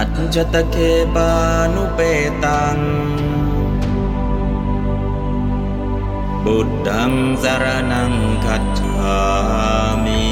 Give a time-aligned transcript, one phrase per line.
[0.00, 2.88] अञ्जतके भानुपेतम्
[8.44, 10.26] गच्छ्वामि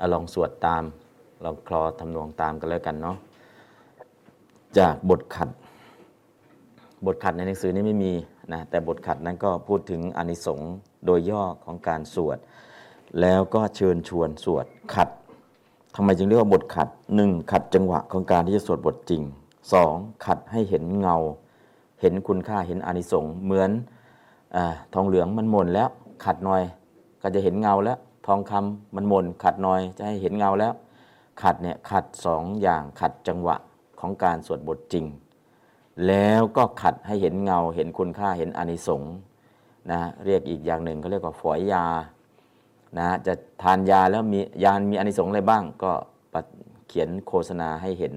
[0.00, 0.84] อลองสวดตาม
[1.44, 3.16] ลองคลอทำนองตามกันแล้วกันเนาะ
[4.78, 5.48] จากบทขัด
[7.06, 8.12] บทขัดในหนังสือนี้ไม่มี
[8.52, 10.72] นะแต่บทขัดนั้นก็พูดถึงอนิสงส์
[11.06, 12.38] โดยย่อของการสวด
[13.20, 15.08] แล้วก็เชิญชวนสวดขัด
[15.94, 19.22] ทำไมจึงเรียกว่าบทขัดหนึ่งขัดจังหวะของการที่จะสวดบทจริง
[19.72, 19.94] สอง
[20.26, 21.16] ขัดให้เห็นเงา
[22.02, 23.70] เห็นคุณค่าเห็นอานิสงส์เหมือน
[24.54, 24.58] อ
[24.94, 25.88] ทองเหลืองมันหม่นแล้ว
[26.24, 26.62] ขัดหน่อย
[27.22, 30.72] ก็จะเห็นเงาแล้ว ทองคำมันหม่นขัดหน่อยจะให้เห็นเงาแล้ว
[31.42, 33.56] ขัดเนี่ยขัดสองอย่างขัดจังหวะ
[34.00, 35.06] ของการสวดบทจริง
[36.06, 39.12] แล้วก็ขัดให้เห็นเงาเห็นคุณค่าเห็นอานิสงส์
[39.90, 41.84] นะเรียกอีกอย่างหนึ่งเขาเรียกว่าฝอยยา
[42.98, 45.92] นะจะทานยาแล้วมียามีอานิสงส์อะไรบ้าง ก็
[46.32, 46.40] ปะ
[46.88, 48.14] เขียนโฆษณาให้เห็น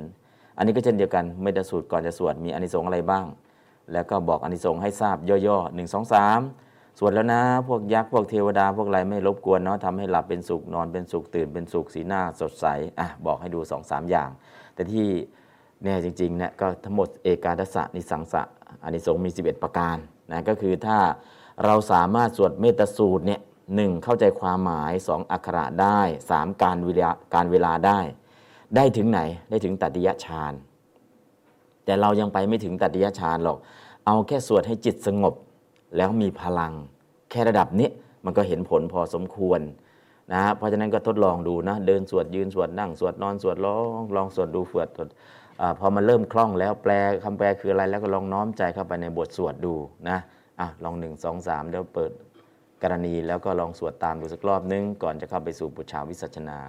[0.57, 3.25] อันนี้ก็เช่นเดียวกันไม่ได้สูตรก่อนจะสวดมีอานิสงส์อะไรบ้าง
[3.93, 6.39] แล้วก็บอกอานิสงส์ให้ทราบย่อๆหนึ่งสองสาม
[6.99, 12.65] สวดแล้วนะ พวกยักษ์ พวกเทวดา พวกอะไรไม่รบกวนเนาะทำให้หลับเป็นสุข นอนเป็นสุข ตื่นเป็นสุข สีหน้าสดใส
[12.99, 14.29] อะ บอกให้ดูสองสามอย่าง
[14.73, 15.07] แต่ที่
[15.83, 18.41] เนี่ยจริงๆเนี่ยก็ทั้งหมดเอกาทัสนิสังสะ
[18.83, 19.97] อานิสงส์มี 11 ประการ
[20.31, 20.97] นะ ก็คือถ้า
[21.65, 23.41] เราสามารถสวดเมตสูตรเนี่ย
[23.75, 27.99] หนึ่งเข้าใจความหมายสองอักขระได้สามการเวลาการเวลาได้
[28.75, 30.53] ได้ถึงไหน ได้ถึงตัติยฌาน
[31.85, 33.57] แต่เรายังไปไม่ถึงตัติยฌานหรอก
[34.05, 35.33] เอาแค่สวดให้จิตสงบ
[35.97, 36.73] แล้วมีพลัง
[37.31, 37.89] แค่ระดับนี้
[38.25, 39.61] มันก็เห็นผลพอสมควร
[40.33, 44.87] นะเพราะฉะนั้นก็ทดลองดูนะ เดินสวดยืนสวดนั่ง สวดนอนสวดร้องลองสวดดูสวด
[45.61, 46.91] อพอมันเริ่มคล่องแล้วแปล
[47.23, 49.73] คำแปลคืออะไรแล้วก็ลองน้อมใจเข้าไปในบทสวดดู
[50.09, 50.17] นะ
[50.59, 52.11] อะลองหนึ่งสองสามเดี๋ยวเปิด
[52.81, 56.59] กรณีแล้วก็ลองสวดตามดูสักรอบนึง ก่อนจะเข้าไปสู่ปุชาวิสัชนา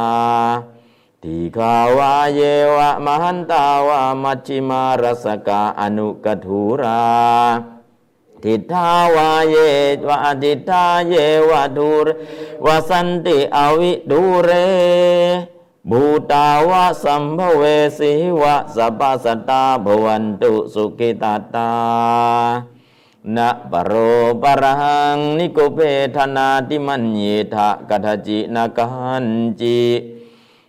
[1.22, 2.40] ทีขาวาเย
[2.76, 7.04] วะมหันตาวะมัชชิมารสกาอนุกถูรา
[8.42, 9.56] ทิทาวาเย
[10.08, 11.14] วะทิทาเย
[11.50, 12.06] วะดูร
[12.66, 14.50] วสันติอวิดูเร
[15.90, 17.62] บูตาวะสัมภเว
[17.98, 21.72] สีวะสัพพสัตตาภวันตุสุขิตาตา
[23.36, 23.92] นะปโร
[24.42, 24.74] ปะรั
[25.14, 25.78] งนิโกเพ
[26.16, 27.20] ธนาติมัญเย
[27.54, 28.86] ทะกัทจินากั
[29.24, 29.26] น
[29.60, 29.80] จิ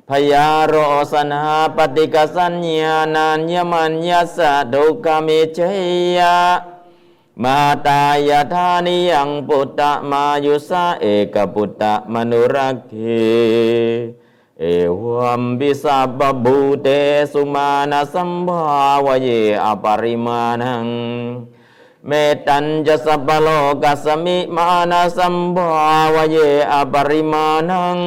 [0.09, 0.73] พยาโร
[1.11, 1.41] สนา
[1.75, 5.59] ปฏิกสัญญานัญญมัญญสะดุกามิเช
[6.17, 6.37] ยะ
[7.43, 7.57] มา
[7.87, 12.93] ตายาธานิยังปุตตะมายุสาเอกปุตตะมนุรักเข
[14.63, 14.67] เอ
[15.03, 16.87] วัมบิสับบูเต
[17.33, 19.29] สุมาณสัมภาวเย
[19.63, 20.87] อปริมาณัง
[22.07, 22.11] เม
[22.47, 23.47] ตัญจะสัพโล
[23.83, 26.37] กัสมิมานาสัมภาวเย
[26.71, 27.99] อปริมาณัง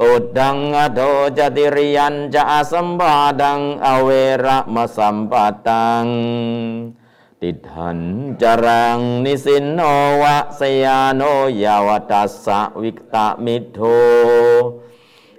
[0.00, 1.00] อุดดังอโท
[1.38, 4.08] จติริยันจะอสัมบาดังอเว
[4.44, 5.32] ระมสัมป
[5.66, 6.04] ตัง
[7.40, 7.98] ติทัน
[8.42, 9.80] จรังนิสินโน
[10.22, 11.22] วะสยาโน
[11.62, 13.78] ยาวตัสสะวิกตมิโท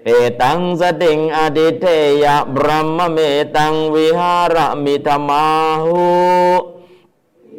[0.07, 0.11] เอ
[0.41, 1.85] ตังสติงอดิเท
[2.23, 2.67] ยะบร
[2.97, 3.17] มเม
[3.55, 5.47] ตังวิหารมิธมา
[5.83, 6.05] หุ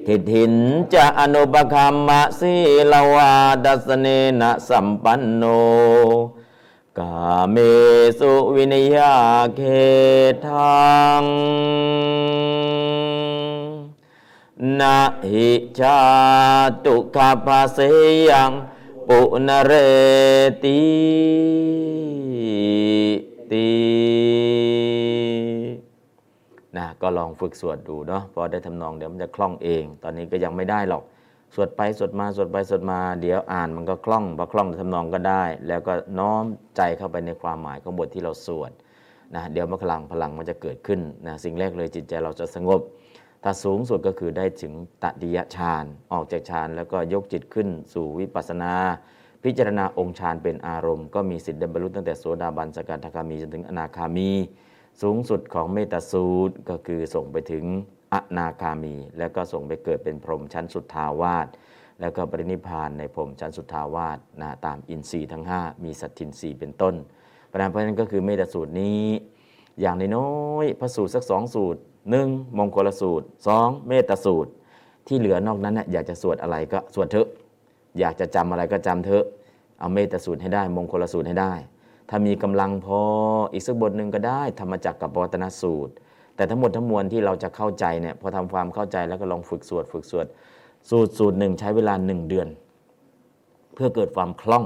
[0.07, 0.55] ทิถิน
[0.95, 2.55] จะอนุปคัมมะสี
[2.93, 3.33] ลวา
[3.65, 4.07] ดัสเน
[4.41, 5.43] นะสัมปันโน
[6.99, 7.15] กา
[7.51, 7.57] เม
[8.19, 9.15] สุวินยา
[9.57, 9.61] เข
[10.47, 10.85] ทั
[11.23, 11.25] ง
[14.79, 14.99] นา
[15.31, 15.99] หิชา
[16.85, 17.79] ตุคาภาเส
[18.29, 18.51] ยัง
[19.09, 19.73] ปุนเร
[20.65, 20.83] ติ
[23.53, 23.69] ติ
[26.77, 31.03] นะก็ลองฝึกสวดดูเนาะพอได้ทำนองเดี๋ยวมันจะคล่องเอง ตอนนี้ก็ยังไม่ได้หรอก
[31.55, 36.45] สวดไปสวดมาสวดไปสวดมา เดี๋ยวอ่านมันก็คล่องพอคล่องทำนองก็ได้ แล้วก็น้อม
[36.77, 38.73] ใจเข้าไปในความหมายของบทที่เราสวด
[39.35, 42.81] นะเดี๋ยวมันพลังพลังมันจะเกิดขึ้นนะสิ่งแรกเลยจิตใจเราจะสงบ
[43.43, 44.73] ถ้าสูงสุดก็คือได้ถึง
[45.03, 48.73] ตติยฌานออกจากฌานแล้วก็ยกจิตขึ้นสู่วิปัสสนา
[49.45, 54.31] พิจารณาองค์ฌานเป็นอารมณ์ ก็มีสิทธิ์ได้บรรลุตั้งแต่โสดาบันสกทาคามีจนถึงอนาคามี
[55.03, 57.65] สูงสุดของเมตสูตรก็คือส่งไปถึง
[58.15, 61.49] อนาคามี แล้วก็ส่งไปเกิดเป็นพรหมชั้นสุดทาวาส
[62.01, 66.95] แล้วก็ปรินิพานในพรหมชั้นสุดทาวาสนะตามอินทรีย์ทั้ง 5 มีสัตทินรีเป็นต้น
[67.47, 69.05] เพราะนั้นก็คือเมตสูตรนี้
[69.81, 70.31] อย่างน้อ
[70.65, 71.81] ยพระสูตรสักสองสูตร
[72.11, 72.29] หนึ่ง
[72.59, 74.51] มงคลสูตรสองเมตสูตร
[75.07, 77.29] ที่เหลือนอกนั้นน่ยอยากจะสวดอะไรก็สวดเถอะ
[77.99, 79.25] อยากจะจำอะไรก็จำเถอะ
[79.81, 81.53] เอาเมตสูตรให้ได้ มงคลสูตรให้ได้
[82.09, 83.01] ถ้ามีกำลังพอ
[83.53, 85.93] อีกสักบทหนึ่งก็ได้ ธรรมจักรกับปวัตนสูตร
[86.37, 90.27] แต่ทั้งหมดทั้งมวลที่เราจะเข้าใจเนี่ยพอทำความเข้าใจแล้วก็ลองฝึกสวดฝึกสวด
[90.91, 92.49] สูตรสูตรหนึ่งใช้เวลาหนึ่งเดือน
[93.75, 94.65] เพื่อเกิดความคล่อง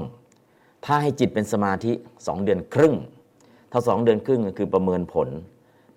[0.85, 1.91] ถ้าให้จิตเป็นสมาธิ
[2.27, 2.95] สองเดือนครึ่ง
[3.71, 5.29] ถ้าสองเดือนครึ่งก็คือประเมินผล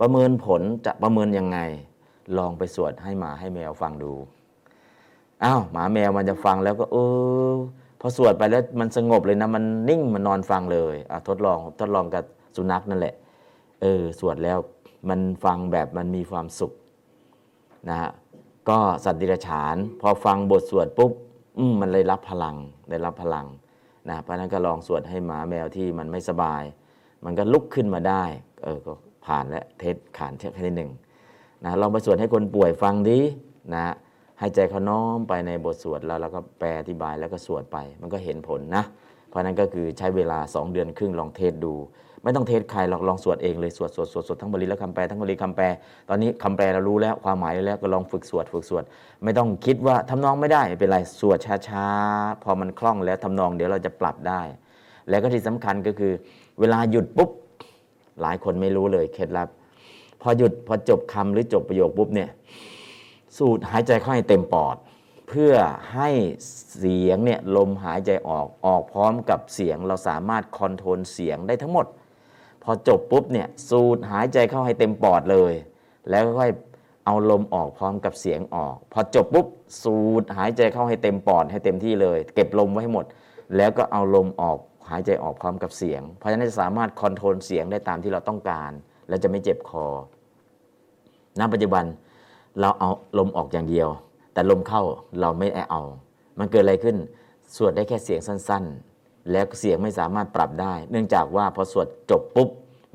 [0.00, 1.58] ประเมินผลจะประเมินยังไง
[2.38, 4.12] ลองไปสวดให้หมาให้แมวฟังดู
[5.44, 6.96] อ้าวหมาแมวมันจะฟังแล้วก็เอ
[7.52, 7.55] อ
[8.00, 12.25] พอสวดไปแล้วมันสงบเลยนะมันนิ่งมันนอนฟังเลยอะทดลองทดลองกับ
[12.56, 13.14] สุนัขนั่นแหละ
[13.82, 14.58] เออสวดแล้ว
[15.08, 16.73] มันฟังแบบมันมีความสุข
[17.88, 18.11] นะฮะ
[18.69, 21.12] ก็สัตว์ดิรัจฉาน พอฟังบทสวดปุ๊บ
[21.58, 22.56] อืมมันเลยรับพลัง
[22.91, 23.46] ได้รับพลัง
[24.08, 26.62] นะเพราะนั้นก็ลองสวดให้หมาแมวที่มันไม่สบาย
[27.25, 28.23] มันก็ลุกขึ้นมาได้
[28.62, 28.93] เออก็
[29.26, 30.91] ผ่านและ test ขาน test แค่นิดหนึ่ง
[31.64, 33.19] นะลองไปสวดให้คนป่วยฟังดิ
[33.75, 33.94] นะ
[34.44, 38.85] ให้ใจเขาน้อมไปในบทสวดแล้วเราก็แปลอธิบายแล้วก็สวดไป มันก็เห็นผลนะ
[39.29, 41.75] เพราะนั้นก็คือใช้เวลา 2 เดือนครึ่งลอง test ดู
[42.23, 45.64] ไม่ต้อง test ใครลองลองสวดเองเลยสวดสวดสวดสวดทั้งบาลีและคำแปลทั้งบาลีคำแปล
[46.08, 48.85] ตอนนี้คำแปลเรารู้แล้วความหมายแล้วก็ลองฝึกสวดฝึกสวด
[49.25, 51.38] ไม่ต้องคิดว่าทำนองไม่ได้ไม่เป็นไรสวด
[51.69, 54.41] ช้าๆพอมันคล่องแล้วทำนองเดี๋ยวเราจะปรับได้
[55.08, 56.12] แล้วก็ที่สำคัญก็คือ
[56.61, 57.31] เวลาหยุดปุ๊บ
[58.20, 59.49] หลายคนไม่รู้เลยเคล็ดลับ
[60.23, 62.29] พอหยุดพอจบคำหรือจบประโยคปุ๊บเนี่ย
[63.38, 64.76] สูดหายใจเข้าให้เต็มปอด
[65.28, 65.54] เพื่อ
[65.94, 66.10] ให้
[66.78, 71.86] เสียงเนี่ยลมหายใจออกออกพร้อมกับเสียงเราสามารถคอนโทรลเสียงได้ทั้งหมด
[72.62, 75.52] พอจบปุ๊บเนี่ยสูดหายใจเข้าให้เต็มปอดเลย
[76.10, 76.52] แล้วค่อย
[77.06, 79.46] เอาลมออกพร้อมกับเสียงออก พอจบปุ๊บ
[79.82, 83.04] สูดหายใจเข้าให้เต็มปอดให้เต็มที่เลย เก็บลมไว้ให้หมด
[83.56, 84.58] แล้วก็เอาลมออก
[84.90, 88.72] หายใจออกพร้อมกับเสียง เพราะฉะนั้นจะสามารถคอนโทรลเสียงได้ตามที่เราต้องการ
[89.08, 89.86] และจะไม่เจ็บคอ
[91.40, 91.84] ณปัจจุบัน
[92.60, 93.88] เราเอาลมออกอย่างเดียว
[94.32, 94.82] แต่ลมเข้า
[95.20, 95.82] เราไม่เอา
[96.38, 96.96] มันเกิดอะไรขึ้น
[97.56, 98.64] สวดได้แค่เสียงสั้น
[98.96, 102.48] ๆ แล้วเสียงไม่สามารถปรับได้ เนื่องจากว่าพอสวดจบปุ๊บ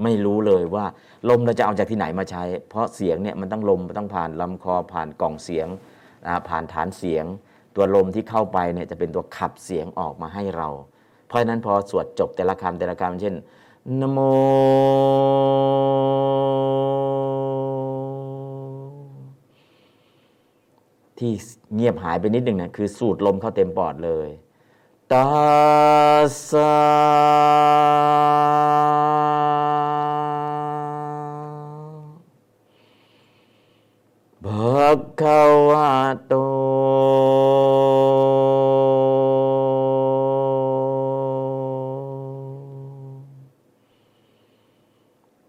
[0.03, 0.85] ไม่รู้เลยว่า
[1.29, 5.67] ลมเราจะเอาจากที่ไหนมาใช้ เพราะเสียงเนี่ยมันต้องลมมันต้องผ่านลำคอผ่านกล่องเสียง
[6.48, 7.25] ผ่านฐานเสียง
[7.75, 10.69] ตัวลมที่เข้าไปเนี่ยจะเป็นตัวขับเสียงออกมาให้เรา
[11.27, 13.36] เพราะฉะนั้นพอสวดจบแต่ละคำแต่ละคำเช่น
[14.00, 14.19] นโม
[21.19, 21.31] ที่
[21.75, 24.29] เงียบหายไปนิดหนึ่งนะคือสูดลมเข้าเต็มปอดเลย
[25.11, 25.27] ตา
[26.49, 26.73] สา
[34.45, 34.89] ภะ
[35.21, 35.89] คะวะ
[36.27, 36.33] โต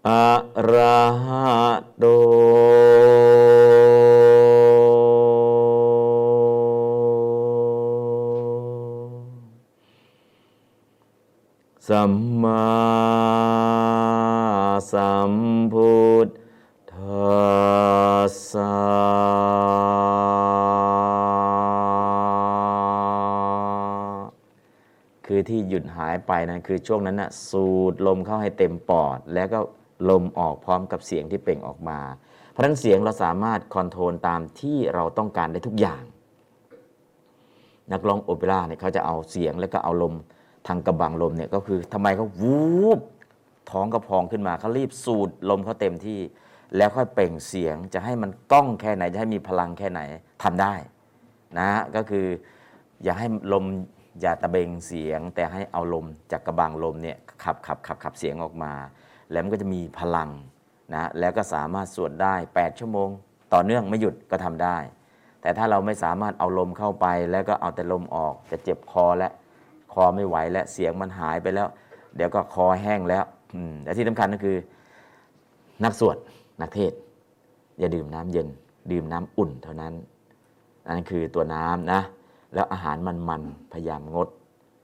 [0.07, 0.31] อะ
[0.71, 1.20] ระห
[11.91, 12.65] สัมมา
[14.93, 15.33] สัม
[15.73, 16.27] พุท
[16.91, 17.31] ธั
[18.29, 18.73] สสะ
[25.25, 29.59] คือที่หยุดหายไปนั้นคือช่วงนั้นนะสูดลมเข้าให้เต็มปอด แล้วก็
[30.09, 31.99] ลมออกพร้อมกับเสียงที่เปล่งออกมา
[32.49, 36.03] เพราะนั้นเสียงเราสามารถคอนโทรลตามที่เราต้องการได้ทุกอย่าง
[37.91, 40.15] นักร้องโอเปร่าเนี่ยเขาจะเอาเสียงแล้วก็เอาลม
[40.67, 42.99] ทางกระบังลมเนี่ยก็คือทำไมเขาวูบ
[43.71, 46.19] ท้องกระพองขึ้นมาเขารีบสูดลมเขาเต็มที่
[46.77, 50.01] แล้วค่อยเปล่งเสียงจะให้มันก้องแค่ไหน จะให้มีพลังแค่ไหน
[50.43, 50.73] ทำได้
[51.59, 52.25] นะก็คือ
[53.03, 53.65] อย่าให้ลม
[54.21, 58.73] อย่าตะเบงเสียง แต่ให้เอาลมจากกระบังลมเนี่ยขับขับขับขับเสียงออกมา
[59.31, 60.29] แล้วมันก็จะมีพลัง
[60.93, 63.09] นะแล้วก็สามารถสวดได้ 8 ชั่วโมง
[63.53, 64.77] ต่อเนื่องไม่หยุดก็ทำได้
[65.41, 69.29] แต่ถ้าเราไม่สามารถเอาลมเข้าไป แล้วก็เอาแต่ลมออกจะเจ็บคอและ
[69.91, 71.67] คอไม่ไหวและเสียงมันหายไปแล้ว
[72.15, 73.25] เดี๋ยวก็คอแห้งแล้ว
[73.83, 74.57] แต่ที่สำคัญก็คือ
[75.83, 76.17] นักสวด
[76.61, 76.93] นักเทศ
[77.79, 78.47] อย่าดื่มน้ำเย็น
[78.91, 79.93] ดื่มน้ำอุ่นเท่านั้น
[80.85, 82.01] นั่นคือตัวน้ำนะ
[82.53, 82.97] แล้วอาหาร
[83.29, 84.27] มันๆพยายามงด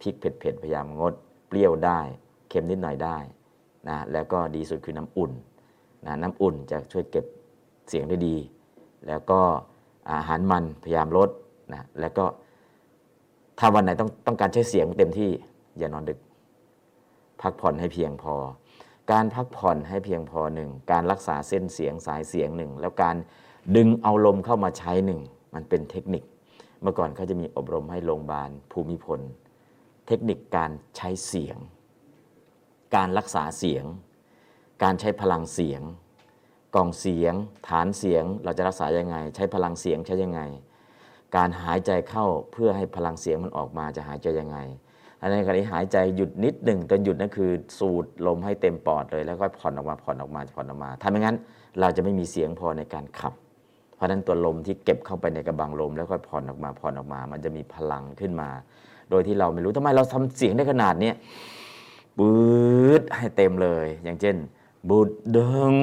[0.01, 1.13] พริกเผ็ดๆพยายามงด
[1.47, 1.99] เปรี้ยวได้
[2.49, 3.17] เค็มนิดหน่อยได้
[3.87, 5.31] นะแล้วก็ดีสุดคือน้ำอุ่น
[6.05, 7.25] นะน้ำอุ่นจะช่วยเก็บ
[7.89, 8.35] เสียงได้ดี
[9.07, 9.39] แล้วก็
[10.11, 11.29] อาหารมันพยายามลด
[11.73, 12.25] นะแล้วก็
[13.59, 15.29] ถ้าวันไหนต้องต้องการใช้เสียงเต็มที่
[15.77, 16.19] อย่านอนดึก
[17.41, 18.35] พักผ่อนให้เพียงพอ
[19.11, 23.15] การพักผ่อนให้เพียงพอหนึ่งการรักษาเส้นเสียงสายเสียงหนึ่งแล้วการ
[23.75, 25.19] ดึงเอาลมเข้ามาใช้หนึ่ง
[25.53, 26.23] มันเป็นเทคนิค
[26.81, 29.19] เมื่อก่อนเขาจะมีอบรมให้โรงพยาบาลภูมิพล
[30.07, 31.57] เทคนิคการใช้เสียง
[32.95, 33.85] การรักษาเสียง
[34.83, 35.81] การใช้พลังเสียง
[36.75, 37.33] กล่องเสียง
[37.67, 40.41] ฐานเสียงเราจะรักษายังไง ใช้พลังเสียงใช้ยังไง
[41.35, 44.57] การหายใจเข้าเพื่อให้พลังเสียงมันออกมาจะหายใจยังไง
[45.21, 51.35] อันในกรณีหายใจหยุดนิดหนึ่งตอนหยุดนั่นคือสูดลมให้เต็มปอดเลย แล้วก็ผ่อนออกมาผ่อนออกมาผ่อนออกมาถ้าไม่งั้น
[51.79, 53.33] เราจะไม่มีเสียงพอในการขับ
[53.95, 58.49] เพราะนั้นตัวลมที่เก็บเข้าไปในกระบังลม แล้วก็ผ่อนออกมาผ่อนออกมา มันจะมีพลังขึ้นมา
[59.09, 61.11] โดยที่เราไม่รู้ทำไมเราทำเสียงได้ขนาดนี้
[62.17, 64.35] ปื๊ดให้เต็มเลย อย่างเช่น
[64.89, 65.75] บุดดึง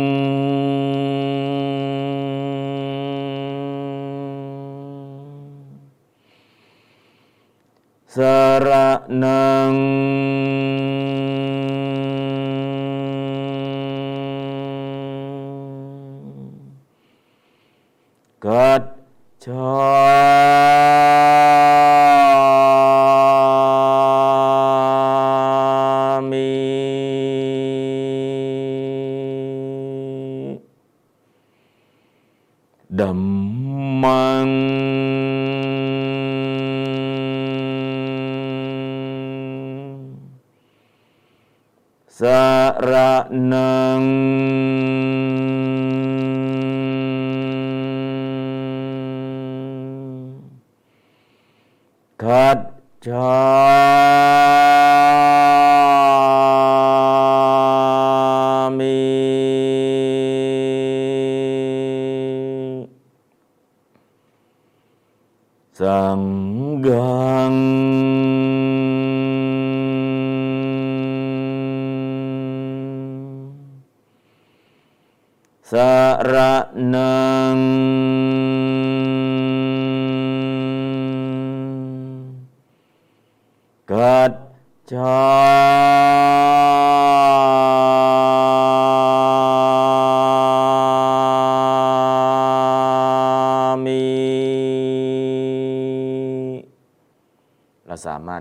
[8.15, 8.19] ส
[8.67, 8.69] ร
[9.23, 9.75] นัง
[18.45, 18.83] กัจ
[19.47, 20.74] จา
[43.05, 43.25] ร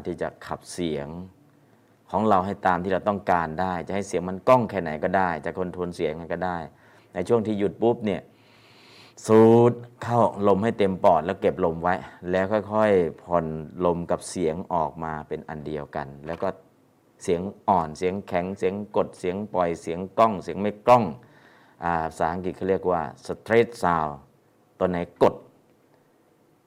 [0.08, 1.08] ที่จะขับเสียง
[2.12, 6.58] ของเราให้ตามที่เราต้องการได้ จะให้เสียงมันก้องแค่ไหนก็ได้ จะคอนโทรลเสียงมันก็ได้
[7.14, 8.22] ในช่วงที่หยุดปุ๊บเนี่ย
[9.28, 11.96] สูดเข้าลมให้เต็มปอดแล้วเก็บลมไว้
[12.32, 13.46] แล้วค่อยๆผ่อน
[13.86, 16.48] ลมกับเสียงออกมาเป็นอันเดียวกัน แล้วก็
[17.24, 21.04] เสียงอ่อนเสียงแข็งเสียงกดเสียงปล่อยเสียงกล้อง เสียงไม่กล้อง
[22.10, 24.14] ภาษาอังกฤษเขาเรียกว่า straight sound
[24.80, 25.36] ตัวไหนกด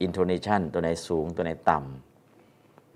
[0.05, 2.06] intonation ตัวไหนสูงตัวไหนต่ำ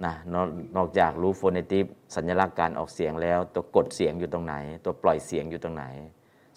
[0.05, 4.55] นะนอกนอกจากรู้ phonetic สัญลักษณ์การออกเสียงแล้ว ตัวกดเสียงอยู่ตรงไหน
[4.85, 5.85] ตัวปล่อยเสียงอยู่ตรงไหน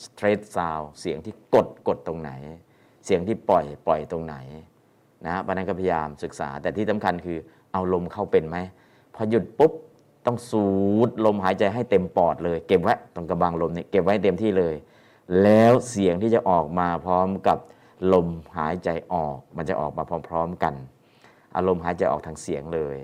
[0.05, 2.33] straight sound เสียงที่กดกดตรงไหน
[3.05, 4.37] เสียงที่ปล่อยปล่อยตรงไหน
[5.27, 7.39] นะวันนั้นก็พยายามศึกษา แต่ที่สำคัญคือ
[7.73, 8.57] เอาลมเข้าเป็นไหม
[9.15, 9.73] พอหยุดปุ๊บ
[10.27, 10.67] ต้องสู
[11.07, 14.75] ดลมหายใจให้เต็มปอดเลย เก็บไว้ตรงกระบังลมเนี่ยเก็บไว้เต็มที่เลย
[15.43, 17.59] แล้วเสียงที่จะออกมาพร้อมกับ
[18.13, 20.75] ลมหายใจออก มันจะออกมาพร้อม ๆกัน
[21.57, 22.99] อารมณ์หายใจออกทางเสียงเลย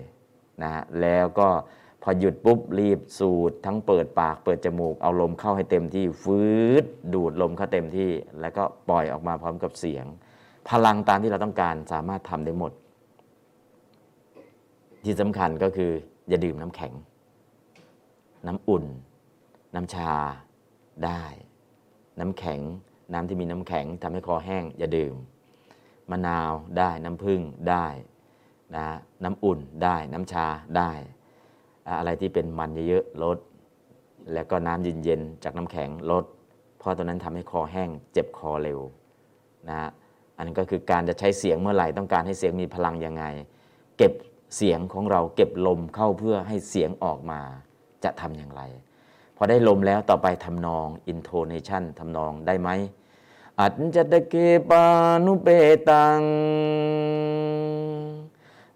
[0.62, 1.48] นะแล้วก็
[2.02, 6.40] พอหยุดปุ๊บรีบสูดทั้งเปิดปากเปิดจมูก เอาลมเข้าให้เต็มที่ฟื
[6.82, 10.04] ดดูดลมเข้าเต็มที่ แล้วก็ปล่อยออกมาพร้อมกับเสียง
[10.68, 12.72] พลังตามที่เราต้องการสามารถทำได้หมด
[15.04, 15.92] ที่สำคัญก็คือ
[16.28, 16.92] อย่าดื่มน้ำแข็ง
[18.46, 18.84] น้ำอุ่น
[19.74, 20.12] น้ำชา
[21.04, 21.22] ได้
[22.20, 22.60] น้ำแข็ง
[23.12, 25.14] น้ำที่มีน้ำแข็งทำให้คอแห้งอย่าดื่ม
[26.10, 27.40] มะนาวได้น้ำผึ้ง
[27.70, 27.86] ได้
[28.76, 28.86] นะ
[29.24, 30.46] น้ำอุ่นได้น้ำชา
[30.76, 30.90] ได้
[31.98, 33.38] อะไรที่เป็นมันเยอะๆลด
[34.32, 36.24] แล้วก็น้ำเย็นๆจากน้ำแข็งลด
[36.78, 38.80] เพราะตัวนั้นทำให้คอแห้งเจ็บคอเร็ว
[39.68, 39.90] นะฮะ
[40.36, 43.24] อันนั้นก็คือการจะใช้เสียงเมื่อไหร่ต้องการให้เสียงมีพลังยังไง
[43.98, 44.12] เก็บ
[44.56, 47.40] เสียงของเราเก็บลมเข้าเพื่อให้เสียงออกมา
[48.04, 48.62] จะทำอย่างไร
[49.36, 52.68] พอได้ลมแล้วต่อไปทำนอง intonation ทำนองได้ไหม
[53.60, 54.34] อัจจตเก
[54.68, 54.84] ปา
[55.24, 55.48] นุเป
[55.88, 56.20] ตัง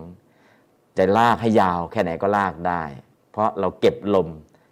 [0.98, 2.84] จะลากให้ยาวแค่ไหนก็ลากได้
[3.32, 4.28] เพราะเราเก็บลม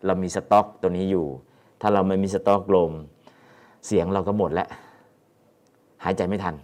[0.05, 1.27] เรามีสต็อกตัวนี้อยู่
[1.81, 2.91] ถ้าเราไม่มีสต็อกลม
[3.87, 4.67] เสียงเราก็หมดแล้ว
[6.03, 6.55] หายใจไม่ทัน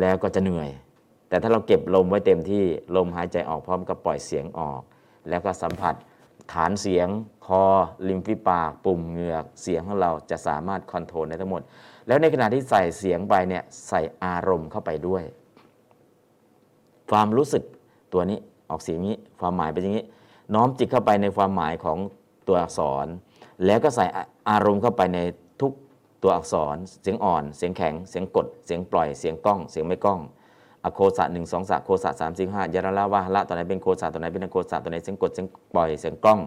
[0.00, 0.70] แล้วก็จะเหนื่อย
[1.34, 2.64] แต่ถ้าเราเก็บลมไว้เต็มที่
[2.96, 4.80] ลมหายใจออกพร้อมกับปล่อยเสียงออก
[5.28, 5.94] แล้วก็สัมผัส
[6.52, 7.08] ฐานเสียง
[7.46, 7.62] คอ
[8.08, 11.62] ริมฝีปาก ปุ่มเหงือกเสียงของเราจะสามารถคอนโทรลได้ทั้งหมด
[12.06, 15.22] แล้วในขณะที่ใส่เสียงไปเนี่ยใส่อารมณ์เข้าไปด้วย
[17.10, 17.64] ความรู้สึก
[18.12, 18.38] ตัวนี้
[18.70, 20.04] ออกเสียงนี้ ความหมายเป็นอย่างนี้
[20.54, 21.98] น้อมจิตเข้าไปในความหมายของ
[22.48, 23.06] ตัวอักษร
[23.66, 24.04] แล้วก็ใส่
[24.50, 25.18] อารมณ์เข้าไปใน
[25.60, 25.72] ทุก
[26.22, 30.20] ตัวอักษร เสียงอ่อน เสียงแข็ง เสียงกด เสียงปล่อย เสียงก้อง เสียงไม่ก้อง
[30.84, 36.40] อโคสะหนึ่งสองสะโคสะสามสี่ห้ายาระละวาละตัวไหนเป็นโคสะตัวไหนเป็นอโคสะตัวไหนเสียงกดเสียงปล่อยเสียงกล้อง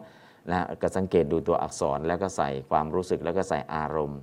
[0.49, 4.19] นะก็สังเกตดูตัวอักษรแล้วก็ใส่ความรู้สึกแล้วก็ใส่อารมณ์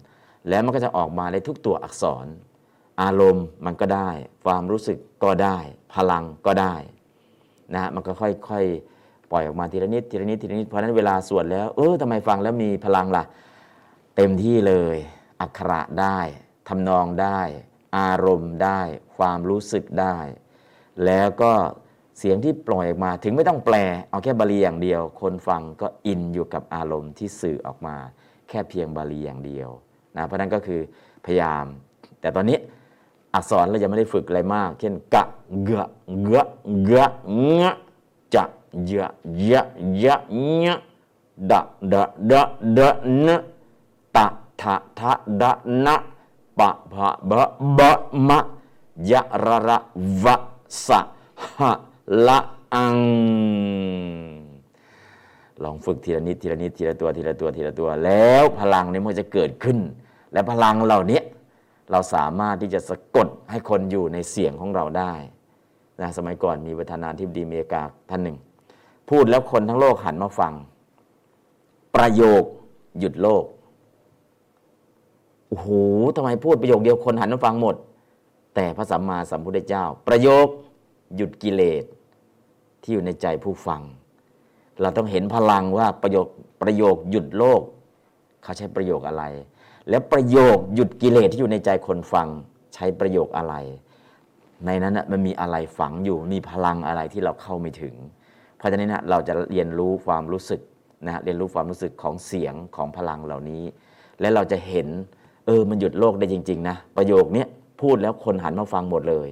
[0.48, 2.26] แล้วมันก็จะออกมาในทุกตัวอักษร
[3.02, 4.10] อารมณ์มันก็ได้
[4.44, 5.58] ความรู้สึกก็ได้
[5.94, 6.74] พลังก็ได้
[7.74, 13.24] นะฮะมันก็ค่อยๆ ปล่อยออกมาทีละนิดทีละนิดทีละนิดเพราะฉะนั้นเวลาสวดแล้วเออทำไมฟังแล้วมีพลังล่ะ
[14.16, 14.96] เต็มที่เลย
[15.40, 16.18] อักขระได้
[16.68, 17.40] ทำนองได้
[17.96, 18.80] อารมณ์ได้
[19.16, 20.16] ความรู้สึกได้
[21.04, 21.52] แล้วก็
[22.18, 23.76] เสียงที่ปล่อยออกมาถึงไม่ต้องแปล
[24.10, 27.96] เอาแค่บาลีอย่างเดียว คนฟังก็อินอยู่กับอารมณ์ที่สื่อออกมา
[28.48, 29.68] แค่เพียงบาลีอย่างเดียว
[30.16, 30.80] นะเพราะนั้นก็คือ
[31.24, 31.64] พยายาม
[32.20, 32.58] แต่ตอนนี้
[33.34, 35.24] อักษรเราจะไม่ได้ฝึกอะไรมาก เช่นกะ
[35.64, 35.88] เกะ
[36.22, 36.46] เกะ
[36.84, 37.10] เกะ
[37.58, 37.74] งะ
[38.34, 38.44] จะ
[38.86, 39.10] เยะ
[39.44, 39.66] เยะ
[39.98, 40.20] เยะ
[40.58, 40.80] เงะ
[41.50, 41.60] ดะ
[41.92, 42.42] ดะดะ
[42.78, 42.90] ดะ
[43.24, 43.36] นะ
[44.16, 44.26] ตะ
[44.60, 45.52] ทะทะดะ
[45.84, 45.96] นะ
[46.58, 47.42] ปะพะบะ
[47.78, 47.92] บะ
[48.28, 48.38] มะ
[49.10, 49.78] ยะระระ
[50.24, 50.36] วะ
[50.86, 51.00] สะ
[51.58, 51.72] หะ
[52.26, 52.38] ละ
[52.74, 52.96] อัง
[55.62, 59.78] ลองฝึกทีละนิดทีละนิดทีละตัวทีละตัวทีละตัว แล้วพลังนี้มันจะเกิดขึ้น
[60.32, 61.20] และพลังเหล่านี้
[61.90, 65.12] เราสามารถที่จะสะกดให้คนอยู่ในเสียงของเราได้
[66.00, 68.36] นะสมัยก่อนมีประธานาธิบดีอเมริกาท่านหนึ่ง
[69.10, 70.52] พูดแล้วคนทั้งโลกหันมาฟัง
[71.94, 72.42] ประโยค
[72.98, 73.44] หยุดโลก
[75.48, 75.68] โอ้โห
[76.16, 77.76] ทำไมพูดประโยคเดียวคนหันมาฟังหมด
[78.54, 80.46] แต่พระสัมมาสัมพุทธเจ้า ประโยค
[81.16, 81.84] หยุดกิเลส
[82.82, 83.82] ที่อยู่ในใจผู้ฟัง
[84.80, 86.26] เราต้องเห็นพลังว่าประโยค
[86.62, 87.62] ประโยคหยุดโลก
[88.42, 89.24] เขาใช้ประโยคอะไร
[89.88, 92.28] แล้วประโยคหยุดกิเลสที่อยู่ในใจคนฟัง
[92.74, 93.54] ใช้ประโยคอะไร
[94.66, 97.94] ในนั้นนะมันมีอะไรฝังอยู่มีพลังอะไรที่เราเข้าไม่ถึง
[98.56, 100.60] เพราะฉะนั้นนะเราจะเรียนรู้ความรู้สึก
[101.06, 103.62] นะเรียนรู้ความรู้สึกของเสียงของพลังเหล่านี้
[104.20, 104.88] และเราจะเห็น
[105.46, 107.44] เออมันหยุดโลกได้จริง ๆ นะ ประโยคนี้
[107.80, 109.28] พูดแล้วคนหันมาฟังหมดเลย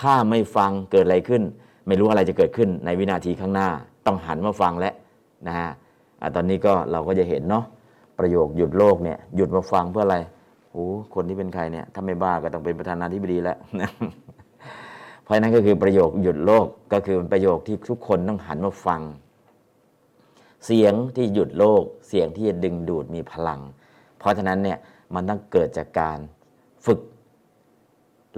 [0.00, 1.42] ถ้าไม่ฟังเกิดอะไรขึ้น
[1.86, 3.68] ไม่รู้อะไรจะเกิดขึ้นในวินาทีข้างหน้า
[4.06, 4.94] ต้องหันมาฟังแล้ว
[5.46, 5.68] นะฮะ
[6.34, 7.64] ตอนนี้ก็เราก็จะเห็นเนาะ
[8.18, 10.18] ประโยคหยุดโลกเนี่ยหยุดมาฟังเพื่ออะไร
[10.72, 13.58] โอ้คนที่เป็นใครเนี่ยถ้าไม่บ้าก็ต้องเป็นประธานาธิบดีแล้ว
[15.22, 19.00] เพราะฉะนั้นก็คือประโยคหยุดโลกก็คือเป็นประโยคที่ทุกคนต้องหันมาฟัง
[20.66, 23.60] เสียงที่หยุดโลก เสียงที่จะดึงดูดมีพลัง
[24.18, 24.78] เพราะฉะนั้นเนี่ย
[25.14, 26.18] มันต้องเกิดจากการ
[26.86, 27.00] ฝึก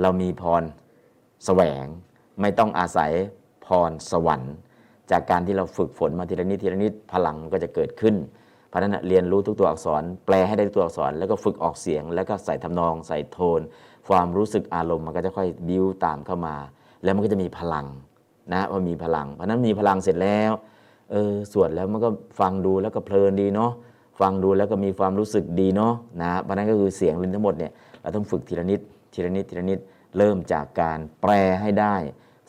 [0.01, 0.63] เรามีพร
[1.45, 1.85] แสวง
[2.41, 3.13] ไม่ต้องอาศัย
[3.67, 4.55] พรสวรรค์
[5.11, 8.15] จากการที่เราฝึกฝนมาทีละนิดทีละนิดพลังก็จะเกิดขึ้น
[8.69, 13.61] เพราะนั้นเรียนรู้ทุกตัวอักษร แปลให้ได้ตัวอักษร แล้วก็ฝึกออกเสียง แล้วก็ใส่ทำนอง ใส่โทน
[14.09, 16.57] ความรู้สึกอารมณ์มันก็จะค่อยบิ้วตามเข้ามา
[17.03, 17.87] แล้วมันก็จะมีพลัง
[18.53, 20.53] นะว่ามีพลังเพราะนั้นมีพลังเสร็จแล้ว
[21.11, 22.09] เออสวดแล้วมันก็
[22.41, 23.73] ฟังดูแล้วก็เพลินดีเนาะ
[24.21, 28.81] ฟังดูแล้วก็มีความรู้สึกดีเนาะนะเพราะนั้นก็คือเสียงลิ้นทั้งหมดเนี่ยเราต้องฝึกทีละนิด
[29.13, 29.79] ทีละนิดทีละนิด
[30.19, 31.97] เริ่มจากการแปลให้ได้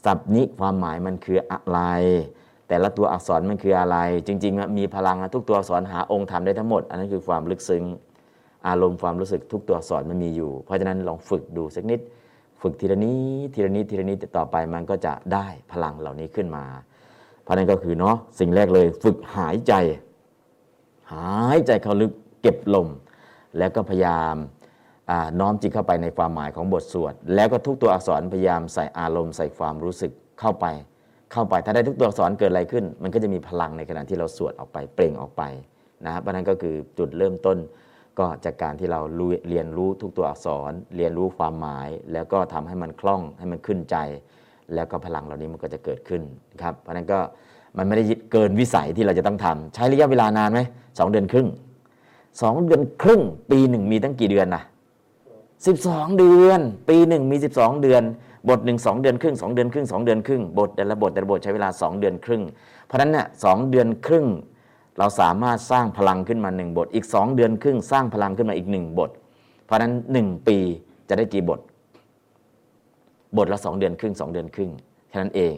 [0.05, 1.79] ศัพท์นี้ความหมายมันคืออะไร
[2.67, 7.83] แต่ละตัวอักษรมันคืออะไร จริงๆมีพลังทุกตัวอักษรหาองค์ธรรมได้ทั้งหมด อันนั้นคือความลึกซึ้ง
[8.67, 11.99] อารมณ์ความรู้สึกทุกตัวอักษรมันมีอยู่ เพราะฉะนั้นลองฝึกดูสักนิด
[12.61, 13.13] ฝึกทีละนิ
[13.45, 16.65] ดทีละนิดทีละนิดต่อไปมันก็จะได้พลังเหล่านี้ขึ้นมา
[17.43, 19.73] เพราะนั้นก็คือเนาะสิ่งแรกเลยฝึกหายใจ
[21.11, 22.87] หายใจเข้าลึกเก็บลม
[23.57, 24.35] แล้วก็พยายาม
[25.39, 30.65] น้อมจิตเข้าไปในความหมายของบทสวด แล้วก็ทุกตัวอักษรพยายามใส่อารมณ์ใส่ความรู้สึกเข้าไป
[31.31, 35.43] เข้าไปถ้าได้ทุกตัวอักษรเกิดอะไรขึ้น มันก็จะมีพลังในขณะที่เราสวดออกไปเปล่งออกไป
[36.05, 37.57] นะครับเพราะนั้นก็คือจุดเริ่มต้น
[38.19, 39.01] ก็จากการที่เรา
[39.49, 43.97] เรียนรู้ทุกตัวอักษร เรียนรู้ความหมาย แล้วก็ทำให้มันคล่องให้มันขึ้นใจ
[44.73, 46.21] แล้วก็พลังเหล่านี้มันก็จะเกิดขึ้น
[46.61, 47.19] ครับเพราะนั้นก็
[47.77, 50.61] มันไม่ได้เกินวิสัยที่เราจะต้องทำใช้ระยะเวลานานไหม
[50.97, 51.47] สองเดือนครึ่ง
[52.41, 54.63] สองเดือนครึ่ง ปีหนึ่งมีตั้งกี่เดือนนะ
[55.65, 58.03] สิบสองเดือน ปีหนึ่งมีสิบสองเดือน
[58.49, 62.43] บทหนึ่งสองเดือนครึ่งสองเดือนครึ่งสองเดือนครึ่ง บทแต่ละบทแต่ละบทใช้เวลาสองเดือนครึ่ง
[62.85, 64.25] เพราะฉะนั้นเนี่ยสองเดือนครึ่ง
[64.97, 69.09] เราสามารถสร้างพลังขึ้นมาหนึ่งบท อีกสองเดือนครึ่ง สร้างพลังขึ้นมาอีกหนึ่งบท
[69.65, 70.57] เพราะฉะนั้นหนึ่งปี
[71.09, 71.59] จะได้กี่บท
[73.37, 74.71] บทละสองเดือนครึ่งสองเดือนครึ่ง
[75.09, 75.55] แค่นั้นเอง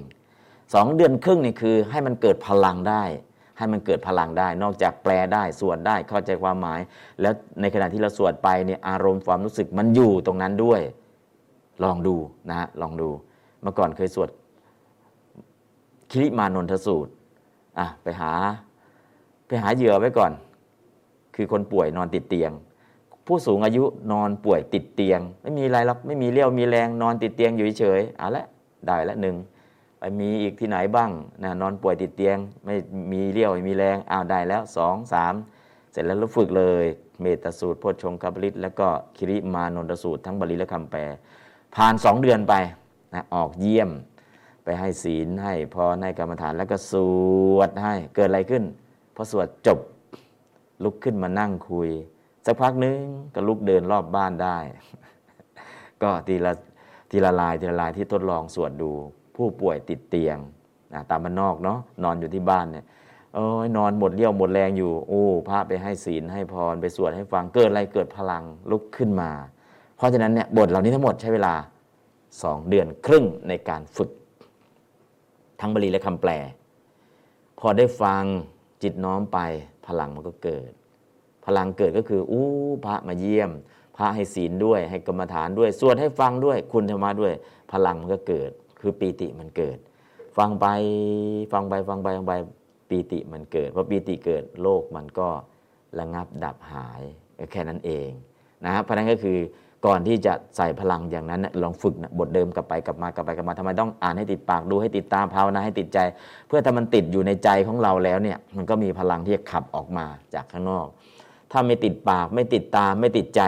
[0.73, 3.03] สองเดือนครึ่งนี่คือให้มันเกิดพลังได้
[3.57, 6.79] ให้มันเกิดพลังได้ นอกจากแปลได้สวดได้เข้าใจความหมาย
[7.21, 10.81] แล้วในขณะที่เราสวดไปเนี่ยอารมณ์ความรู้สึกมันอยู่ตรงนั้นด้วย
[11.83, 12.15] ลองดู
[12.49, 13.09] นะฮะลองดู
[13.61, 14.29] เมื่อก่อนเคยสวด
[16.11, 17.11] คิริมานนทสูตร
[17.79, 18.31] อะไปหา
[19.47, 20.31] ไปหาเหยื่อไว้ก่อน
[21.35, 22.51] คือคนป่วยนอนติดเตียง
[23.25, 28.45] ผู้สูงอายุนอนป่วยติดเตียง ไม่มีอะไรหรอกไม่มีเลี้ยวมีแรงนอนติดเตียงอยู่เฉยเอาละ
[28.87, 29.35] ได้ละหนึ่ง
[30.03, 31.11] ไปมีอีกที่ไหนบ้าง
[31.43, 32.75] นะนอนป่วยติดเตียง ไม่
[33.11, 35.33] มีเลี้ยวไม่มีแรงอ้าวได้แล้วสองสาม
[35.91, 36.85] เสร็จแล้วเราฝึกเลย
[37.21, 38.87] เมตสูตรโพชงคาบลิตแล้วก็
[39.17, 41.01] คิริมานนทสูตรทั้งบาลีและคำแปล
[41.75, 42.53] ผ่านสองเดือนไป
[43.13, 43.89] นะออกเยี่ยม
[44.63, 46.93] ไปให้ศีลให้พรให้กรรมฐานแล้วก็ส
[47.55, 48.63] วดให้เกิดอะไรขึ้น
[49.15, 49.79] พอสวดจบ
[50.83, 51.89] ลุกขึ้นมานั่งคุย
[52.45, 52.99] สักพักนึง
[53.35, 54.57] ก็ลุกเดินรอบบ้านได้
[56.03, 56.53] ก็ทีละ
[57.11, 58.93] ทีละลายทีละลายที่ทดลองสวดดู
[59.35, 60.37] ผู้ป่วยติดเตียง
[60.93, 62.85] นะตามมันนอกเนาะนอนอยู่ที่บ้านเนี่ย
[63.33, 69.31] โอ้ยนอนหมดเรี่ยวหมดแรงอยู่ โอ้พระไปให้ศีลให้พรไปสวดให้ฟังเกิดอะไรเกิดพลังลุกขึ้นมา
[69.97, 71.53] เพราะฉะนั้นเนี่ยบทเหล่านี้ทั้งหมดใช้เวลา
[72.43, 74.09] สองเดือนครึ่งในการฝึก
[75.59, 76.31] ทั้งบาลีและคำแปล
[77.59, 78.23] พอได้ฟัง
[78.83, 79.39] จิตน้อมไป
[79.87, 80.71] พลังมันก็เกิด
[81.45, 82.47] พลังเกิดก็คืออู้
[82.85, 83.51] พระมาเยี่ยม
[83.97, 87.33] พระให้ศีลด้วยให้กรรมฐานด้วย สวดให้ฟังด้วยคุณธรรมะด้วย
[87.71, 88.51] พลังมันก็เกิด
[88.83, 89.77] คือปีติมันเกิด
[90.37, 90.65] ฟังไป
[91.53, 92.33] ฟังไปฟังไปฟังไป
[92.89, 95.27] ปีติมันเกิดพอปีติเกิดโลกมันก็
[95.99, 97.01] ระงับดับหาย
[97.51, 98.09] แค่นั้นเอง
[98.65, 99.37] นะครับเพราะนั้นก็คือ
[99.85, 105.99] ก่อนที่จะใส่พลังอย่างนั้นลองฝึกนะบทเดิมกลับไปกลับมากลับไปกลับมาทำไมต้องอ่านให้ติดปากดูให้ติดตาภาวนาให้ติดใจ
[106.47, 110.87] เพื่อถ้ามันติดอยู่ในใจของเราแล้วเนี่ยมันก็มีพลังที่จะขับออกมาจากข้างนอก
[111.51, 113.41] ถ้าไม่ติดปากไม่ติดตาไม่ติดใจ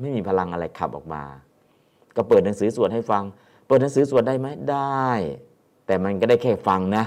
[0.00, 1.22] ไม่มีพลังอะไรขับออกมา
[2.16, 3.22] ก็เปิดหนังสือสวดให้ฟัง
[3.68, 5.08] เปิดหนังสือสวดได้ไหมได้
[5.86, 7.04] แต่มันก็ได้แค่ฟังนะ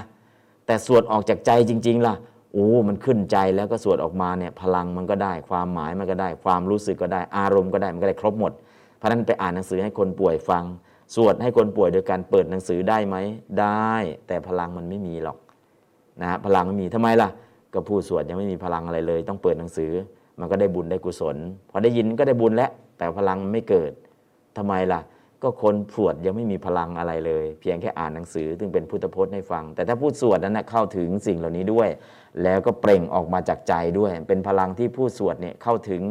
[0.66, 2.14] แต่สวดออกจากใจจริง ๆ ล่ะ
[2.52, 8.52] โอ้มันขึ้นใจแล้วก็สวดออกมาเนี่ยพลังมันก็ได้ ความหมายมันก็ได้ ความรู้สึกก็ได้ อารมณ์ก็ได้มันก็ได้ครบหมด
[8.96, 10.64] เพราะนั้นไปอ่านหนังสือให้คนป่วยฟัง
[11.14, 13.16] สวดให้คนป่วยโดยการเปิดหนังสือได้ไหม
[13.60, 13.92] ได้
[14.26, 15.38] แต่พลังมันไม่มีหรอก
[16.20, 17.28] นะพลังไม่มีทำไมล่ะ
[17.72, 19.90] ก็ผู้สวดยังไม่มีพลังอะไรเลย ต้องเปิดหนังสือ
[20.38, 21.36] มันก็ได้บุญได้กุศล
[21.70, 23.92] พอได้ยินก็ได้บุญแล้วแต่พลังไม่เกิด
[24.56, 25.00] ทำไมล่ะ
[25.42, 31.88] ก็คนสวดยังไม่มีพลังอะไรเลย เพียงแค่อ่านหนังสือซึงเป็นพุทธพจน์ให้ฟัง แต่ถ้าพูดสวดนั้นนะเข้าถึงสิ่งเหล่านี้ด้วย
[32.42, 36.02] แล้วก็เปล่งออกมาจากใจด้วย เป็นพลังที่ผู้สวดเนี่ยเข้าถึง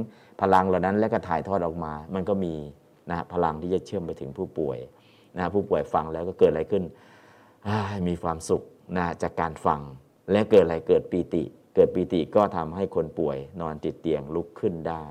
[0.41, 2.55] พลังเหล่านั้น แล้วก็ถ่ายทอดออกมา มันก็มี
[3.09, 4.77] นะพลังที่จะเชื่อมไปถึงผู้ป่วย
[5.37, 6.83] นะผู้ป่วยฟังแล้วก็เกิดอะไรขึ้น
[8.07, 8.61] มีความสุข
[8.97, 9.81] นะจากการฟัง
[10.31, 11.43] และเกิดอะไรเกิดปีติ
[11.75, 15.05] เกิดปีติก็ทำให้คนป่วยนอนติดเตียงลุกขึ้นได้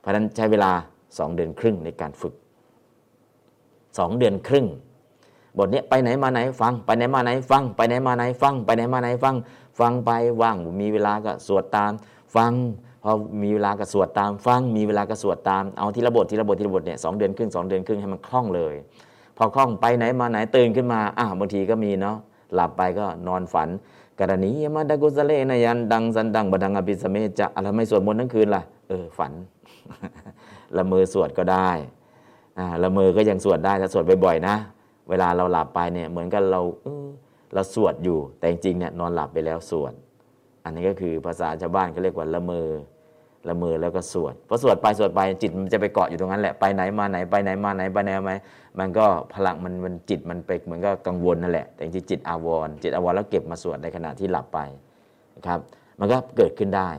[0.00, 0.72] เพราะฉะนั้นใช้เวลา
[1.18, 2.34] สองเดือนครึ่งในการฝึก
[3.98, 4.66] สองเดือนครึ่ง
[5.58, 9.34] บทนี้ไปไหนมาไหนฟัง ไปไหนมาไหนฟัง ไปไหนมาไหนฟัง ไปไหนมาไหนฟัง
[9.78, 10.10] ฟังไป
[10.42, 11.92] ว่างมีเวลาก็สวดตาม
[12.34, 12.52] ฟัง
[13.02, 18.74] พอมีเวลากระสวดตาม ฟังมีเวลากระสวดตามเอาทีละบททีละบททีละบทเนี่ยสองเดือนครึ่งสองเดือนครึ่งให้มันคล่องเลย
[19.36, 22.16] พอคล่องไปไหนมาไหนตื่นขึ้นมาอะบางทีก็มีเนาะ
[22.54, 23.68] หลับไปก็นอนฝัน
[24.18, 29.32] กรณียมาดากุสเลนยันดังสันดังบดังอภิสเมจะอะไรไม่สวดมนต์ทั้งคืนล่ะเออฝัน
[30.76, 31.70] ละเมอสวดก็ได้
[32.82, 34.56] ละเมอก็ยังสวดได้ถ้าสวดบ่อยๆนะ
[35.08, 36.60] เวลาเราหลับไปเนี่ยเหมือนกับเรา
[37.54, 39.92] เราสวดอยู่ แต่จริงๆเนี่ยนอนหลับไปแล้วสวด
[40.64, 42.68] อันนี้ก็คือภาษาชาวบ้านเขาเรียกว่าละเมอ
[43.48, 48.32] ละเมอแล้วก็สวดพอสวดไปสวดไปจิตมันจะไปเกาะอยู่ตรงนั้นแหละไปไหนมาไหนไปไหนมาไหนไปไหนมาไหน
[48.78, 54.58] มันก็พลังมันมันจิตมันไปเหมือนก็กังวลนั่นแหละ แต่จริงจิตอาวรจิตอาวรแล้วเก็บมาสวดในขณะที่หลับไป
[55.36, 55.60] นะครับ
[55.98, 56.90] มันก็เกิดขึ้นได้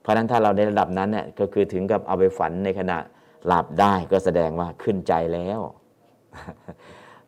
[0.00, 2.98] เพราะฉะนั้นถ้าเราในระดับนั้นเนี่ยก็คือถึงกับเอาไปฝันในขณะ
[3.46, 5.60] หลับได้ก็แสดงว่าขึ้นใจแล้ว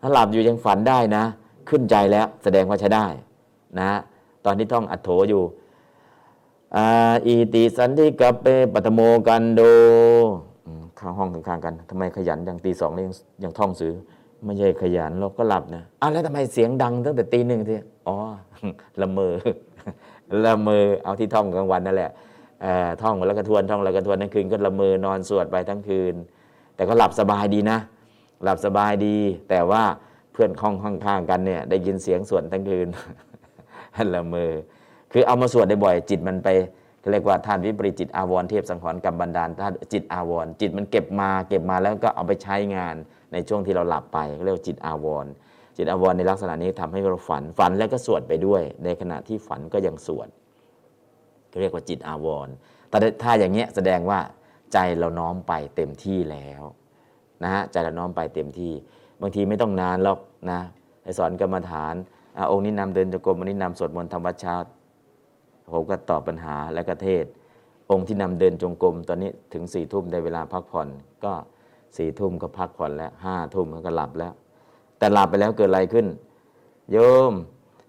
[0.01, 1.25] ถ้าหลับอยู่ยังฝันได้นะ
[1.69, 3.07] ขึ้นใจแล้วแสดงว่าใช้ได้
[3.81, 3.91] นะ
[4.45, 5.43] ตอนที่ท่องอัโถอยู่
[7.27, 9.61] อีติสันติกับเปปัตโมกันโด
[10.99, 13.93] ข้างห้องข้างๆกันทำไมขยันอย่างตีสองนี่ยังยังท่องสือ
[14.45, 17.73] ไม่ใช่ขยันเราก็หลับนะอ้าวแล้วทำไมเสียงดังตั้งแต่ตีหนึ่งที
[18.09, 18.17] อ๋อ
[19.01, 19.35] ละเมอ
[20.45, 22.11] ละเมอเอาที่ท่องกลางวันนั่นแหละ
[23.03, 26.15] ท่องแล้วก็ทวนท่องแล้วก็ทวนทั้งคืนก็ละเมอนอนสวดไปทั้งคืน
[26.77, 27.79] แต่ก็หลับสบายดีนะ
[28.45, 29.17] หลับสบายดี
[29.51, 29.83] แต่ว่า
[30.33, 32.89] เพื่อนห้องข้างๆกันเนี่ยได้ยินเสียงสวดทั้งคืน
[34.15, 34.53] ละเมอ
[35.13, 36.49] คือเอามาสวดได้บ่อยจิตมันไป
[37.11, 42.95] เรียกว่าท่านวิปริจิตอาวรเทพสังขรกรรมบันดาลท่านจิตอาวรจิตมันเก็บมาเก็บมาแล้วก็เอาไปใช้งาน
[43.33, 45.27] ในช่วงที่เราหลับไปเรียกว่าจิตอาวร
[45.77, 50.29] จิตอาวรในลักษณะนี้ทำให้เราฝันฝันแล้วก็สวดไปด้วย ในขณะที่ฝันก็ยังสวด
[51.61, 52.49] เรียกว่าจิตอาวร
[52.89, 54.21] แต่ถ้าอย่างเงี้ยแสดงว่า
[54.73, 56.63] ใจเราน้อมไปเต็มที่แล้ว
[57.43, 58.73] นะฮะใจเราน้อมไปเต็มที่
[59.21, 60.19] บางทีไม่ต้องนานหรอก
[60.51, 60.61] นะ
[61.05, 61.95] ไอสอนกรรมฐาน
[62.37, 64.57] อองค์นี้นำเดินจงกรมอันนี้นำสวดมนต์ธรรมวัชชา
[65.73, 67.25] ผมก็ตอบปัญหาและกระเทศ
[67.91, 70.89] องค์ที่นำเดินจงกรมตอนนี้ถึงสี่ทุ่มได้เวลาพักผ่อน
[71.25, 71.33] ก็
[71.97, 74.33] สี่ทุ่มก็พักผ่อนแล้วห้าทุ่มก็หลับแล้ว
[74.99, 76.07] แต่หลับไปแล้วเกิดอะไรขึ้น
[76.93, 76.97] โย
[77.31, 77.33] ม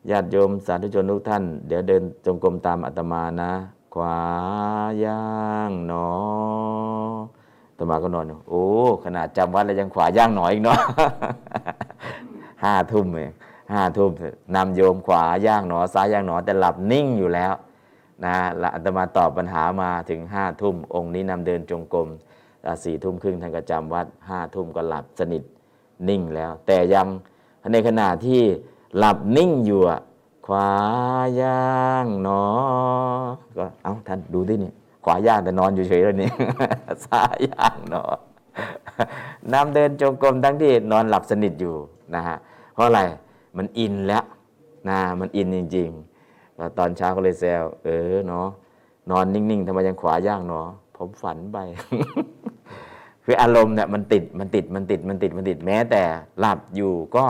[0.09, 3.51] ญาติโยมสาธุชนทุกท่าน เดี๋ยวเดินจงกรมตามอาตมานะ
[3.93, 4.19] ขวา
[5.03, 5.25] ย่า
[5.69, 6.09] งหนอ
[7.69, 8.65] อาตมาก็นอนโอ้
[9.03, 10.79] ขนาดจำวัดแล้วยังขวาย่างหนออีกเนาะ
[12.63, 13.31] ห้าทุ่มเอง
[13.73, 14.11] ห้าทุ่ม
[14.55, 17.53] นำโยมขวาย่างหนอซ้ายย่างหนอแต่หลับนิ่งอยู่แล้ว
[18.25, 22.07] นะละอาตมาตอบปัญหามาถึงห้าทุ่มองค์นี้นำเดินจงกรม
[22.83, 25.43] สี่ทุ่มครึ่งท่านก็จำวัดห้าทุ่มก็หลับสนิท
[26.09, 27.07] นิ่งแล้ว แต่ยัง
[27.73, 28.41] ในขณะที่
[28.97, 29.81] หลับนิ่งอยู่
[30.45, 30.71] ขวา
[31.41, 31.71] ย่า
[32.03, 32.43] งหนอ
[33.57, 34.73] ก็เอาท่านดูดิเนี่ย
[35.03, 36.31] ขวาย่างแต่นอนอยู่เฉยแล้วนี่
[37.05, 38.03] ซ้ายย่างหนอ
[39.53, 41.75] นำเดินจงกรมทั้งที่นอนหลับสนิทอยู่
[42.15, 42.37] นะฮะ
[42.73, 43.01] เพราะอะไร
[43.57, 44.23] มันอินแล้ว
[44.89, 48.47] นะมันอินจริงๆตอนเช้าก็เลยแซวเออเนาะ
[49.11, 51.57] นอนนิ่งๆทำไมยังขวาย่างเนาะผมฝันไป
[53.25, 56.03] คืออารมณ์เนี่ยมันติดมันติดมันติดมันติดมันติดแม้แต่
[56.39, 57.25] หลับอยู่ก็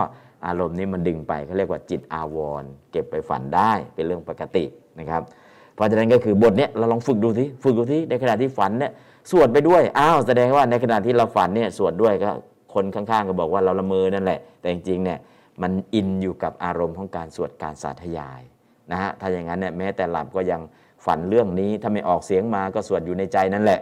[0.46, 4.64] อารมณ์นี้มันดึงไปเขาเรียกว่าจิตอาวรเก็บไปฝันได้เป็นเรื่องปกติ
[4.98, 5.22] นะครับ
[5.74, 8.92] เพราะฉะนั้นก็คือบทเนี้ยเราลองฝึกดูสิฝึกดูสิในขณะที่ฝันเนี่ย
[9.30, 12.30] สวดไปด้วยอ้าวแสดงว่าในขณะที่เราฝันเนี่ยสวดด้วยก็
[12.74, 15.18] คนข้างๆ ก็บอกว่าเราละเมอนั่นแหละ แต่จริงๆเนี่ย
[15.62, 18.40] มันอินอยู่กับอารมณ์ของการสวดการสาธยาย
[18.90, 20.60] นะฮะถ้าอย่างนั้นเนี่ยแม้แต่หลับก็ยัง
[21.06, 23.80] ฝันเรื่องนี้ถ้าไม่ออกเสียงมาก็สวดอยู่ในใจนั่นแหละ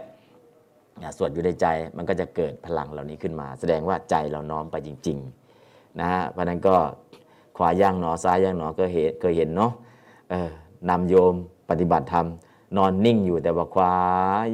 [1.17, 1.65] สวดอยู่ในใจ
[1.97, 5.40] มันก็จะเกิดพลังเหล่านี้ขึ้นมา แสดงว่าใจเราน้อมไปจริง ๆ
[5.99, 6.75] นะฮะเพราะนั้นก็
[7.57, 9.71] ขวาย่างหนอซ้ายย่างหนอก็เห็นเคยเห็นเนาะ
[10.29, 10.49] เออ
[10.89, 11.33] นำโยม
[11.69, 12.27] ปฏิบัติธรรม
[12.77, 13.93] นอนนิ่งอยู่แต่ว่าขวา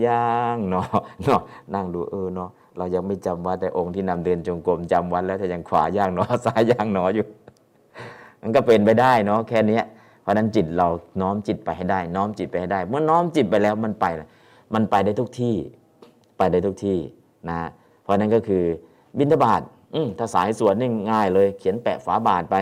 [0.05, 0.83] ย่างหนอ
[1.23, 1.41] เนาะ
[1.73, 7.25] นั่งดูเออเนาะเรายังไม่จำวัดแต่องค์ที่นำเดินจงกรมจำวัดแล้วแต่ยังขวาย่างหนอซ้ายย่างหนออยู่
[8.41, 9.81] มันก็เป็นไปได้เนาะแค่นี้
[10.21, 10.87] เพราะนั้นจิตเรา
[11.21, 14.05] น้อมจิตไปให้ได้ น้อมจิตไปให้ได้ เมื่อน้อมจิตไปแล้วมันไป
[14.73, 15.55] มันไปได้ทุกที่
[16.37, 16.97] ไปได้ทุกที่
[17.49, 17.59] นะ
[18.03, 18.63] เพราะนั้นก็คือ
[19.17, 19.61] บิณฑบาต
[20.17, 22.55] ถ้าสายสวนนี่ง่ายเลย เขียนแปะฝาบาทไป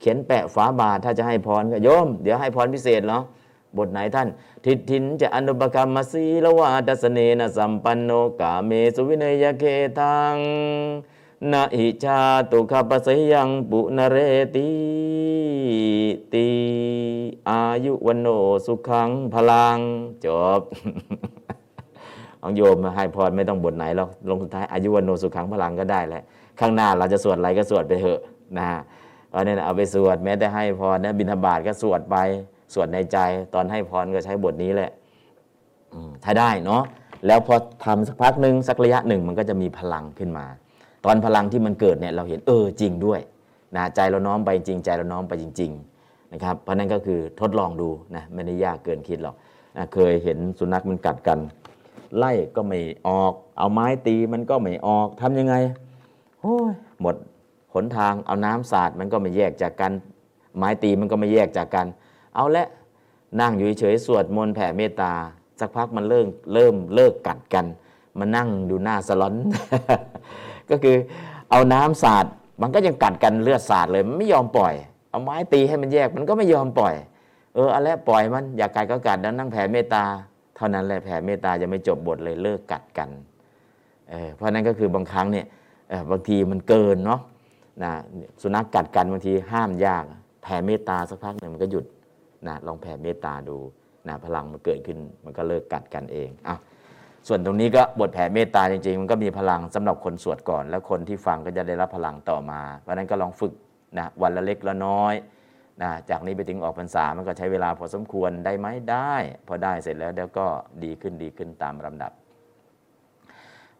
[0.00, 3.22] เขียนแปะฝาบาทถ้าจะให้พรก็โยม เดี๋ยวให้พรพิเศษเนาะ
[3.78, 4.28] บทไหนท่าน
[4.64, 8.10] ทิทินจะอนุปกรรมสีละวาดัสเนนะสัมปันโน
[8.40, 9.64] กาเมสุวินยเค
[9.98, 10.36] ทัง
[11.52, 14.16] นาอิชาตุขปัสยังปุนเร
[14.54, 14.70] ติ
[16.32, 16.48] ตี
[17.48, 18.26] อายุวันโน
[18.66, 19.78] สุขังพลัง
[20.24, 20.26] จ
[20.60, 20.62] บ
[22.40, 26.22] ของโยมให้พรไม่ต้องบทไหนหรอกลงสุดท้ายอายุวันโนสุขังพลังก็ได้แหละ
[26.60, 28.20] ข้างหน้าเราจะสวดอะไรก็สวดไปเถอะ
[28.58, 28.66] นะ
[29.28, 32.16] เพราะนี่เอาไปสวดแม้แต่ให้พรนะบิณฑบาตก็สวดไป
[32.74, 33.18] สวดในใจ
[33.54, 34.90] ตอนให้พรก็ใช้บทนี้แหละ
[36.24, 36.82] ถ้าได้เนาะ
[37.26, 40.46] แล้วพอทำสักพักหนึ่งสักระยะหนึ่งมันก็จะมีพลังขึ้นมา
[41.04, 43.20] ตอนพลังที่มันเกิดเนี่ยเราเห็นเออจริงด้วย
[43.76, 45.70] นะใจเราน้อมไปจริงใจเราน้อมไปจริง
[46.02, 49.34] ๆนะครับ เพราะนั้นก็คือทดลองดูนะไม่ได้ยากเกินคิดหรอก
[49.76, 51.38] นะเคยเห็นสุนัขมันกัดกัน
[52.16, 55.54] ไล่ก็ไม่ออก เอาไม้ตีมันก็ไม่ออกทำยังไง
[57.02, 57.16] หมด
[57.74, 59.92] หนทางเอาน้ำสาดมันก็ไม่แยกจากกัน
[60.56, 61.86] ไม้ตีมันก็ไม่แยกจากกัน
[62.34, 62.66] เอาละ
[63.40, 65.12] นั่งอยู่เฉยสวดมนต์แผ่เมตตา
[65.60, 67.66] สักพักมันเริ่มเริ่มเลิกกัดกัน
[68.18, 69.34] มานั่งดูหน้าสลอน
[70.70, 70.96] ก็คือ
[71.50, 72.26] เอาน้ำสาด
[72.62, 74.74] มันก็ยังกัดกันเลือดสาดเลยมันไม่ยอมปล่อย
[75.10, 76.94] เอาไม้ตีให้มันแยกมันก็ไม่ยอมปล่อย
[77.54, 80.04] เอออะไรปล่อยมันอยากกัดก็กัดแล้วนั่งแผ่เมตตา
[80.56, 83.08] เท่านั้นแหละแผ่เมตตาจะไม่จบบทเลยเลิกกัดกัน
[84.10, 85.46] เออเพราะนั้นก็คือบางครั้งเนี่ย
[86.10, 87.20] บางทีมันเกินเนาะ
[87.82, 87.92] นะ
[88.42, 90.04] สุนัขกกัดกันบางทีห้ามยาก
[90.42, 91.84] แผ่เมตตาสักพักหนึ่งมันก็หยุด
[92.48, 93.56] นะลองแผ่เมตตาดู
[94.08, 96.56] นะพลังมันเกิดขึ้นมันก็เลิกกัดกันเองอะ
[97.28, 103.52] ส่วนตรงนี้ก็บทแผ่เมตตาจริงๆ มันก็มีพลังสำหรับคนสวดก่อน แล้วคนที่ฟังก็จะได้รับพลังต่อมา เพราะนั้นก็ลองฝึก
[103.98, 105.14] นะวันละเล็กละน้อย
[105.82, 109.14] นะจากนี้ไปถึงออกพรรษามันก็ใช้เวลาพอสมควรได้ไหมได้
[109.46, 110.46] พอได้เสร็จแล้วเดี๋ยวก็
[110.84, 112.12] ดีขึ้นดีขึ้นตามลำดับ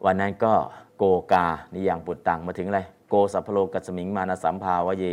[0.04, 0.54] วันนั้นก็
[1.02, 5.04] โกกา นิยังปุตตังมาถึงอะไรโกสัพโลกัสมิงมานะสัมภาวะเย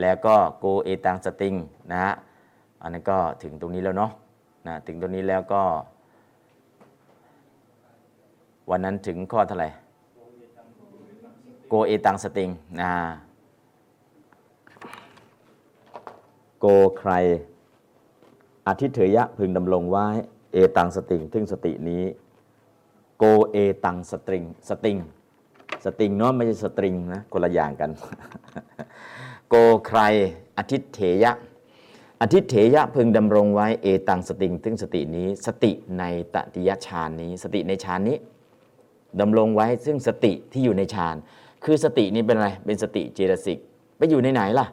[0.00, 1.54] แล้วก็โกเอตังสติง
[1.90, 2.12] นะฮะ
[2.82, 4.10] อันนั้นก็ถึงตรงนี้แล้วเนาะ
[4.66, 5.62] นะถึงตรงนี้แล้วก็
[8.70, 9.68] วันนั้นถึงข้อเท่าไหร่
[11.68, 12.50] โกเอตังสติง
[12.80, 12.92] นะ
[16.60, 16.66] โก
[16.98, 17.12] ใคร
[18.66, 20.06] อธิเถยะพึงดำรงไว้
[20.52, 22.04] เอตังสติงทึ่งสตินี้
[23.52, 24.98] เอตังสตริงสติง
[25.84, 27.90] สติงเนาะไม่ใช่สตริงนะคนละอย่างกัน
[29.48, 29.54] โก
[29.86, 30.00] ใคร
[30.58, 31.32] อธิเถยะ
[32.20, 38.16] อธิเถยะพึงดำรงไว้เอตังสติงทึ่งสตินี้ สติในตติยฌานนี้ สติในฌานนี้
[39.20, 41.16] ดำรงไว้ซึ่งสติที่อยู่ในฌาน
[41.64, 43.58] คือสตินี้เป็นอะไรเป็นสติเจตสิก
[43.96, 44.66] ไปอยู่ในไหนล่ะ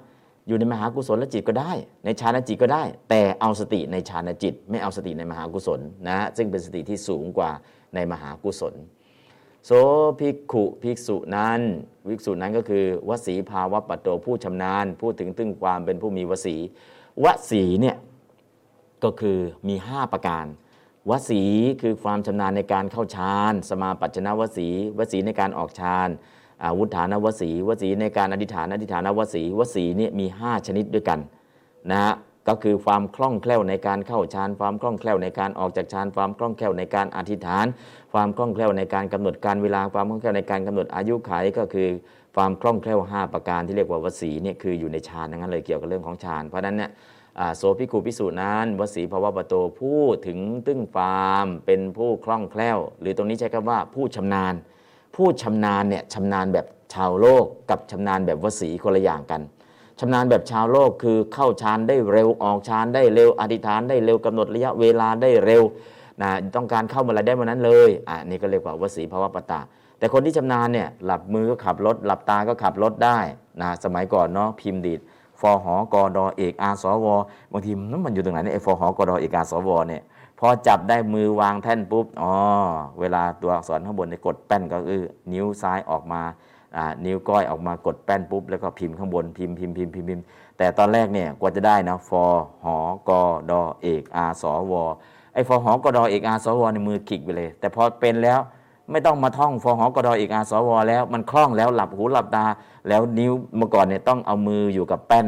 [0.48, 1.72] อยู่ในมหากุศลจิตก็ได้
[2.06, 7.52] ในฌานจิตก็ได้ แต่เอาสติในฌานจิต ไม่เอาสติในมหากุศลนะซึ่งเป็นสติที่สูงกว่า
[7.96, 8.76] ในมหากุศล
[9.66, 9.72] โส
[10.20, 11.60] ภิกขุภิกษุนั้น
[12.10, 16.56] ภิกษุนั้นก็คือวสีภาวะปัตโตผู้ชำนาญ พูดถึงตึงความเป็นผู้มีวสี
[17.24, 17.98] วสีเนี่ย
[19.04, 20.46] ก็คือมี 5 ประการ
[21.10, 21.42] วสี
[21.82, 26.10] คือความชำนาญในการเข้าฌานสมาปัจจนวสีวสีในการออกฌาน
[26.64, 31.20] อาวุธฐานวสีวสีในการอธิษฐานอธิษฐานวสีวสีเนี่ยมี 5 ชนิดด้วยกัน
[31.92, 32.14] นะฮะ
[32.48, 37.66] ก็คือความคล่องแคล่วในการเข้าฌานความคล่องแคล่วในการออกจากฌานความคล่องแคล่วในการอธิษฐาน
[38.14, 41.88] ความคล่องแคล่วในการกำหนดการเวลาความคล่องแคล่วในการกำหนดอายุขัยก็คือ
[42.36, 46.92] ความคล่องแคล่ว 5 ประการที่เรียกว่าวสีเนี่ยคืออยู่ในฌานนั้นเลยเกี่ยวกับเรื่องของฌานเพราะนั้นเนี่ย
[47.58, 54.54] โสภิกขุพิสูจน์นั้นวสีภาวะปโตพูดถึงตึ้งฟามเป็นผู้คล่องแคล่ว หรือตรงนี้ใช้คำว่าผู้ชำนาญ
[55.16, 59.42] ผู้ชำนาญเนี่ยชำนาญแบบชาวโลกกับชำนาญแบบวสีคนละอย่างกัน
[60.04, 65.64] ชำนาญแบบชาวโลกคือเข้าฌานได้เร็วออกฌานได้เร็ว อธิษฐานได้เร็วกำหนดระยะเวลาได้เร็ว
[66.22, 69.60] นะต้องการเข้าเมื่อไรได้เมื่อนั้นเลยอะนี่ก็เรียกว่าวสีภาวะปตา
[69.98, 73.20] แต่คนที่ชำนาญเนี่ยหลับมือก็ขับรถ หลับตาก็ขับรถได้
[73.62, 75.00] นะสมัยก่อนเนาะพิมพ์ดีด
[75.40, 77.08] ฟอหอกอดอเอกอาสว
[77.52, 80.04] บางทีมันมันอยู่ตรงไหนเนี่ยฟอหอกอดอเอกอาสวเนี่ย
[80.40, 82.34] พอจับได้มือวางแท่นปุ๊บอ๋อ
[83.00, 86.22] เวลาตัวอักษรข้างบนเนี่ยกดแป้นก็คือนิ้วซ้ายออกมา
[87.06, 90.24] นิ้วก้อยออกมากดแป้นปุ๊บ แล้วก็พิมพ์ข้างบนพิมพ์พิมพ์พิมพ์พิมพ์พิมพ์
[90.58, 92.24] แต่ตอนแรกเนี่ยกว่าจะได้นะฟอ
[92.64, 92.78] หอ
[93.10, 94.74] กอดอเอกอาสว
[95.34, 98.40] ไอ้ฟอหอกอดอเอกอาสวในมือขิกไปเลย แต่พอเป็นแล้ว
[98.92, 102.46] ไม่ต้องมาท่องฟอหอกระดออีกอาสวแล้วมันคล่องแล้วหลับหูหลับตา
[102.88, 105.28] แล้วนิ้วเมื่อก่อนเนี่ยต้องเอามืออยู่กับแป้น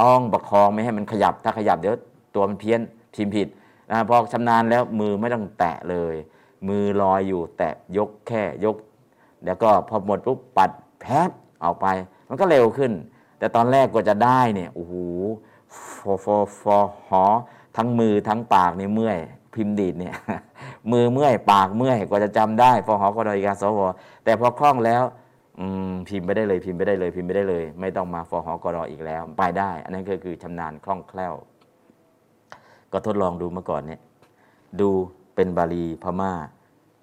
[0.00, 1.94] ต้องประคองไม่ให้มันขยับ ถ้าขยับเดี๋ยว
[2.34, 2.80] ตัวมันเพี้ยน
[3.14, 3.48] พิมพ์ผิด
[3.90, 6.14] นะพอชำนาญแล้วมือไม่ต้องแตะเลย
[6.68, 8.76] มือลอยอยู่แตะยกแค่ยก
[9.44, 10.70] แล้วก็พอหมดปุ๊บปัด
[11.04, 11.30] แพบ
[11.64, 11.86] ออกไป
[12.28, 12.92] มันก็เร็วขึ้น
[13.38, 14.94] แต่ตอนแรกกว่าจะได้เนี่ยโอ้โห
[15.98, 17.24] ฟอฟอฟอหอ
[17.76, 19.18] ทั้งมือทั้งปากนี่เมื่อย
[19.54, 20.14] พิมพ์ดีดเนี่ย
[20.92, 23.80] มือเมื่อยปากเมื่อยกว่าจะจำได้ฟอหอกรอีกาสว
[24.24, 25.02] แต่พอคล่องแล้ว
[26.08, 31.34] พิมพ์ไปได้เลยพิมพ์ไปได้เลยพิมพ์ไปได้เลย ไม่ต้องมาฟอหอกรออีกแล้ว ไปได้ อันนั้นก็คือชำนาญคล่องแคล่ว
[32.92, 34.00] ก็ทดลองดูเมื่อก่อนเนี่ย
[34.80, 34.90] ดู
[35.34, 36.32] เป็นบาลีพม่า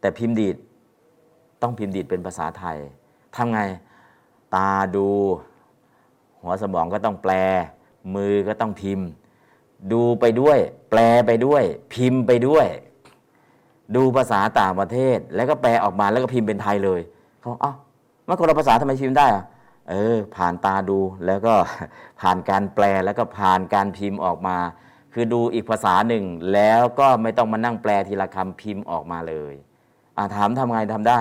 [0.01, 0.57] แต่พิมพ์ดีด
[1.61, 2.77] ต้องพิมพ์ดีดเป็นภาษาไทย
[3.35, 3.61] ทำไง
[4.55, 5.09] ตาดู
[6.41, 7.33] หัวสมองก็ต้องแปล
[8.15, 9.07] มือก็ต้องพิมพ์
[9.91, 10.57] ดูไปด้วย
[10.89, 12.67] แปลไปด้วย พิมพ์ไปด้วย
[13.95, 17.01] ดูภาษาต่างประเทศ แล้วก็แปลออกมาแล้วก็พิมพ์เป็นไทยเลย
[17.39, 17.73] เขาบอกอ้า
[18.27, 19.43] มันคนละภาษาทำไมพิมพ์ได้อะ
[19.89, 21.53] เออ ผ่านตาดูแล้วก็
[22.21, 24.57] ผ่านการแปลแล้วก็ผ่านการพิมพ์ออกมา
[25.13, 29.53] คือดูอีกภาษาหนึ่ง แล้วก็ไม่ต้องมานั่งแปลทีละคำพิมพ์ออกมาเลย
[30.17, 31.19] อ่าถามทำไงทำได้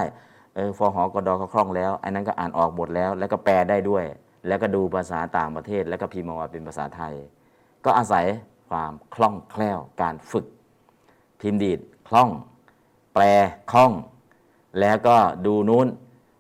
[0.55, 4.05] เออฟอหอกอดอเขาคล่องแล้วอันนั้นก็อ่านออกหมดแล้ว แล้วก็แปลได้ด้วย
[4.47, 7.15] แล้วก็ดูภาษาต่างประเทศ แล้วก็พิมพ์ออกมาเป็นภาษาไทย
[7.85, 8.27] ก็อาศัย
[8.71, 10.47] ความคล่องแคล่วการฝึก
[11.41, 12.31] พิมพ์ดีดคล่อง
[13.15, 13.23] แปล
[13.71, 13.93] คล่อง
[14.81, 15.17] แล้วก็
[15.47, 15.87] ดูนู้น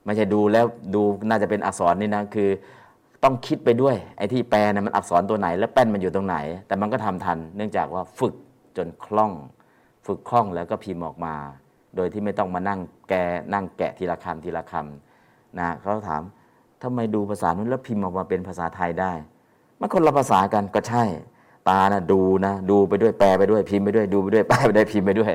[0.05, 2.51] ไม่ใช่ดูแล้วดูน่าจะเป็นอักษรนี่นะคือ
[3.25, 8.35] ต้องคิดไปด้วยไอ้ที่แปลนะมันอักษรตัวไหน แล้วแป้นมันอยู่ตรงไหน แต่มันก็ทำทัน เนื่องจากว่าฝึก
[8.77, 9.33] จนคล่อง
[10.07, 11.35] ฝึกคล่องแล้วก็พิมพ์ออกมา
[11.97, 13.15] โดยที่ไม่ต้องมานั่งแก
[13.55, 16.23] นั่งแกะทีละคำทีละคำนะเขาถาม
[16.83, 19.13] ทำไมดูภาษานู้นแล้วพิมพ์ออกมาเป็นภาษาไทยได้
[19.81, 21.05] มันคนละภาษากันก็ใช่
[21.69, 25.33] ตานะดูนะ ดูไปด้วยแปลไปด้วยพิมพ์ไปด้วยดูไปด้วยแปลไปด้วยพิมพ์ไปด้วย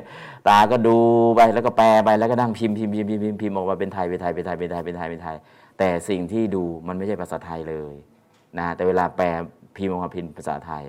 [0.47, 0.97] ตาก็ดู
[1.35, 5.37] ไปแล้วก็แปลไปแล้วก็นั่งพิมพ์พิมพ์พิมพ์พิมพ์พิมพ์พิมพ์ออกมาเป็นไทยเป็นไทยเป็นไทยเป็นไทยเป็นไทยเป็นไทย
[5.77, 7.93] แต่สิ่งที่ดูมันไม่ใช่ภาษาไทยเลย
[8.57, 9.25] นะแต่เวลาแปล
[9.77, 10.83] พิมพ์ออกมาพิมพ์ภาษาไทย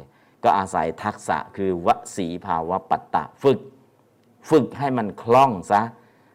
[0.45, 3.61] ก็ก็อาศัยทักษะคือวสีภาวะปัตตะฝึก
[4.51, 5.83] ฝึกให้มันคล่องซะ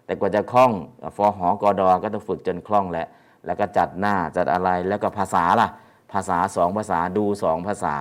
[0.06, 0.72] แต่กว่าจะคล่อง
[1.16, 3.08] ฟอหอกอดอก็ต้องฝึกจนคล่องแหละ
[3.46, 5.68] แล้วก็จัดหน้าจัดอะไรแล้วก็ภาษาล่ะ
[6.14, 7.96] ภาษาสองภาษาดูสองภาษา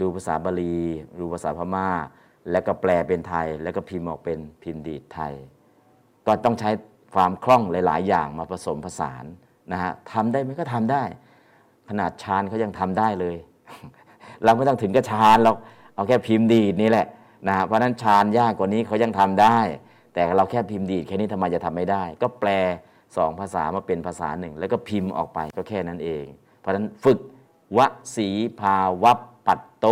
[0.00, 0.80] ดูภาษาบาลี
[1.20, 1.88] ดูภาษาพม่า
[2.50, 5.32] แล้วก็แปลเป็นไทย แล้วก็พิมพ์ออกเป็นพิมพ์ดีดไทย
[6.26, 6.70] ก็ต้องใช้
[7.14, 9.24] ความคล่องหลาย ๆ อย่างมาผสมผสาน
[9.72, 11.02] นะฮะทำได้ไหมก็ทำได้
[11.88, 13.36] ขนาดชานเขายังทำได้เลย
[14.44, 15.56] เราไม่ต้องถึงกับชานหรอก
[15.94, 17.06] เอาแค่พิมพ์ดีดนี่แหละ
[17.48, 19.58] นะเพราะนั้นชานยากกว่านี้เขายังทำได้
[20.14, 22.50] แต่เราแค่พิมพ์ดีดแค่นี้ทำไมจะทำไม่ได้ ก็แปล
[23.16, 26.24] สองภาษามาเป็นภาษาหนึ่ง แล้วก็พิมพ์ออกไปก็แค่นั้นเอง
[26.58, 27.18] เพราะนั้นฝึก
[27.76, 27.80] ว
[28.16, 28.28] สี
[28.60, 29.12] ภาวะ
[29.46, 29.86] ปัตโต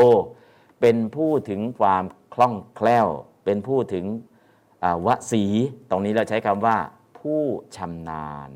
[0.81, 3.09] เป็นผู้ถึงความคล่องแคล่ว
[3.45, 4.05] เป็นผู้ถึง
[5.07, 5.43] วสี
[5.91, 6.77] ตรงนี้เราใช้คำว่า
[7.19, 7.43] ผู้
[7.77, 8.51] ชำนาญ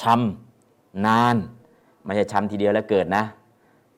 [0.00, 1.36] ชำนาน
[2.04, 3.24] ไม่ใช่ชำทีเดียวแล้วเกิดนะ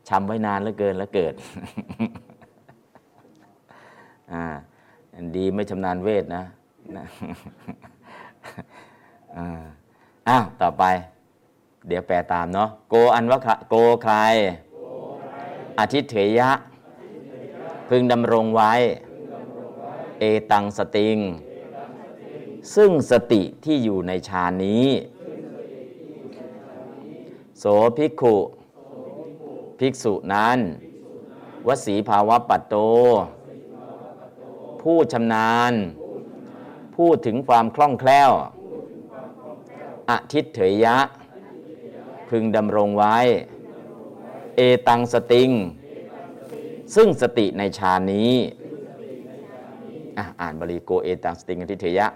[0.09, 1.35] ชำไว้นานแล้วเกินแล้วเกิด
[4.33, 4.45] อ่า
[5.37, 6.45] ดีไม่ชำนาญเวทนะ
[10.29, 10.85] อ่าวต่อไป
[11.89, 14.15] เดี๋ยวแปลตามเนาะโกอันวะโกใคร
[15.79, 16.51] อาทิตเถยะ
[17.89, 18.73] พึงดำรงไว้
[20.19, 21.19] เอตังสติง
[22.75, 24.87] ซึ่งสติที่อยู่ในฌานนี้
[27.59, 27.65] โส
[27.97, 28.37] ภิกขุ
[29.79, 30.59] ภิกษุนั้น
[31.67, 32.75] วสีภาวะปัตโต
[34.83, 35.73] ผู้ชำนาญ
[36.97, 38.31] พูดถึงความคล่องแคล่ว
[40.11, 40.97] อทิตเถยะ
[42.29, 43.17] พึงดำรงไว้
[44.57, 45.51] เอตังสติง
[46.95, 48.33] ซึ่งสติในฌานนี้
[50.41, 52.07] อ่านบาลีโกเอตังสติงอทิเถยะ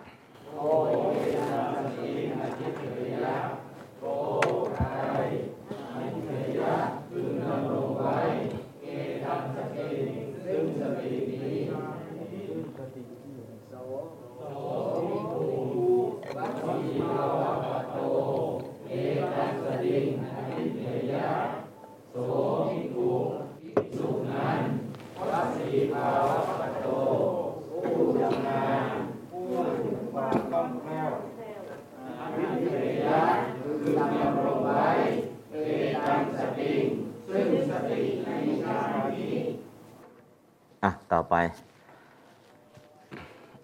[41.15, 41.35] ต่อไป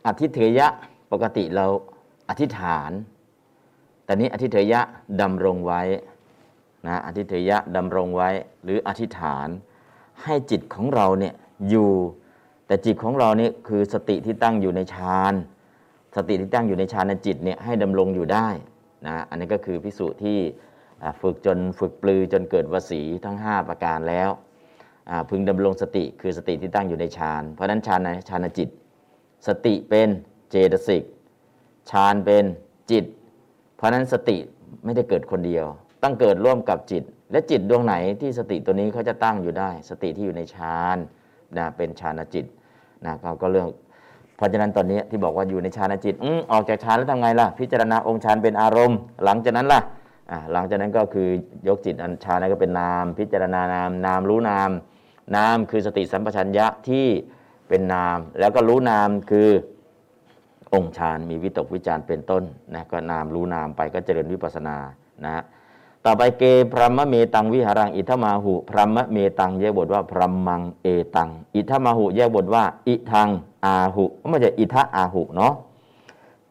[0.06, 0.68] อธิเถยะ
[1.12, 1.66] ปกติเรา
[2.28, 2.90] อธิษฐาน
[4.04, 4.80] แต่นี้อธิเถยะ
[5.20, 5.82] ดำรงไว้
[6.86, 8.30] นะอธิเถยะดำรงไว้
[8.64, 9.48] หรืออธิษฐาน
[10.22, 11.34] ให้จิตของเราเนี่ย
[11.68, 11.92] อยู่
[12.66, 15.34] แต่จิตของเราเนี่ยคือสติที่ตั้งอยู่ในฌาน
[16.16, 18.48] สติที่ตั้งอยู่ในฌานจิตเนี่ยให้ดำรงอยู่ได้
[19.06, 20.38] นะอันนี้ก็คือพิสูจน์ที่
[21.20, 24.30] ฝึกจนฝึกปลือจนเกิดวสีทั้ง 5 ประการแล้ว
[25.30, 28.68] พึงดำรงสติคือสติที่ตั้งอยู่ในฌาน เพราะนั้นฌานในฌานจิต
[29.46, 30.08] สติเป็น
[30.50, 31.04] เจตสิก
[31.90, 32.44] ฌานเป็น
[32.90, 33.04] จิต
[33.76, 34.36] เพราะนั้นสติ
[34.84, 35.64] ไม่ได้เกิดคนเดียว
[36.02, 40.96] ต้องเกิดร่วมกับจิต และจิตดวงไหนที่สติตัวนี้เขาจะตั้งอยู่ได้ สติที่อยู่ในฌาน
[41.58, 42.44] นะเป็นฌานจิต
[43.04, 43.68] นะเขาก็เรื่อง
[44.36, 49.80] เพราะฉะนั้นตอนนี้ที่บอกว่าอยู่ในฌานจิตอออกจากฌานแล้วทำไงล่ะ พิจารณาองค์ฌานเป็นอารมณ์ หลังจากนั้นล่ะ
[50.52, 51.28] หลังจากนั้นก็คือ
[51.68, 54.70] ยกจิตอันฌานนั้นก็เป็นนาม พิจารณานาม นามรู้นาม
[55.36, 57.06] นามคือสติสัมปชัญญะที่
[57.68, 59.48] เป็นนาม แล้วก็รู้นามคือ
[60.74, 62.42] องค์ฌานมีวิตกวิจารเป็นต้น
[62.74, 64.76] นะก็นามรู้นามไปก็เจริญวิปัสนา
[65.24, 65.42] นะ
[66.04, 73.28] ต่อไปเกพรหมเมตังวิหารัง อิทมาหุพรหมเมตังแยกบทว่าพรหมังเอตัง อิทมาหุแยกบทว่า อิทัง
[73.64, 75.54] อาหุไม่ใช่อิทะอาหุเนาะ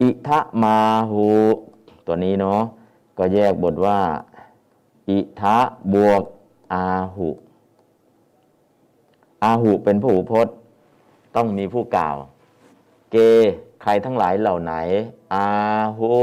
[0.02, 0.76] อิทะมา
[1.10, 1.26] หุ
[2.06, 2.62] ตัวนี้เนาะ
[3.20, 4.00] ก็แยกบทว่า
[5.08, 5.58] อิทะ
[5.94, 6.22] บวก
[6.72, 7.30] อาหุ
[9.42, 10.54] อาหุเป็นผู้พจน์
[11.36, 12.16] ต้องมีผู้กล่าว
[13.10, 13.16] เก
[13.82, 14.74] ใครทั้งหลายเหล่าไหน
[15.34, 15.46] อา
[15.98, 16.14] หุ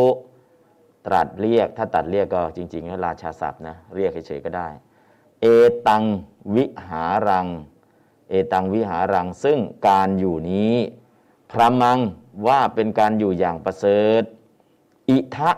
[1.05, 4.67] ตรัสเรียก ถ้าตัดเรียกก็จริงๆก็ราชาศัพท์นะ เรียกเฉยๆก็ได้
[5.41, 5.45] เอ
[5.87, 6.03] ตัง
[6.55, 7.47] วิหารัง
[8.29, 10.75] เอตังวิหารัง ซึ่งการอยู่นี้
[11.51, 11.99] พระมัง
[12.47, 14.23] ว่าเป็นการอยู่อย่างประเสริฐ
[15.09, 15.51] อิทะ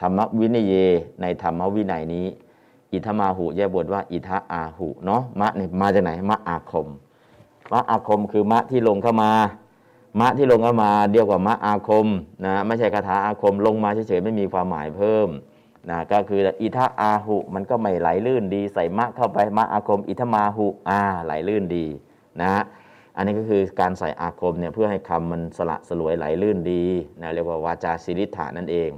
[0.00, 0.74] ธรรมวินัยเย
[1.20, 2.26] ในธรรมวินัยนี้
[2.92, 6.88] อิทมาหุแยกบทว่า อิทะอาหุเนาะมะเนี่ยมาจากไหนมะอาคม
[7.72, 9.32] มะอาคมคือมะที่ลงเข้ามา
[10.20, 12.06] มะที่ลงเข้ามาเดียวกับมะอาคม
[12.44, 15.28] นะไม่ใช่คาถาอาคมลงมาเฉยๆไม่มีความหมายเพิ่ม
[15.90, 21.86] นะก็คืออิทะอาหุมันก็ไม่ไหลลื่นดี ใส่มะเข้าไปมะอาคม อิทมาหุอ่าไหลลื่นดี
[22.40, 22.62] นะ
[23.16, 26.84] อันนี้ก็คือการใส่อาคมเนี่ยเพื่อให้คำมันสละสลวยไหลลื่นดี
[27.20, 28.90] นะเรียกว่าวาจาสิริธานั่นเอง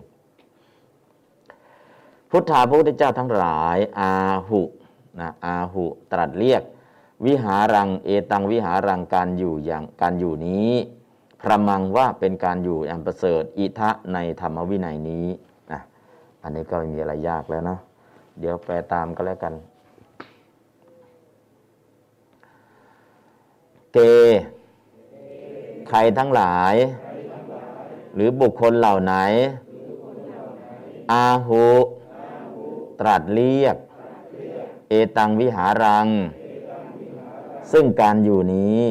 [2.37, 4.13] พุทธาพระพุทธเจ้าทั้งหลาย อา
[4.49, 4.63] หุ
[5.21, 6.63] นะอาหุตรัสเรียก
[7.27, 10.71] วิหารังเอตังวิหารังการอยู่อย่างการอยู่นี้
[11.41, 15.27] พระมังว่าเป็นการอยู่อย่างประเสริฐอิทะในธรรมวินัยนี้
[15.73, 15.81] นะ
[16.43, 17.81] อันนี้ก็ไม่มีอะไรยากแล้วเนาะ
[18.39, 19.55] เดี๋ยวแปลตามก็แล้วกัน
[23.93, 23.99] เก
[25.89, 26.75] ใครทั้งหลาย
[28.15, 29.15] หรือบุคคลเหล่าไหน
[31.13, 31.65] อาหุ
[33.01, 33.77] ตรัสเรียก
[34.89, 36.09] เอตังวิหารัง
[37.73, 38.83] ซึ่งการอยู่นี้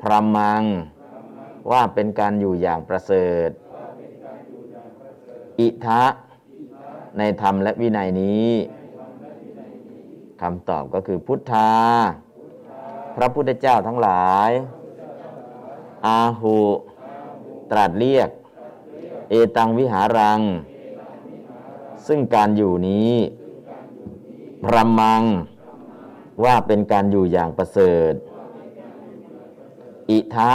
[0.00, 0.62] พรมัง
[1.70, 3.50] ว่าเป็นการอยู่อย่างประเสริฐ
[5.60, 6.04] อิทะ
[7.18, 8.50] ในธรรมและวินัยนี้
[10.42, 11.72] คำตอบก็คือพุทธา
[13.16, 14.50] พระพุทธเจ้าทั้งหลาย
[16.06, 16.58] อาหุ
[17.70, 18.28] ตรัสเรียก
[19.30, 20.40] เอตังวิหารัง
[22.06, 23.12] ซึ่งการอยู่นี้
[24.64, 25.22] พรมัง
[26.44, 28.12] ว่าเป็นการอยู่อย่างประเสริฐ
[30.10, 30.52] อิทะ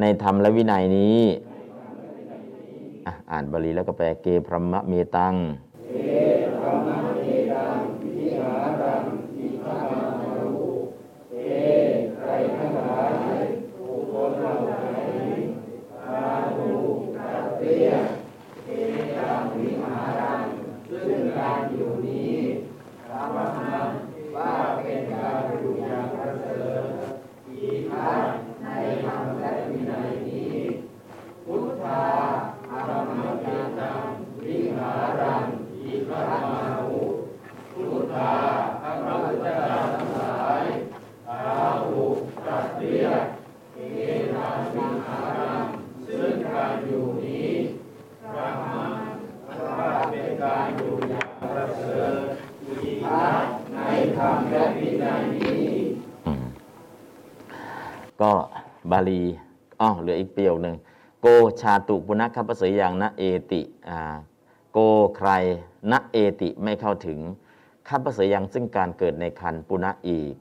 [0.00, 1.20] ในธรรมและวินัยนี้
[3.30, 5.34] อ่านบาลีแล้วก็แปลเกพรหมเมตัง
[58.22, 58.32] ก็
[58.90, 59.22] บาลี
[59.80, 60.76] อ๋อเหลืออีกเปียวหนึ่ง
[61.20, 61.26] โก
[61.60, 63.98] ชาตุปุณคัพเสยยังนะเอติอ่า
[64.72, 64.78] โก
[65.16, 65.30] ใคร
[65.90, 67.18] นะเอติไม่เข้าถึง
[67.88, 70.34] คัพเสยยังซึ่งการเกิดในคันปุณะอีก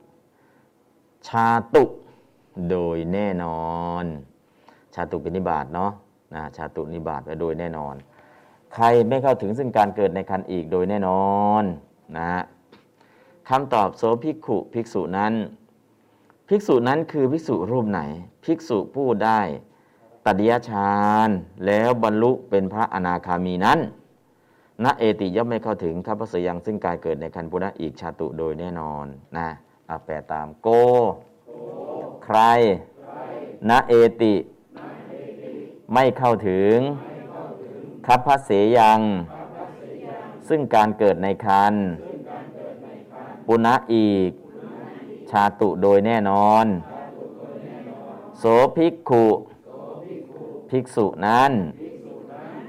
[1.27, 1.83] ชาตุ
[2.69, 3.71] โดยแน่นอ
[4.03, 4.05] น
[4.93, 5.91] ชาตุเป็นนิบาตเนาะ
[6.33, 7.95] นะชาตุนิบาตไว้โดยแน่นอน
[8.73, 11.63] ใครไม่เข้าถึงซึ่งการเกิดในคันอีกโดยแน่นอน
[12.17, 12.43] นะฮะ
[13.49, 15.33] คำตอบโสภิกขุภิกษุนั้น
[16.47, 18.01] ภิกษุนั้นคือภิกษุรูปไหน
[18.43, 19.41] ภิกษุผู้ได้
[20.25, 21.29] ตัดยฌาน
[21.65, 23.79] แล้วบรรลุเป็นพระอนาคามีนั้น
[24.83, 29.05] ณเอติย่อมไม่เข้าถึงข้าพเสยังซึ่งการเกิดในคันปุณะอีกชาตุโดยแน่นอน
[29.37, 29.49] นะ
[29.89, 30.67] อะแปลตามโก
[32.23, 32.39] ใคร
[33.69, 34.35] ณเอติ
[35.93, 36.75] ไม่เข้าถึง
[38.07, 39.01] คัพพเสยัง
[40.47, 41.73] ซึ่งการเกิดในคัน
[43.47, 44.31] ปุณะอีก
[45.31, 46.65] ชาตุโดยแน่นอน
[48.39, 48.43] โส
[48.77, 49.25] ภิกขุ
[50.69, 51.51] ภิกษุนั้น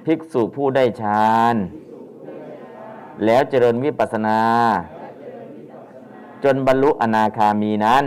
[0.06, 1.54] ภิกษุผู้ได้ฌาน
[3.24, 4.40] แล้วเจริญวิปัสนา
[6.44, 8.04] จนบรรลุอนาคามีนั้น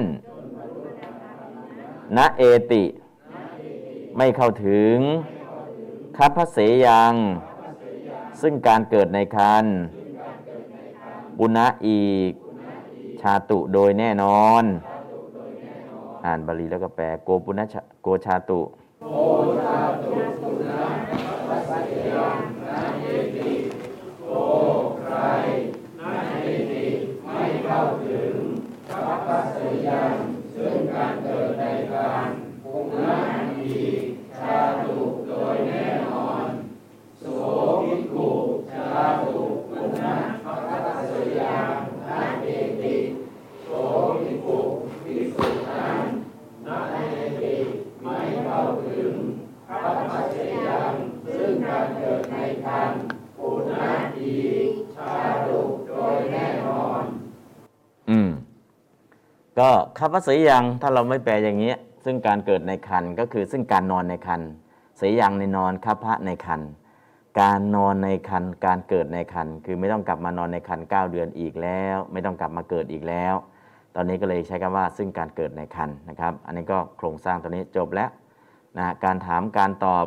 [2.18, 2.42] ณเอ
[2.72, 2.84] ติ
[4.18, 4.96] ไม่เข้าถึง
[6.18, 7.14] คัพพเสยัง
[8.42, 9.66] ซึ่งการเกิดในคัน
[11.40, 14.64] บุณะอีกาตุโดยแน่นอน
[16.26, 18.60] อ่านบาลีแล้วก็แปลโกปุณชะโกชาตุ
[19.04, 22.55] อื
[59.60, 61.74] ก็คัพพเสยยังถ้าเราไม่แปลอย่างนี้
[62.06, 64.42] ซึ่งการเกิดในคันก็คือซึ่งการนอนในคัน
[64.98, 66.62] เสยยังในนอนคัพพะในคัน
[67.42, 73.34] การนอนในคันการเกิดในคันคือไม่ต้องกลับมานอนในคันเก้าเดือนอีกแล้ว ไม่ต้องกลับมาเกิดอีกแล้ว
[73.96, 78.10] ตอนนี้ก็เลยใช้คำว่าซึ่งการเกิดในคันนะครับ อันนี้ก็โครงสร้างตัวนี้จบแล้ว
[78.78, 80.06] นะการถามการตอบ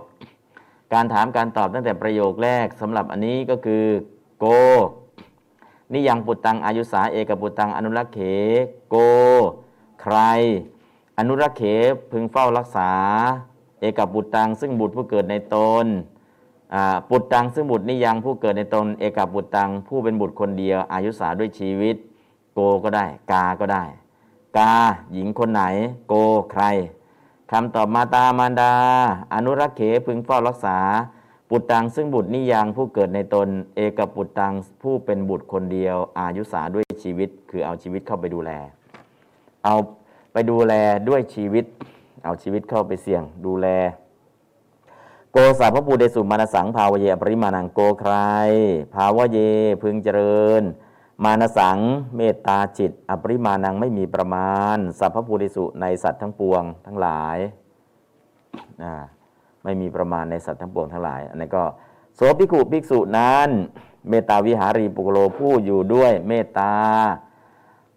[0.95, 3.85] การถามการตอบตั้งแต่ประโยคแรกสำหรับอันนี้ก็คือ
[4.39, 4.47] โก
[5.93, 8.19] นิยังปุตตังอายุสาเอกปุตตังอนุรักเข
[8.91, 8.97] โก
[10.03, 10.17] ใคร
[11.19, 11.63] อนุรักเข
[12.11, 12.91] พึงเฝ้ารักษา
[13.81, 15.87] เอกบุตตังซึ่งบุตรผู้เกิดในตน
[17.11, 21.97] ปุตตังซึ่งบุตรนิยังผู้เกิดในตน เอกบุตตังผู้เป็นบุตรคนเดียว อายุสาด้วยชีวิต
[22.55, 23.85] โกก็ได้ กาก็ได้
[24.57, 24.75] กา
[25.13, 25.63] หญิงคนไหน
[26.09, 26.15] โก
[26.53, 26.65] ใคร
[27.51, 28.75] คำตอบมาตามารดา
[29.35, 30.79] อนุรักษ์เขพึงเฝ้ารักษา
[31.51, 38.51] ปุตตังซึ่งบุตรนิยังผู้เกิดในตน เอกปุตตังผู้เป็นบุตรคนเดียว อายุสาด้วยชีวิต คือเอาชีวิตเข้าไปดูแล
[39.65, 39.75] เอา
[40.33, 40.73] ไปดูแล
[41.09, 41.65] ด้วยชีวิต
[42.25, 43.67] เอาชีวิตเข้าไปเสี่ยงดูแล
[45.33, 48.15] โกสาพระปูเดสุมานสังภาวเยอปริมาณังโกใคร
[48.95, 49.39] ภาวเย
[49.83, 50.63] พึงเจริญ
[51.25, 51.79] มานสัง
[52.17, 57.39] เมตตาจิต อปริมาณังไม่มีประมาณสัพพภูริสุในสัตว์ทั้งปวงทั้งหลาย
[59.65, 61.65] ไม่มีประมาณในสัตว์ทั้งปวงทั้งหลายอันนี้ก็
[62.15, 63.49] โสภิกขุภิกษุนั้น
[64.09, 66.73] เมตตาวิหารีปุกโลผู้อยู่ด้วยเมตตา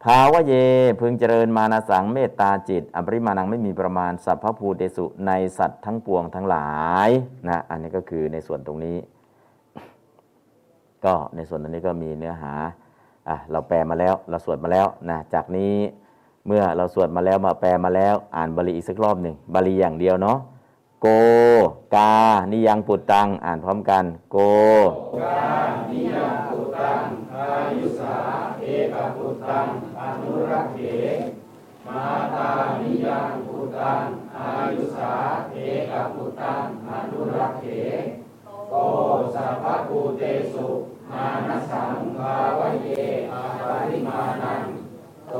[0.04, 0.54] ภาวะเย
[1.00, 6.70] พึงเจริญมานาสังเมตตาจิต อปริมาณังไม่มีประมาณสัพพภูเตสุในสัตว์ทั้งปวงทั้งหลา
[7.08, 7.10] ย
[7.50, 8.98] นะอันนี้ก็คือในส่วนตรงนี้
[11.06, 12.54] ก็ในส่วนตรงนี้ก็มีเนื้อหา
[13.30, 15.76] อะเราแปลมาแล้วเราสวดมาแล้วนะจากนี้
[16.48, 20.38] เมื่อเราสวดมาแล้วมาแปลมาแล้ว อ่านบาลีอีกสักรอบหนึ่งบาลีอย่างเดียวเนาะ
[21.04, 21.08] โก
[21.96, 22.14] กา
[22.52, 24.38] นิยังปุตตัง อ่านพร้อมกัน โก
[25.22, 25.42] กา
[25.90, 27.48] นิยังปุตตัง อา
[27.78, 28.16] ยุสา
[28.60, 29.68] เอกปุตตัง
[30.00, 30.80] อนุรักเข
[31.88, 32.50] มาตา
[32.80, 34.02] นิยังปุตตัง
[34.38, 35.14] อายุสา
[35.52, 35.58] เอ
[35.90, 37.66] กปุตตัง อนุรักเข
[38.70, 38.74] โก
[39.34, 40.22] สัพพะภูเต
[40.54, 40.68] สุ
[41.12, 42.88] มานัสังภาวเย
[43.32, 44.64] อาปริมาณัง
[45.28, 45.34] โส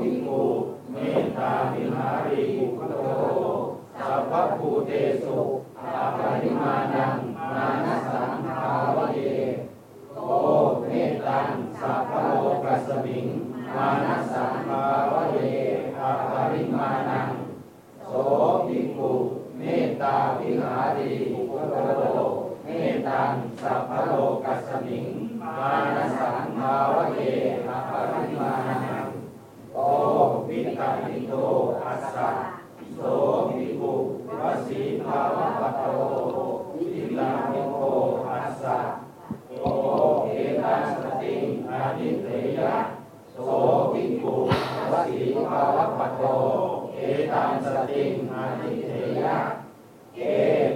[0.00, 0.42] ภิกขุ
[0.92, 2.42] เมตตาวิหารี
[2.76, 3.41] พุโธ
[4.14, 4.92] สัพพภูเต
[5.22, 5.38] สุ
[5.80, 7.16] อาปริมาณัง
[7.52, 9.18] มานัสสังภาวเย
[10.14, 10.20] โอ
[10.86, 10.90] เม
[11.26, 11.48] ตัง
[11.80, 12.30] สัพพโล
[12.64, 13.26] กัสมิง
[13.74, 15.38] มานัสสังภาวเย
[15.98, 17.30] อาปริมาณัง
[18.06, 18.10] โส
[18.66, 19.10] ภิกขุ
[19.58, 21.10] เมตตาวิหารี
[21.48, 22.02] พุทโธ
[22.64, 22.68] เม
[23.08, 23.30] ตัง
[23.62, 24.12] สัพพโล
[24.44, 25.06] กัสมิง
[25.58, 27.18] มานัสสังภาวเย
[27.68, 29.06] อาปริมาณัง
[29.74, 29.78] โอ
[30.48, 31.32] วิตามิโต
[31.84, 32.30] อัสสะ
[32.96, 33.00] โส
[34.42, 35.82] วสีภาวะปโต
[36.76, 36.86] วิ
[37.18, 37.82] ลามิโก
[38.28, 38.78] อัสสะ
[39.60, 39.64] โอ
[40.26, 40.30] เอ
[40.62, 41.34] ตัสติ
[41.68, 42.26] อานิเต
[42.58, 42.76] ยะ
[43.32, 43.36] โส
[43.92, 44.34] ภิกขุ
[44.90, 45.18] วสี
[45.48, 46.22] ภาวะปโต
[46.94, 46.98] เอ
[47.30, 48.90] ตัสติอานิเต
[49.20, 49.36] ยะ
[50.16, 50.20] เอ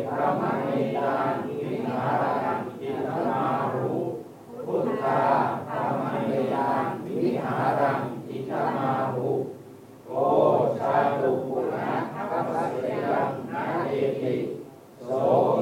[0.06, 1.12] พระมณีตา
[1.44, 3.42] วิหารังอินทมา
[3.74, 3.96] รุ
[4.66, 5.18] พุทธา
[5.68, 6.68] พระมณีตา
[7.04, 9.30] วิหารังอินทมารุ
[10.08, 10.12] โอ
[10.78, 13.92] ชาตุปุณะคัพเสยังนาเอ
[14.22, 14.34] ติ
[15.02, 15.08] โส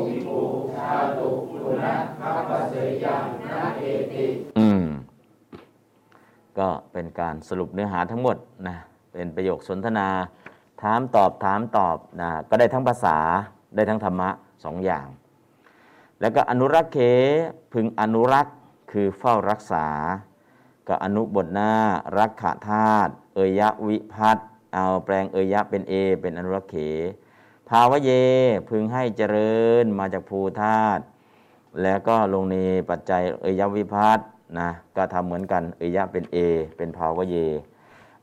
[0.05, 0.39] หิปุ
[0.73, 0.84] ชา
[1.19, 2.75] ตุปุณะคัพเส
[3.05, 4.27] ยังนาเอติ
[4.59, 4.85] อืม
[6.59, 8.37] ก็เป็นการสรุปเนื้อหาทั้งหมด
[8.69, 8.77] นะ
[9.13, 10.09] เป็นประโยคสนทนา
[10.83, 13.19] ถามตอบถามตอบนะก็ได้ทั้งภาษา
[13.77, 14.31] ได้ทั้งธรรมะ
[14.65, 15.07] สองอย่าง
[16.21, 16.99] แล้วก็อนุรักษ์เข
[17.73, 18.57] พึงอนุรักษ์
[18.93, 19.87] คือเฝ้ารักษา
[20.89, 21.73] ก็อนุบทหน้า
[22.19, 24.39] รักขธาตุเอยะวิพัต
[24.75, 26.77] เอาแปลงเอยะเป็นเอเป็นอนุรักษ์เข
[27.71, 28.11] ภาวะเย
[28.69, 31.03] พึงให้เจริญมาจากภูธาตุ
[31.83, 32.57] แล้วก็ลงใน
[32.91, 34.19] ปัจจัยเอยะวิพัต
[34.59, 36.37] นะก็ทำเหมือนกัน เอยะเป็นเอ
[36.77, 37.37] เป็นภาวะเย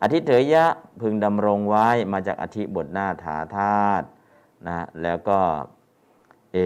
[0.02, 0.66] อธิเถยะ
[1.02, 4.06] พึงดำรงไว้มาจากอธิบทหน้าถาธาตุ
[4.68, 5.40] นะแล้วก็
[6.52, 6.58] เอ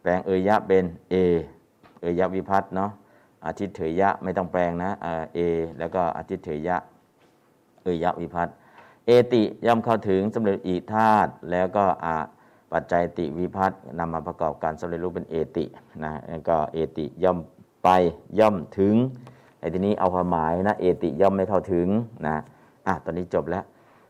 [0.00, 1.14] แปลงเอยะเป็นเอ
[2.00, 2.90] เอยะวิพัตเนาะ
[3.44, 4.90] อาทิเถยะไม่ต้องแปลงนะ
[5.34, 5.38] เอ
[5.78, 6.76] แล้วก็อาทิเถยะ
[7.82, 8.48] เอยะวิพัต
[9.06, 12.16] เอติย่อมเข้าถึงสำเร็จอีธาตุแล้วก็อา
[12.72, 15.64] ปัจจัยติวิพัตนำมาประกอบการสำเร็จรูปเป็นเอติ
[16.04, 17.38] นะแล้วก็เอติย่อม
[17.84, 17.88] ไป
[18.38, 18.94] ย่อมถึง
[19.58, 21.86] ไอ้ทีนี้เอาความหมายนะเอติย่อมไม่เข้าถึง
[22.26, 22.36] นะ
[22.86, 23.64] อะตอนนี้จบแล้ว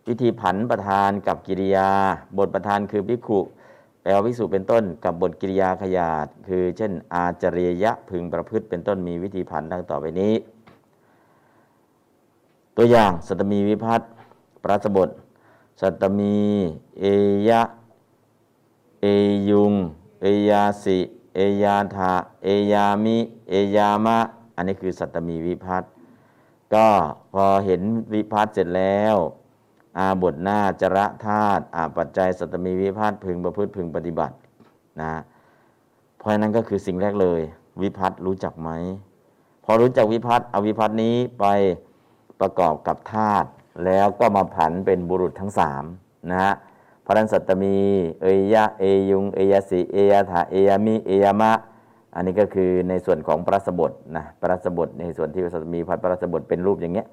[0.08, 1.88] วิธีผันประธานกับกิริยา
[2.38, 3.40] บทประธานคือพิขุ
[4.02, 10.34] แปลว่าวิสุเป็นต้น กับบทกิริยาขยาดคือเช่น อาจริยะพึงประพฤติเป็นต้นมีวิธีผันดังต่อไปนี้
[12.76, 14.10] ตัวอย่างสตมีวิพัฒน์
[14.62, 15.08] ปรัสบท
[15.80, 16.36] สัตมี
[17.00, 17.04] เอ
[17.48, 17.62] ยะ
[19.02, 19.06] เอ
[19.48, 19.72] ยุง
[20.22, 20.98] เอยาสิ
[21.34, 22.12] เอยาธา
[22.44, 23.16] เอยามิ
[23.48, 24.18] เอยามะ
[24.56, 25.90] อันนี้คือสัตมีวิพัฒน์
[26.74, 26.88] ก็
[27.32, 27.82] พอเห็น
[28.14, 29.16] วิพัฒน์เสร็จแล้ว
[29.98, 34.36] อาบทหน้าจระธาตุอาปัจจัยสัตมีวิพัฒน์พึงประพฤติพึงปฏิบัติ
[35.00, 35.12] นะ
[36.18, 37.40] เพราะนั้นก็คือสิ่งแรกเลย
[37.82, 38.70] วิพัฒน์รู้จักไหม
[39.64, 41.44] พอรู้จักวิพัฒน์เอาวิพัฒน์นี้ไป
[42.40, 43.48] ประกอบกับธาตุ
[43.84, 45.84] แล้วก็มาผันเป็นบุรุษทั้งสาม
[46.30, 46.52] นะฮะ
[47.06, 47.76] พระนันสัตมี
[48.22, 51.52] เอยะ เอยุง เอยสิ เอยาถาเอยามิ เอยามะ
[52.14, 57.06] อันนี้ก็คือในส่วนของพระสบทนะพระสบทในส่วนที่สัตมีพัดพระสบทเป็นรูปอย่างเงี้ย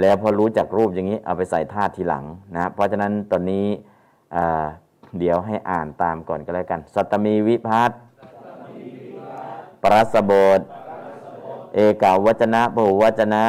[0.00, 3.66] แล้วพอรู้จักรูปอย่างนี้เอาไปใส่ธาตุทีหลังนะเพราะฉะนั้นตอนนี้
[5.18, 7.90] เดี๋ยวให้อ่านตามก่อนก็แล้วกัน สัตมีวิพัต
[9.82, 10.60] ปรัสบท
[11.74, 13.44] เอกาวจนะภูวจนะ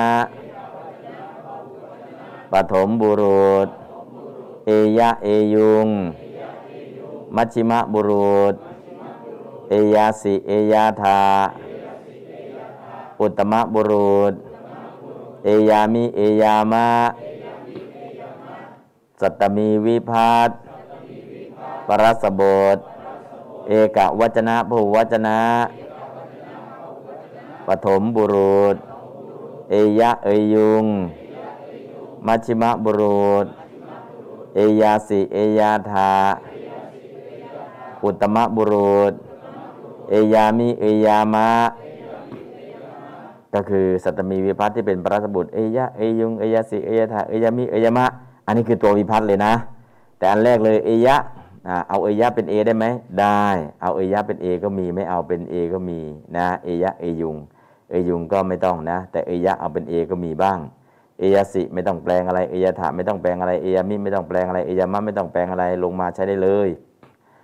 [2.54, 3.68] ปฐมบุรุษ
[4.68, 5.88] เอยะเอยุง
[7.36, 8.56] มัชชิมะบุรุษ
[9.70, 11.22] เอยาสิเอยาธา
[13.20, 14.34] อุตมะบุรุษ
[15.46, 16.90] เอยามิเอยามะ
[19.22, 20.50] สัตตมีวิพัต
[21.88, 22.42] ปรัสบ
[22.76, 22.78] ท
[23.68, 25.42] เอกวัจนะภูวัจนะ
[27.68, 28.76] ปฐมบุรุษ
[29.70, 30.88] เอยะเอยุง
[32.28, 33.48] มัชิมะบุรุษ
[34.56, 36.12] เอยาสิเอยาธา
[38.04, 39.14] อุตมะบุรุษ
[40.10, 41.50] เอยามิเอยามะ
[43.54, 48.06] ก็คือสัตมีวิพัฒน์ที่เป็นปรัสบุตรเอยะเอยุงเอยาสิเอยาธาเอยามิเอยามะ
[48.46, 49.54] อันนี้คือตัววิพัฒน์เลยนะ
[50.18, 51.18] แต่อันแรกเลยเอยะ
[51.68, 52.86] อ่าเอาเอยะเป็นเอได้ไหม
[53.20, 53.44] ได้
[53.82, 56.00] เอาเอยะเป็นเอก็มีไม่เอาเป็นเอก็มี
[56.36, 57.38] นะเอยะเอยุง
[57.90, 60.60] เอยุงก็ไม่ต้องนะ แต่เอยะเอาเป็นเอก็มีบ้าง
[61.36, 66.70] ยาสิไม่ต้องแปลงอะไร เอยาถาไม่ต้องแปลงอะไร เอยามิไม่ต้องแปลงอะไร เอยามะไม่ต้องแปลงอะไรลงมาใช้ได้เลย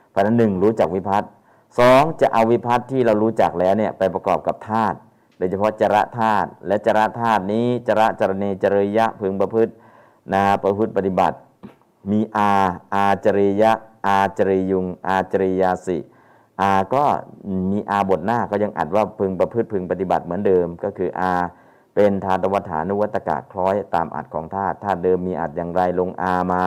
[0.10, 1.30] เพราะนั้นหนึ่งรู้จักวิพัฒน์
[1.80, 4.98] สองจะเอาวิพัฒน์ที่เรารู้จักแล้วเนี่ยไปประกอบกับธาตุ
[5.38, 9.72] โดยเฉพาะจระธาตุและจระธาตุนี้จระจรณีจริยะพึงประพฤติ
[10.34, 11.38] นาประพฤติปฏิบัติ
[12.12, 12.52] มีอา
[12.94, 13.72] อาจริยะ
[14.08, 15.98] อาจริยุง อาจริยาสิ
[16.62, 17.04] อาก็
[17.72, 21.32] มีอาบทหน้าก็ยังอัดว่าพึงประพฤติพึงปฏิบัติเหมือนเดิมก็คืออา
[21.96, 26.64] เป็นธาตุวัฏฐานุวัตกะคล้อยตามอัดของธาตุธาตุเดิมมีอัดอย่างไรลงอามา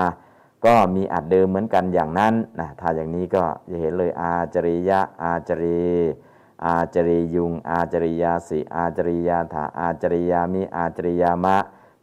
[0.66, 5.82] ก็มีอัดเดิมเหมือนกันอย่างนั้นนะถ้าอย่างนี้ก็จะเห็นเลยอาจริยะอาจรี
[6.64, 11.56] อาจริยุง อาจริยาสิอาจริยาถาอาจริยามิอาจริยามะ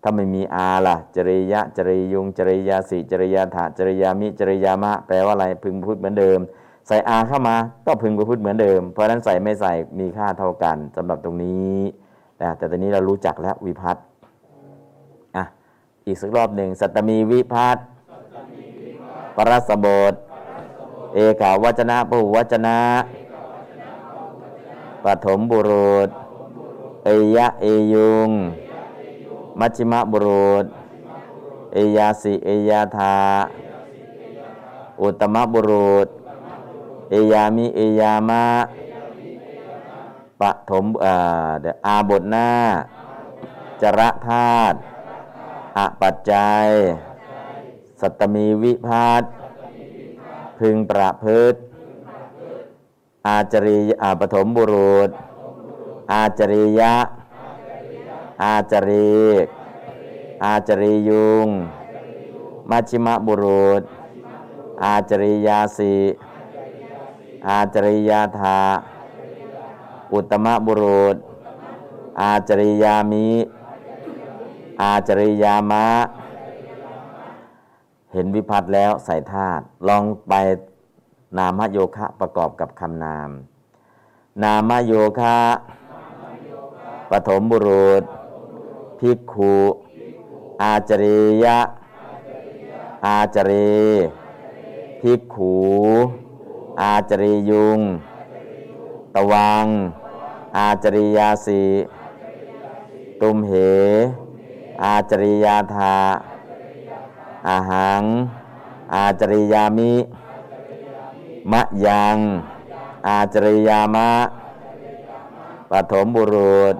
[0.03, 6.39] ถ้าไม่มีอาล่ะ จริยะจริยุง จริยาสิจริยาถาจริยามิจริยามะ แปลว่าอะไรพึงพูดเหมือนเดิม
[6.87, 7.55] ใส่อาเข้ามา
[7.85, 11.75] ก็พึงประพฤติเหมือนเดิม เพราะฉะนั้นใส่ไม่ใส่มีค่าเท่ากันสำหรับตรงนี้
[12.41, 14.03] นะแต่ตอนนี้เรารู้จักแล้ววิพัฒน์
[15.35, 15.43] อะ
[16.05, 17.85] อีกสักรอบหนึ่งสัตมีวิพัฒน์
[19.35, 20.13] ปรัสบท
[21.15, 22.79] เอกาวัจนะพหุวัจนะ
[25.03, 26.09] ปฐมบุรุษ
[27.05, 28.29] เอยะเอยุง
[29.59, 30.65] มัชชิมะบุรุษ
[31.73, 33.15] เอยาสิเอยาธา
[35.01, 36.07] อุตตมะบุรุษ
[37.11, 38.43] เอยามิเอยามะ
[40.41, 42.51] ปฐมอ่าเดี๋ยวอาบทหน้า
[43.81, 44.77] จระธาตุ
[45.77, 46.67] อปัจจัย
[47.99, 49.23] สัตตมีวิพัต
[50.59, 51.59] พึงประพฤติ
[53.27, 55.09] อาจริยอาปฐมบุรุษ
[56.11, 56.95] อาจริยะ
[58.43, 59.19] อาจรี
[60.43, 61.47] อาจริยุง
[62.69, 63.83] มัชชิมะบุรุษ
[64.83, 65.97] อาจริยาสิ
[67.47, 68.59] อาจริยาธา
[70.13, 71.17] อุตมะบุรุษ
[72.21, 73.27] อาจริยามิ
[74.81, 75.87] อาจริยามะ
[78.13, 80.33] เห็นวิพัฒน์แล้วใส่ธาตุลองไป
[81.37, 83.29] นามโยคะประกอบกับคำนาม
[84.43, 85.39] นามโยคะ
[87.11, 88.03] ปฐมบุรุษ
[88.99, 89.57] ภิกขุ
[90.61, 91.59] อาจริยะ
[93.05, 93.79] อาจรี
[95.01, 95.55] ภิกขู
[96.81, 97.79] อาจริยุง
[99.15, 99.67] ตวัง
[100.59, 101.61] อาจริยาสี
[103.21, 103.53] ตุมเห
[104.83, 105.97] อาจริยาธา
[107.47, 108.03] อาหัง
[108.93, 109.93] อาจริยามิ
[111.51, 112.17] มะยัง
[113.07, 114.11] อาจริยามะ
[115.69, 116.75] ปฐมบุรุษ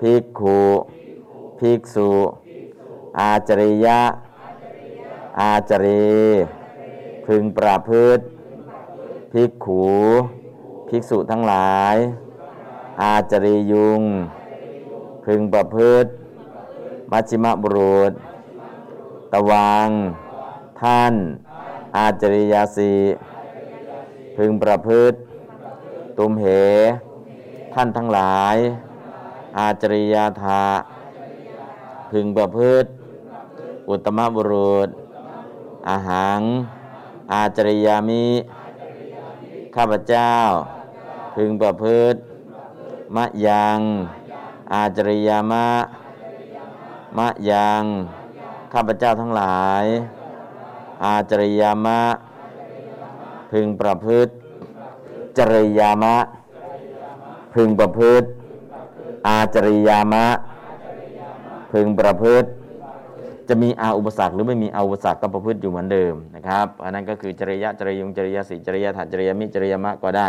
[0.00, 0.62] ภิกขุ
[1.58, 2.12] ภิกษุ
[3.18, 4.00] อาจริยะ
[5.40, 6.16] อาจรี
[7.26, 8.22] พึงประพฤติ
[9.32, 9.86] ภิกขุ
[10.88, 11.96] ภิกษุทั้งหลาย
[13.02, 14.02] อาจริยุง
[15.24, 16.10] พึงประพฤติ
[17.10, 18.12] มัชชิมบุรุษ
[19.32, 19.88] ตวัง
[20.80, 21.14] ท่าน
[21.96, 22.94] อาจริยาสี
[24.36, 25.16] พึงประพฤติ
[26.18, 26.46] ตุมเห
[27.74, 28.56] ท่านทั้งหลาย
[29.58, 30.64] อาจริยาธา
[32.10, 32.88] พึงประพฤติ
[33.88, 34.88] อุตมบุรุษ
[35.88, 36.42] อาหัง
[37.32, 38.26] อาจริยามิ
[39.74, 40.34] ข้าพเจ้า
[41.34, 42.18] พึงประพฤติ
[43.14, 43.80] มะยัง
[44.72, 45.66] อาจริยมะ
[47.18, 47.84] มะยัง
[48.72, 49.84] ข้าพเจ้าทั้งหลาย
[51.04, 52.00] อาจริยมะ
[53.52, 54.32] พึงประพฤติ
[55.38, 56.16] จริยมะ
[57.54, 58.28] พึงประพฤติ
[59.26, 60.26] อาจริยมะ
[61.72, 62.48] พึงประพฤติ
[63.48, 70.28] จะมีอาอุปสรรคหรือไม่มีอาอุปสรรคก็ประพฤติอยู่เหมือนเดิมนะครับ อันนั้นก็คือจริยะจริยุงจริยสิจริยถาจริยมิจริยมะก็ได้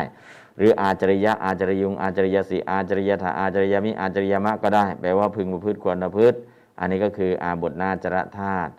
[0.58, 6.38] หรืออาจริยะอาจริยุง อาจริยสิอาจริยถาอาจริยมิอาจริยมะก็ได้ แปลว่าพึงประพฤติควรประพฤติ
[6.80, 8.72] อันนี้ก็คืออาบทนาจรธาตุ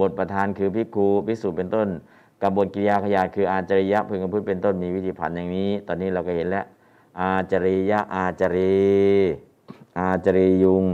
[0.00, 1.88] บทประธานคือพิกคูพิสูจน์เป็นต้น
[2.42, 6.64] กับบทกิริยาขยาคืออาจริยะพึงกระพุทธเป็นต้นมีวิธีผันอย่างนี้ ตอนนี้เราก็เห็นแล้ว
[7.20, 8.74] อาจริยะอาจรี
[9.98, 10.84] อาจริยุง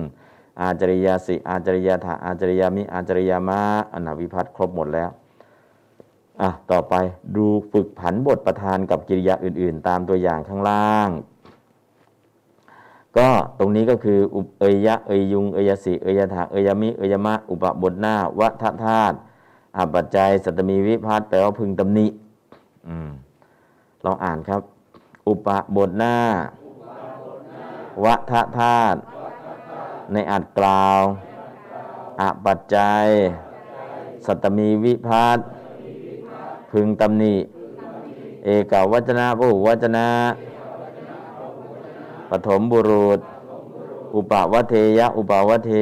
[0.61, 3.61] อาจริยาสิอาจริยาถาอาจริยามิอาจริยามะ
[3.95, 5.11] อนาวิพัฒน์ครบหมดแล้ว
[6.41, 6.95] อะต่อไป
[7.37, 11.09] ดูฝึกผันบทประธานกับกิริยาอื่น ๆ ตามตัวอย่างข้างล่าง
[13.19, 13.29] ก็
[13.59, 19.17] ตรงนี้ก็คืออุปเอยะเอยยุงเอยสิเอยถาเอยมิเอยมะ อุปบทหน้าวัฏธาตุ
[19.77, 22.07] อาปัจจัย สัตมีวิพัฒน์แปลว่าพึงตำหนิ
[24.05, 24.61] ลองอ่านครับ
[25.29, 26.17] อุปบทหน้า
[28.05, 28.99] วัฏธาตุ
[30.13, 31.01] ในอัดกล่าว
[32.21, 33.07] อาปัจจัย
[34.27, 35.47] สัตมีวิพัฒน์
[36.71, 37.35] พึงตำหนิ
[38.45, 40.09] เอกาวัจนะพหุวัจนะ
[42.31, 43.21] ปฐมบุรุษ
[44.15, 45.73] อุปวัเทยะ อุปวัตเท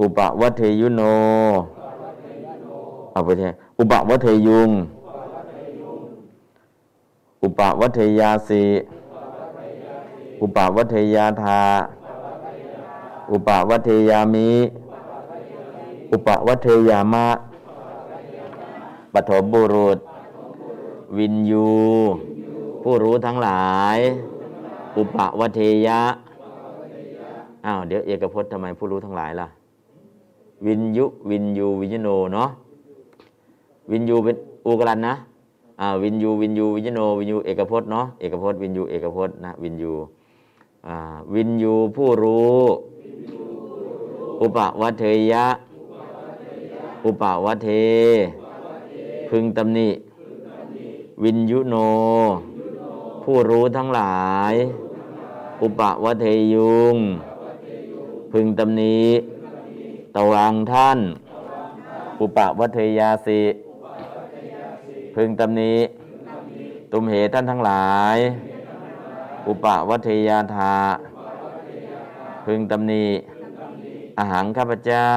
[0.00, 1.02] อุปวัตเทยุโน
[3.12, 3.42] เอาไปเท
[3.78, 4.70] อุปวัตเทยุง
[7.42, 8.64] อุปวัเทยาสี
[10.40, 11.62] อุปวัเทยาธา
[13.30, 14.50] อุปวัเทยามิ
[16.12, 17.26] อุปวัเทยามะ
[19.14, 19.98] ปฐมบุรุษ
[21.18, 21.68] วินยู
[22.82, 23.98] ผู้รู้ทั้งหลาย
[24.96, 26.00] อุปวเทยะ
[27.64, 29.48] อ้าวเดี๋ยวเอกพจน์ทำไมผู้รู้ทั้งหลายล่ะ
[30.66, 32.48] วินยุวินยูวิญโนเนาะ
[33.90, 34.36] วินยูเป็น
[34.66, 35.14] อูกรันนะ
[35.80, 39.92] อ่าวินยูวินยูวิญโนวินยูเอกพจน์เนาะเอกพจน์วินยูเอกพจน์นะวินยู
[40.86, 40.96] อ่า
[41.34, 42.60] วินยูผู้รู้
[44.40, 45.46] อุปวัเทยะ
[47.04, 47.68] อุปวัเท
[49.36, 49.90] พึงตำหนิ
[51.22, 51.74] วินยุโน
[53.24, 54.54] ผู้รู้ทั้งหลาย
[55.62, 56.96] อุปวัตเทยุง
[58.32, 59.02] พึงตำหนิ
[60.16, 60.98] ตวังท่าน
[62.20, 63.42] อุปวัตเทยาสิ
[65.14, 65.74] พึงตำหนิ
[66.92, 68.16] ตุมเหท่านทั้งหลาย
[69.46, 70.76] อุปวัเทยาธา
[72.46, 73.06] พึงตำหนิ
[74.18, 75.10] อาหารข้าพเจ้า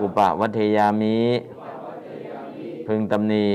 [0.00, 1.20] อุปวัเทยามิ
[2.86, 3.46] พึงตำหนิ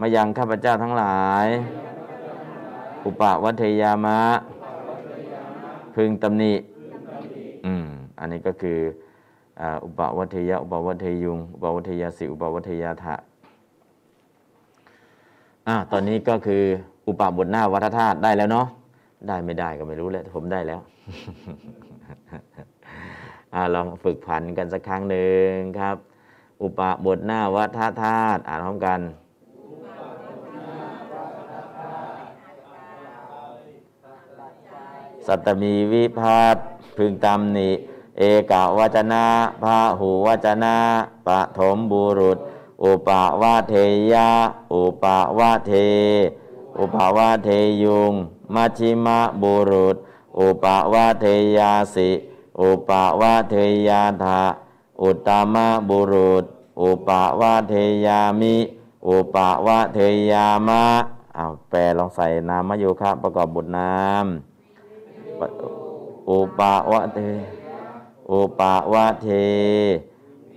[0.00, 1.46] มายังข้าพเจ้าทั้งหลาย
[3.04, 4.20] อุปวัตเทยามะ
[5.96, 6.52] พึงตำหนิ
[7.66, 7.86] อืม
[8.18, 8.78] อันนี้ก็คือ
[9.84, 13.14] อุปวัตเทยะอุปวัตเทยุง อุปวัตเทยาสิอุปวัตเทยาทะ
[15.66, 16.62] อ่าตอนนี้ก็คือ
[17.08, 18.66] อุปบทหน้าวัฏธาตุได้แล้วเนาะ
[19.28, 20.80] ได้ไม่ได้ก็ไม่รู้แหละผมได้แล้ว
[23.54, 25.50] อาลองฝึกผันกันสักครั้งหนึ่ง
[25.80, 25.96] ครับ
[26.62, 29.00] อุปบทหน้าวัฏธาตุอ่านพร้อมกัน
[35.26, 36.56] สัตมีวิพัต
[36.96, 37.70] พึงตำหนิ
[38.18, 39.26] เอกาวจนะ
[39.62, 40.76] พาหูวจนะ
[41.26, 42.38] ปฐมบุรุษ
[42.84, 43.08] อุป
[43.42, 43.74] วาเท
[44.12, 44.30] ยะ
[44.74, 45.04] อุป
[45.38, 45.72] วาเท
[46.78, 47.48] อุปวาเท
[47.82, 48.12] ยุง
[48.54, 49.96] มัชิมะบุรุษ
[50.38, 51.26] อุปวาเท
[51.58, 52.10] ยาสิ
[52.60, 52.90] อุป
[53.20, 53.56] วาเท
[53.88, 54.40] ยาธา
[55.02, 56.44] อุตตมะบุรุษ
[56.82, 57.74] อุปวาเท
[58.06, 58.56] ยามิ
[59.08, 59.36] อุป
[59.66, 59.98] วาเท
[60.30, 60.84] ยามะ
[61.34, 64.26] เอาวแปลลองใส่นามโยคะประกอบบทนาม
[66.30, 67.18] อุปาวะเท
[68.30, 69.28] อุปาวะเท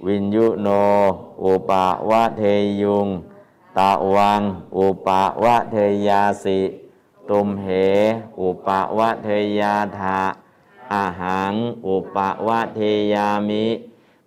[0.05, 0.67] วินยุโน
[1.43, 2.43] อุปาวะเท
[2.81, 3.07] ยุง
[3.77, 4.41] ตะวัง
[4.77, 5.75] อุปาวะเท
[6.07, 6.61] ยาสิ
[7.29, 7.67] ตุมเห
[8.39, 9.29] อุปาวะเท
[9.59, 10.19] ยาธา
[10.91, 11.53] อาหัง
[11.87, 12.79] อุปาวะเท
[13.13, 13.65] ยามิ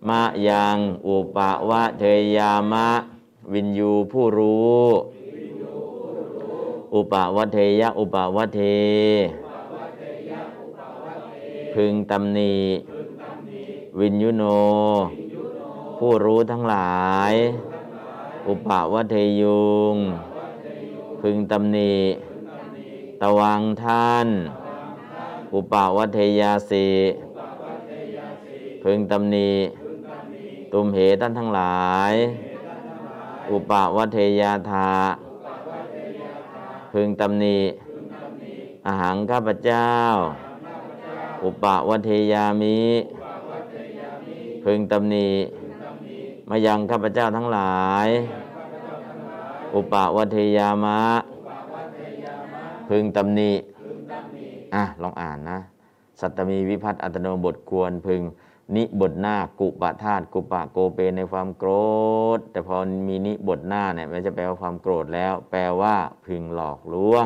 [0.07, 0.77] มะยัง
[1.07, 1.37] อุป
[1.69, 2.03] วะเท
[2.37, 2.89] ยามะ
[3.53, 4.83] วินยูผู้รู้
[6.93, 8.61] อุปวะเทยะอุปวะเท
[11.73, 12.55] พึงตำหนิ
[13.99, 14.43] วินยุโน
[15.97, 17.33] ผู้รู้ทั้งหลาย
[18.47, 19.95] อุปวัตเทยุง
[21.21, 21.95] พึงตำหนิ
[23.21, 24.27] ตวังท่าน
[25.53, 26.89] อุปวัตเทยาสิ
[28.83, 29.51] พึงตำหนิ
[30.79, 32.13] ตุมเหท่านทั้งหลาย
[33.51, 34.91] อุปวัเทยาธา
[36.93, 37.59] พึงตำหนิ
[38.87, 39.91] อาหารข้าพเจ้า
[41.43, 42.79] อุปวัเทยามิ
[44.65, 45.29] พึงตำหนิ
[46.49, 48.07] มายังข้าพเจ้าทั้งหลาย
[49.75, 51.01] อุปวัเทยามะ
[52.89, 53.51] พึงตำหนิ
[54.75, 55.59] อะลองอ่านนะ
[56.19, 58.21] สัตตมีวิพัฒน์อัตโนบทควรพึง
[58.75, 61.71] นิบทหน้ากุปะธาตุกุปะโกเปในความโกร
[62.37, 62.75] ธ แต่พอ
[63.07, 65.95] มีนิบทหน้าเนี่ยไม่จะแปลว่าความโกรธแล้ว แปลว่า
[66.25, 67.25] พึงหลอกลวง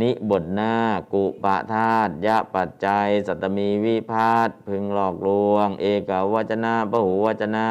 [0.00, 0.74] นิบทหน้า
[1.14, 7.68] กุปะธาตุยะปัจจัย สัตมีวิพาทพึงหลอกลวง เอกวัจนะปหูวัจนะ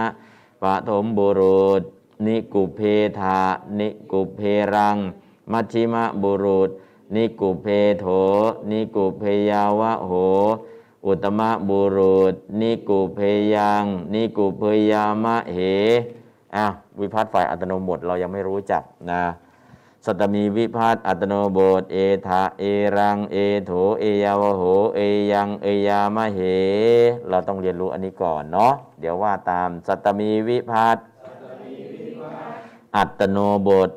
[0.62, 1.82] ปฐมบุรุษ
[2.26, 2.80] นิกุเพ
[3.20, 3.40] ธา
[3.80, 4.42] นิกุเพ
[4.76, 4.98] รัง
[5.52, 6.70] มัชชิมะบุรุษ
[7.16, 7.68] นิกุเพ
[8.00, 8.06] โถ
[8.70, 10.14] นิกุเพยาวะโห
[11.06, 13.20] อุตมะบุรุษ นิกุเพ
[13.56, 15.60] ยัง นิกุเพยามะเห
[16.56, 19.24] อ้าววิพัฒน์ฝ่ายอัตโนบทเรายังไม่รู้จักนะ
[20.06, 21.98] สัตมีวิพัฒน์อัตโนบท เอ
[22.28, 22.64] ทะเอ
[22.98, 24.64] รัง เอโถเอยาวโห
[24.96, 25.00] เอ
[25.32, 26.40] ยังเอยามะเห
[27.30, 31.04] เราต้องเรียนรู้อันนี้ก่อนเนาะเดี๋ยวว่าตามสัตมีวิพัฒน์
[32.96, 33.38] อัตโน
[33.68, 33.90] บท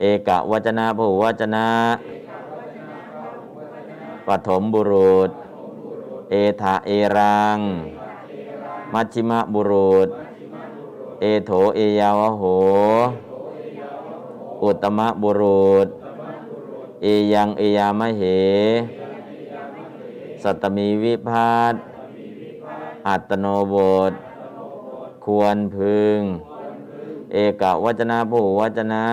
[0.00, 1.66] เอกวจนะผู้วจนะ
[4.26, 5.30] ปฐมบุรุษ
[6.34, 7.58] เอทะเอรัง
[8.92, 10.08] มัชชิมะบุรุษ
[11.20, 12.42] เอโถเอยาวโห
[14.62, 15.88] อุตมะบุรุษ
[17.02, 18.22] เอยังเอยามะเห
[20.42, 21.74] สัตตมีวิพัต
[23.08, 23.74] อัตโนบ
[24.10, 24.12] ท
[25.24, 26.18] ควรพึง
[27.32, 29.06] เอกวจนะผู้วจนะ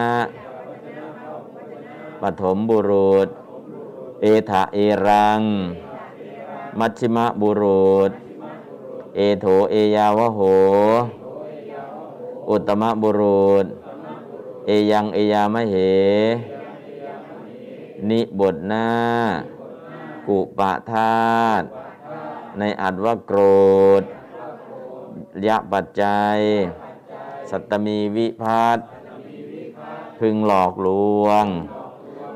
[2.22, 3.28] ปฐมบุรุษ
[4.22, 5.42] เอทะเอรัง
[6.78, 8.12] มัชชิมะบุรุษ
[9.16, 10.40] เอโถเอยาวโห
[12.50, 13.66] อุตมะบุรุษ
[14.66, 15.76] เอยังเอยามะเห
[18.10, 18.88] นิบทหน้า
[20.28, 21.66] กุปะธาตุ
[22.58, 23.40] ในอัดว่าโกร
[24.02, 24.04] ธ
[25.46, 26.40] ยะปัจจัย
[27.50, 28.80] สัตตมีวิพัต
[30.20, 30.88] พึงหลอกล
[31.26, 31.46] วง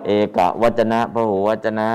[0.05, 1.91] เอกวจนะพหูวจนะ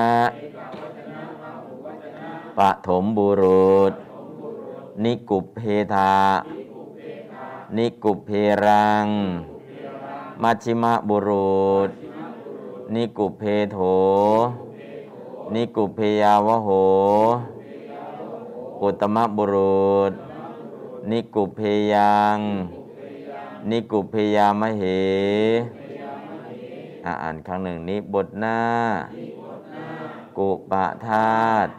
[2.59, 3.93] ปฐมบุรุษ
[5.05, 5.61] นิกุปเพ
[5.95, 6.15] ทา
[7.77, 8.31] นิกุปเพ
[8.65, 9.07] รัง
[10.43, 11.91] มัชิมะบุรุษ
[12.95, 13.43] นิกุปเพ
[13.73, 13.79] โถ
[15.55, 16.69] นิกุปเพยาวโห
[18.83, 20.13] อุตมะบุรุษ
[21.11, 21.61] นิกุปเพ
[21.93, 22.39] ยัง
[23.71, 24.83] นิกุปเพยามะเห
[27.05, 28.61] อ่านครั้งหนึ่งนี้บทหน้า
[30.39, 31.73] กุปะธาตุ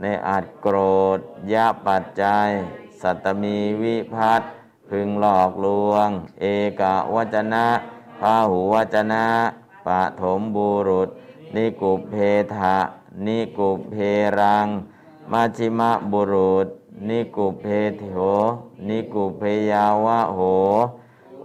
[0.00, 0.76] ในอาจโกร
[1.16, 1.18] ธ
[1.52, 2.48] ยะปัจจัย
[3.00, 4.42] สัตมีวิพัต
[4.88, 6.08] พึงหลอกลวง
[6.40, 6.44] เอ
[6.80, 6.82] ก
[7.14, 7.66] วจนะ
[8.20, 9.24] พาหูวจนะ
[9.86, 9.88] ป
[10.20, 11.08] ฐมบุรุษ
[11.54, 12.14] นิกุเพ
[12.54, 12.76] ทะ
[13.26, 13.94] นิกุเพ
[14.38, 14.66] รัง
[15.32, 16.66] มัชชิมะบุรุษ
[17.08, 17.64] นิกุเพ
[17.98, 18.04] โถ
[18.88, 20.40] นิกุเพยาวะโห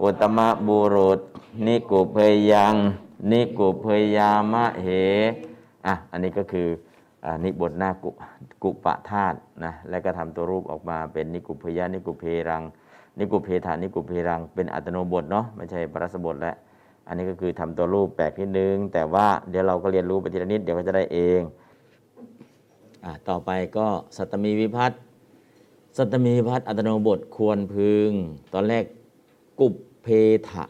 [0.02, 1.20] อุตมะบุรุษ
[1.66, 2.16] นิกุเพ
[2.52, 2.74] ยัง
[3.30, 3.86] นิกุเพ
[4.16, 4.88] ยามะเห
[5.86, 6.68] อะอันนี้ก็คือ
[7.24, 8.10] อ่านิบทหน้ากุ
[8.64, 12.62] กุปะธาตุนะแล้วก็ทำตัวรูปออกมาเป็นนิกุเพยะนิกุเพรัง
[13.18, 16.56] นิกุเพธานิกุเพรัง เป็นอัตโนบทเนาะไม่ใช่ปรัสบทแล้ว
[17.06, 21.40] อันนี้ก็คือทำตัวรูปแปลกนิดนึง แต่ว่าเดี๋ยวเราก็เรียนรู้ไปทีละนิดเดี๋ยวก็จะได้เอง
[23.04, 23.86] อะต่อไปก็
[24.16, 24.98] สัตมีวิพัตน์
[25.96, 28.10] สัตมีวิพัตน์อัตโนบทควรพึง
[28.52, 28.84] ตอนแรก
[29.60, 30.06] กุปเพ
[30.48, 30.64] ทะ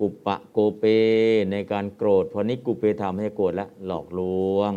[0.00, 0.84] กุปปะโกเป
[1.50, 4.20] ในการโกรธพอนี้กุปเปทำให้โกรธแล้วหลอกล
[4.56, 4.72] วง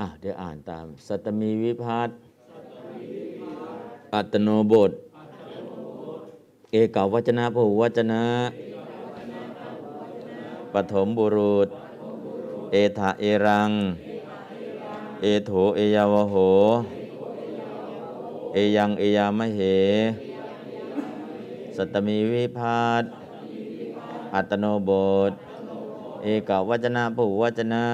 [0.00, 2.16] อะเดี๋ยวอ่านตาม สัตตมีวิพัตน์
[4.14, 4.92] อัตโนบท
[6.72, 8.24] เอกาวจนะพหูวจนะ
[10.72, 11.68] ปฐมบุรุษ
[12.72, 13.70] เอถะเอรัง
[15.22, 16.36] เอโถเอยาวโห
[18.52, 19.60] เอยังเอยามเห
[21.76, 23.10] สัตตมีวิพัตน์
[24.34, 24.90] อัตโนบ
[25.30, 25.32] ท
[26.22, 27.86] เอกวจนะผู้วจนะ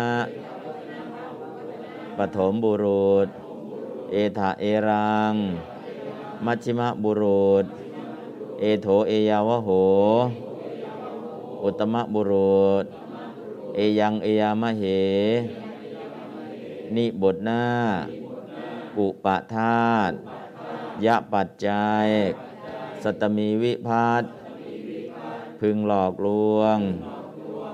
[2.18, 3.28] ปฐมบุรุษ
[4.10, 5.34] เอถะเอรัง
[6.44, 7.64] มัชชิมะบุรุษ
[8.60, 9.70] เอโถเอยาวโห
[11.62, 12.84] อุตมะบุรุษ
[13.74, 14.84] เอยังเอยามะเห
[16.96, 17.64] นิบทหน้า
[18.96, 20.14] กุปะธาตุ
[21.04, 22.06] ยะปัจจัย
[23.02, 24.22] สัตมีวิพัต
[25.60, 26.78] พึงหลอกลวง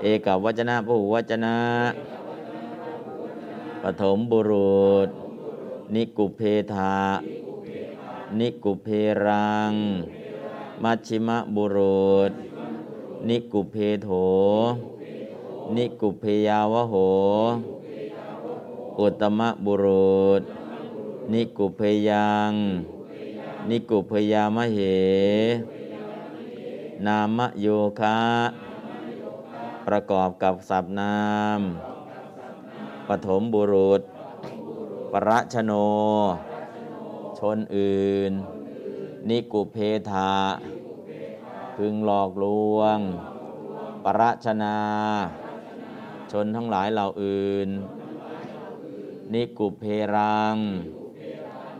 [0.01, 1.57] เอกวัจนะผู้วัจนะ
[3.83, 5.09] ปฐมบุรุษ
[5.95, 6.41] นิกุเพ
[6.73, 6.95] ทา
[8.39, 8.87] นิกุเพ
[9.25, 9.73] รัง
[10.83, 12.31] มัชชิมะบุรุษ
[13.27, 14.09] นิกุเพโถ
[15.75, 16.95] นิกุเพยาวโห
[18.99, 20.41] อุตมะบุรุษ
[21.33, 22.53] นิกุเพยัง
[23.69, 24.79] นิกุเพยามะเห
[27.05, 27.67] นามโย
[27.99, 28.19] คะ
[29.87, 31.17] ประกอบกับศัพท์นา
[31.59, 31.86] ม
[33.07, 34.01] ปฐมบุรุษ
[35.13, 35.71] ประชโน
[37.39, 38.31] ชนอื่น
[39.29, 39.77] นิกุเพ
[40.09, 40.33] ทา
[41.75, 42.45] พึงหลอกล
[42.77, 42.97] วง
[44.05, 44.79] ประชนา
[46.31, 47.69] ชนทั้งหลายเหล่าอื่น
[49.33, 49.83] นิกุเพ
[50.15, 50.55] รัง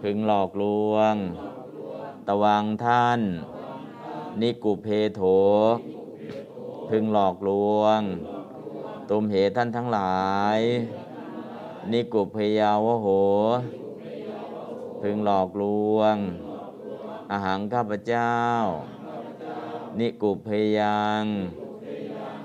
[0.01, 0.63] พึงหลอกล
[0.93, 1.13] วง
[2.27, 3.19] ตวังท่าน
[4.41, 5.21] นิกุเพโถ
[6.89, 7.49] พึงหลอกล
[7.79, 8.01] วง
[9.09, 10.25] ตุมเหตท่านทั้งหลา
[10.57, 10.59] ย
[11.93, 13.07] นิกุพยาวโห
[15.01, 15.63] พึงหลอกล
[15.97, 16.15] วง
[17.31, 18.35] อาหารข้าพเจ้า
[19.99, 21.23] นิกุพยัง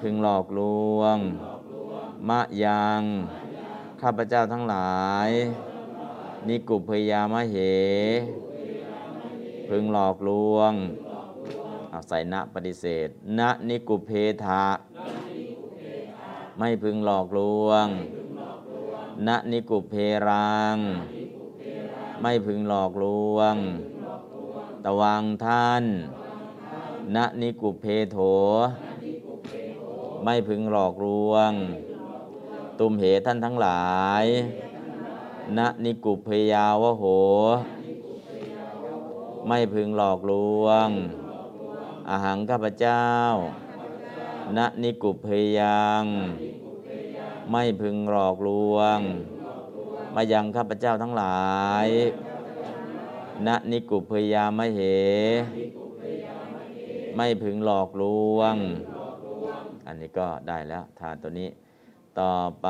[0.01, 0.61] พึงหลอกล
[0.99, 1.17] วง
[2.29, 3.03] มะยัง
[4.03, 5.31] ข้าพเจ้าทั้งหลาย
[6.49, 7.57] นิกุพยามะเห
[9.69, 10.73] พึงหลอกลวง
[11.91, 14.11] เอาใส่ณปฏิเสธณนิกุเพ
[14.45, 14.67] ทะ
[16.59, 17.87] ไม่พึงหลอกลวง
[19.27, 19.95] ณนิกุเพ
[20.29, 20.77] รัง
[22.23, 23.05] ไม่พึงหลอกล
[23.37, 23.57] วง
[24.85, 25.85] ตวังท่าน
[27.17, 28.19] ณนิกุเพโถ
[30.25, 31.51] ไม่พึงหลอกลวง
[32.79, 33.93] ตุมเหท่านทั้งหลา
[34.23, 34.25] ย
[35.59, 37.05] ณนิกุเพยาวโห
[39.49, 40.33] ไม่พึงหลอกล
[40.65, 40.89] วง
[42.09, 43.07] อาหังข้าพเจ้า
[44.57, 45.27] ณนิกุเพ
[45.59, 46.05] ยัง
[47.51, 48.99] ไม่พึงหลอกลวง
[50.15, 51.47] มายังข้าพเจ้าทั้งหลา
[51.87, 51.89] ย
[53.47, 54.81] ณนิกุพยามเห
[57.17, 58.05] ไม่พึงหลอกล
[58.37, 58.57] วง
[59.87, 61.49] อันนี้ก็ได้แล้วทานตัวนี้
[62.21, 62.69] ต่อไป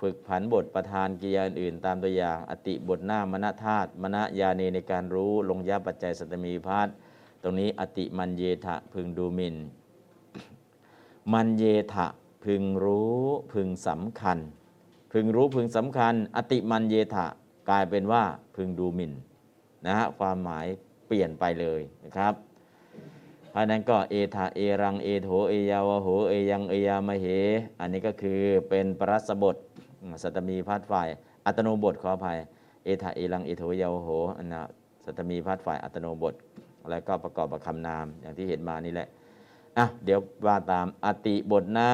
[0.00, 6.88] ฝึกผันบทประธานกิยาอื่นตามตัวอย่าง อติบทหน้ามณธาตุมณยานีในการรู้ลงยาปัจจัยสตมีพัฒ
[7.42, 9.56] ตรงนี้อติมันเยทะพึงดูมิน
[11.32, 11.64] มันเย
[11.94, 12.06] ทะ
[12.44, 13.20] พึงรู้
[13.52, 14.38] พึงสำคัญ
[15.12, 17.26] พึงรู้พึงสำคัญ อติมันเยทะ
[17.68, 18.22] กลายเป็นว่า
[18.56, 19.12] พึงดูหมิน
[19.86, 20.66] นะฮะความหมาย
[21.06, 22.34] เปลี่ยนไปเลยนะครับ
[23.50, 27.26] เพราะนั้นก็เอทาเอรังเอโถเอยาวโหเอยังเอยามเห
[27.80, 29.56] อันนี้ก็คือเป็นปรัสบท
[30.22, 31.08] สัตมีพัดฝ่าย
[31.46, 32.38] อัตโนบทขออภัย
[32.84, 34.62] เอทาเอรังเอโถเยาวโหอันนะ
[35.04, 36.34] สัตมีพัดฝ่ายอัตโนบท
[36.90, 39.08] แล้วก็ประกอบกับคำนามอย่างที่เห็นมานี่แหละ
[39.78, 41.92] อะเดี๋ยวว่าตามอติบทหน้า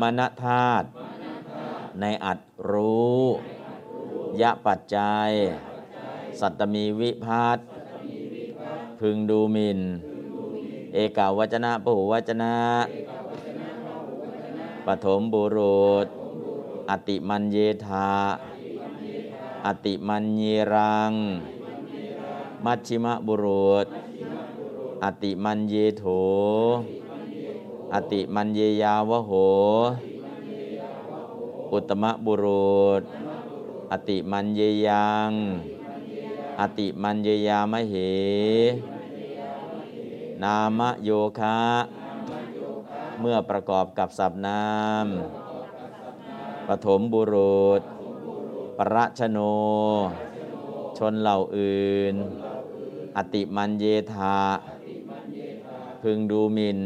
[0.00, 0.86] มณธาตุ
[2.00, 2.38] ในอัด
[2.70, 3.22] รู้
[4.40, 5.30] ยะปัจจัย
[6.40, 7.58] สัตมีวิพัต
[9.00, 9.80] พึงดูมิน
[10.94, 12.56] เอกาวจนะปหูวจนะ
[14.86, 16.06] ปฐมบุรุษ
[16.90, 17.56] อติมันเย
[17.86, 18.10] ธา
[19.66, 20.42] อติมันเย
[20.74, 21.12] รัง
[22.64, 23.86] มัชชิมะบุรุษ
[25.04, 26.04] อติมันเยโถ
[27.94, 29.32] อติมันเยยาวโห
[31.72, 33.02] อุตมะบุรุษ
[33.92, 35.30] อติมันเยยัง
[36.60, 37.94] อติมันเยยามเห
[40.42, 41.60] นามโยคะ
[43.20, 44.64] เมื่อประกอบกับสับนา
[45.04, 45.06] ม
[46.66, 47.82] ปฐมบุรุษ
[48.78, 49.38] ประชโน
[50.98, 52.14] ชนเหล่าอื่น
[53.16, 53.84] อติมันเย
[54.14, 54.36] ธา
[56.02, 56.80] พึงดูหมิน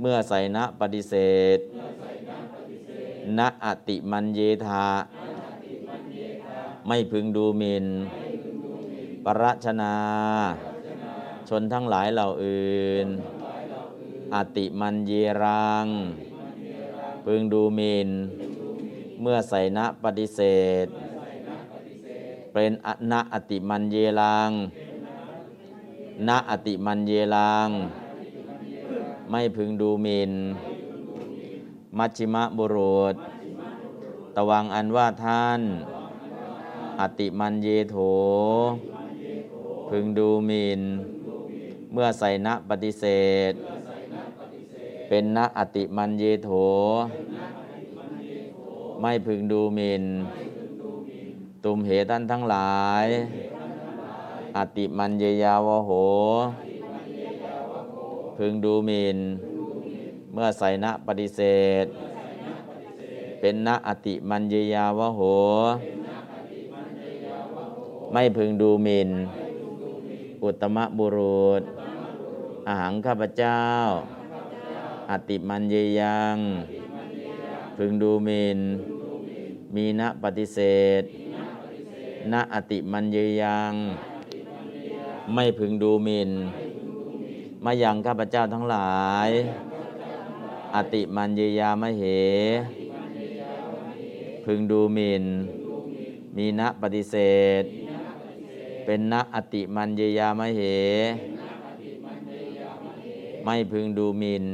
[0.00, 1.14] เมื่อใส่ณปฏิเส
[1.56, 1.58] ธ
[3.38, 4.86] ณอติมันเยธา
[6.86, 7.86] ไม่พึงดูหมิน
[9.24, 9.94] ประชนา
[11.48, 13.06] ชนทั้งหลายเหล่าอื่น
[14.34, 15.12] อติมันเย
[15.42, 15.86] รัง
[17.24, 18.08] พึงดูหมิน
[19.20, 20.40] เมื่อใส่ณปฏิเส
[20.84, 20.86] ธ
[22.52, 24.50] เป็นอนะอติมันเยรัง
[26.26, 27.68] ณอติมันเยรัง
[29.30, 30.32] ไม่พึงดูหมิน
[31.98, 33.14] มัชชิมะบุรุษ
[34.36, 35.60] ตวังอันว่าท่าน
[37.00, 37.96] อติมันเยโถ
[39.90, 40.80] พึงดูหมิน
[41.92, 43.04] เมื่อใส่ณปฏิเส
[43.50, 43.52] ธ
[45.08, 46.50] เป็นณอติมันเยโถ
[49.00, 50.04] ไม่พึงดูหมิน
[51.64, 53.06] ตุมเหท่านทั้งหลาย
[54.56, 55.90] อติมันเยยาวโห
[58.36, 59.18] พึงดูหมิน
[60.32, 61.40] เมื่อใส่ณปฏิเส
[61.84, 61.86] ธ
[63.40, 65.20] เป็นณอติมันเยยาวโห
[68.12, 69.10] ไม่พึงดูหมิน
[70.42, 71.62] อุตมะบุรุษ
[72.66, 73.62] อาหังข้าพเจ้า
[75.10, 76.36] อติมันเยยัง
[77.76, 78.58] พึงดูหมิน
[79.74, 80.58] มีณปฏิเส
[81.00, 81.02] ธ
[82.32, 83.74] ณอติมันเยยัง
[85.34, 86.30] ไม่พึงดูหมิน
[87.64, 89.30] มายังข้าพเจ้าทั้งหลาย
[90.74, 92.04] อติมันเยยามเห
[94.44, 95.24] พึงดูหมิน
[96.36, 97.16] มีณปฏิเส
[97.62, 97.64] ธ
[98.84, 100.60] เป็นณอติมันเยยามเห
[103.44, 104.44] ไม่พึงดูหมิน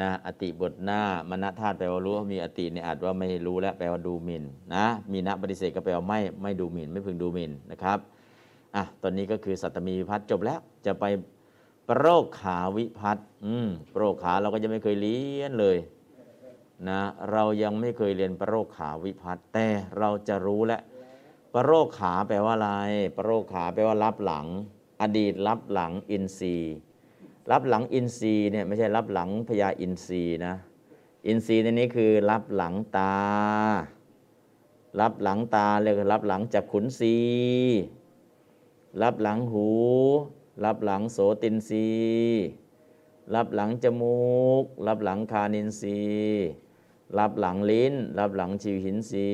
[0.00, 4.44] นะอติบทหน้ามณธาตุแปลว่ารู้มีอติเนี่ยอาจว่าไม่รู้แล้วแปลว่าดูหมิน
[4.74, 7.98] นะมีนะปฏิเสธก็แปลว่าไม่ไม่ดูหมินไม่พึงดูหมินนะครับ
[8.76, 11.04] อะตอนนี้ก็คือสัตมีวิพัฒน์จบแล้วจะไป
[11.88, 15.78] ประโรคขาวิพัฒน์อืมประโรคขาเราก็ยังไม่เคยเรียนเลย
[16.88, 17.00] นะ
[17.32, 19.66] เรายังไม่เคยเรียนประโรคขาวิพัฒน์แต่
[19.98, 20.82] เราจะรู้แล้ว
[21.54, 22.70] ประโรคขาแปลว่าอะไร
[23.16, 24.46] ประโรคขาแปลว่ารับหลัง
[25.02, 26.76] อดีตรับหลังอินทรีย์
[27.50, 30.54] รับหลังอินทรีย์เนี่ยไม่ใช่รับหลังพญาอินทรีย์นะ
[31.26, 33.14] อินทรีย์ในนี้คือรับหลังตา
[35.00, 37.99] รับหลังตาเรียกรับหลังจากขุนศีรั
[39.02, 39.68] รับหลังหู
[40.64, 41.88] รับหลังโสตินรี
[43.34, 44.20] รับหลังจมู
[44.62, 46.00] ก รับหลังคานินรี
[47.18, 49.32] รับหลังลิ้น รับหลังชิวหินรี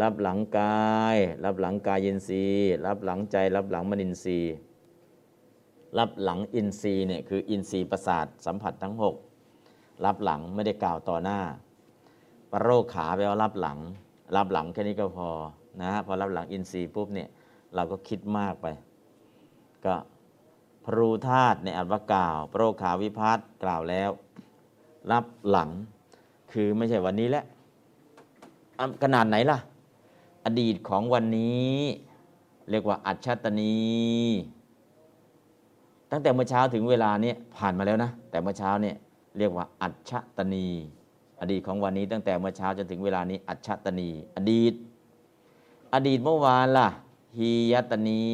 [0.00, 2.44] รับหลังกาย รับหลังกายินรี
[2.86, 4.40] รับหลังใจ รับหลังมนินรี
[5.98, 8.94] รับหลังอินทรีย์เนี่ยคืออินทรีย์ประสาทสัมผัสทั้ง
[9.48, 11.40] 6 รับหลังไม่ได้กล่าวต่อหน้า
[12.52, 13.78] ปรโรคขาแปลว่ารับหลัง
[14.36, 15.28] รับหลังแค่นี้ก็พอ
[15.80, 17.28] นะฮะพอรับหลังอินทรีย์ปุ๊บเนี่ย
[17.74, 18.66] เราก็คิดมากไป
[19.84, 19.94] ก็
[20.84, 24.10] พรูธาตุในอัตวกล่าวปรโรคขาวิพัฒน์กล่าวแล้ว
[25.10, 25.70] รับหลัง
[26.52, 27.44] คือไม่ใช่วันนี้แหละ
[28.78, 29.58] อะขนาดไหนล่ะ
[30.44, 31.76] อดีตของวันนี้
[32.70, 33.76] เรียกว่าอัจฉตนี
[36.10, 38.96] ตั้งแต่เมื่อเช้าถึงเวลานี้ผ่านมาแล้วนะ แต่เมื่อเช้าเนี่ย
[39.38, 40.66] เรียกว่าอัจฉตนี
[41.40, 44.74] อดีตของวันนี้ตั้งแต่เมื่อเช้าจนถึงเวลานี้ อัจฉตนี อดีต
[45.94, 46.88] อดีตเมื่อวานล่ะ
[47.38, 48.24] ฮียตนี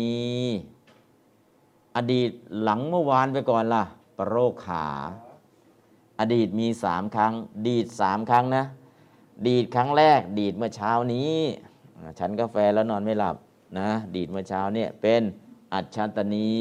[1.96, 2.30] อดีต
[2.62, 3.84] หลังเมื่อวานไปก่อนล่ะ
[4.16, 4.86] ปรโรคขา
[6.20, 7.32] อดีตมีสามครั้ง
[7.66, 8.64] ดีดสามครั้งนะ
[9.46, 11.36] ดีดครั้งแรก ดีดเมื่อเช้านี้
[12.18, 13.36] ฉันกาแฟแล้วนอนไม่หลับ
[13.78, 15.22] นะ ดีดเมื่อเช้าเนี่ยเป็น
[15.72, 16.58] อัจฉตนี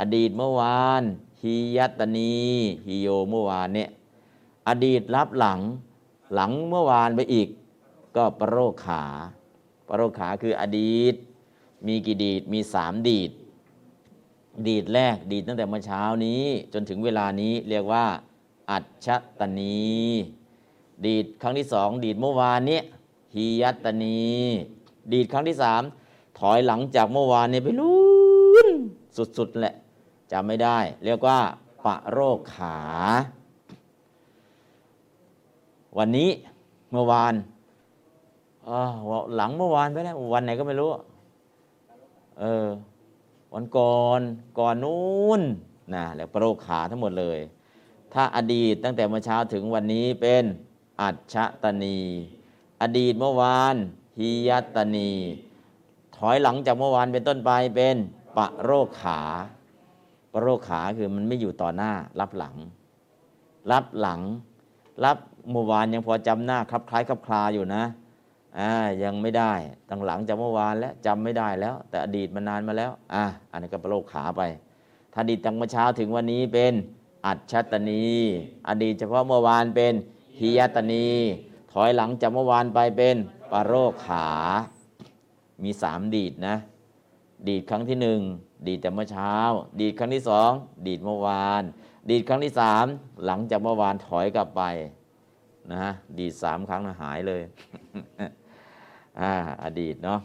[0.00, 1.02] อดีตเมื่อวาน
[1.42, 2.34] ฮียัตนี
[2.86, 3.90] ฮิโยเมื่อวานเนี่ย
[4.68, 5.60] อดีตรับหลัง
[6.34, 7.48] หลังเมื่อวานไปอีก
[8.16, 9.04] ก็ปรโรคขา
[9.92, 11.14] ปโรคขาคืออดีต
[11.86, 13.30] มีกี่ดีดมีสามดีด
[14.66, 16.42] ดีดแรกดีดตั้งแต่เมื่อเช้านี้
[16.72, 18.04] จนถึงเวลานี้เรียกว่า
[18.70, 19.08] อัจฉ
[19.40, 19.82] ตนี
[21.04, 22.80] ดีดครั้งที่สองดีดเมื่อวานนี้
[23.34, 24.20] ฮียัตนี
[25.12, 25.82] ดีดครั้งที่สาม
[26.38, 28.68] ถอยหลังจากเมื่อวานนี้ไปลุ้น
[29.16, 29.74] สุดๆแหละ
[30.32, 31.38] จำไม่ได้ เรียกว่า
[31.84, 32.78] ปะโรคขา
[35.98, 36.30] วันนี้
[36.92, 37.34] เมื่อวาน
[39.36, 40.90] หลังเมื่อวานไปแล้ววันไหนก็ไม่รู้
[42.40, 42.68] เออ
[43.54, 44.20] วันก่อน
[44.58, 45.40] ก่อนนู้น
[45.94, 47.38] นะแล้วปะโรคขาทั้งหมดเลย
[48.12, 50.44] ถ้าอดีตตั้งแต่เมื่อเช้าถึงวันนี้เป็น
[51.00, 51.98] อัจฉตนี
[52.82, 53.74] อดีตเมื่อวาน
[54.18, 55.10] หิยตนี
[56.16, 57.96] ถอยหลังจากเมื่อวานเป็นต้นไปเป็น
[58.36, 59.20] ปะโรคขา
[60.32, 62.56] ปะโรคขาคือมันไม่อยู่ต่อหน้า รับหลัง
[63.70, 64.20] รับหลัง
[65.04, 65.16] รับ
[65.50, 67.82] เมื่อวานยังพอจำหน้าคลับคล้ายคลับคลาอยู่นะ
[68.58, 68.72] อ่า
[69.02, 69.52] ยังไม่ได้
[69.88, 74.42] ตั้งหลังจากเมื่อวานแล้วจำไม่ได้แล้ว แต่อดีตมันนานมาแล้ว อะอันนี้ก็เปะโรคขาไป
[75.12, 76.72] ถ้าอดีตตั้งเมื่อเช้าถึงวันนี้เป็น
[77.26, 78.04] อัจฉตนี
[78.68, 79.94] อดีตเฉพาะเมื่อวานเป็น
[80.38, 81.08] หิยตนี
[81.72, 83.16] ถอยหลังจากเมื่อวานไปเป็น
[83.52, 84.28] ปะโรคขา
[85.62, 86.56] มีสามดีดนะ
[87.48, 88.20] ดีดครั้งที่หนึ่ง
[88.66, 89.34] ดีดแต่เมื่อเช้า
[89.80, 90.50] ดีดครั้งที่สอง
[90.86, 91.62] ดีดเมื่อวาน
[92.10, 92.84] ดีดครั้งที่สาม
[93.26, 94.62] หลังจากเมื่อวานถอยกลับไป
[95.70, 97.42] นะฮะดีดสามครั้งนะหายเลย
[99.20, 99.32] อ่า
[99.62, 100.20] อดีตเนาะ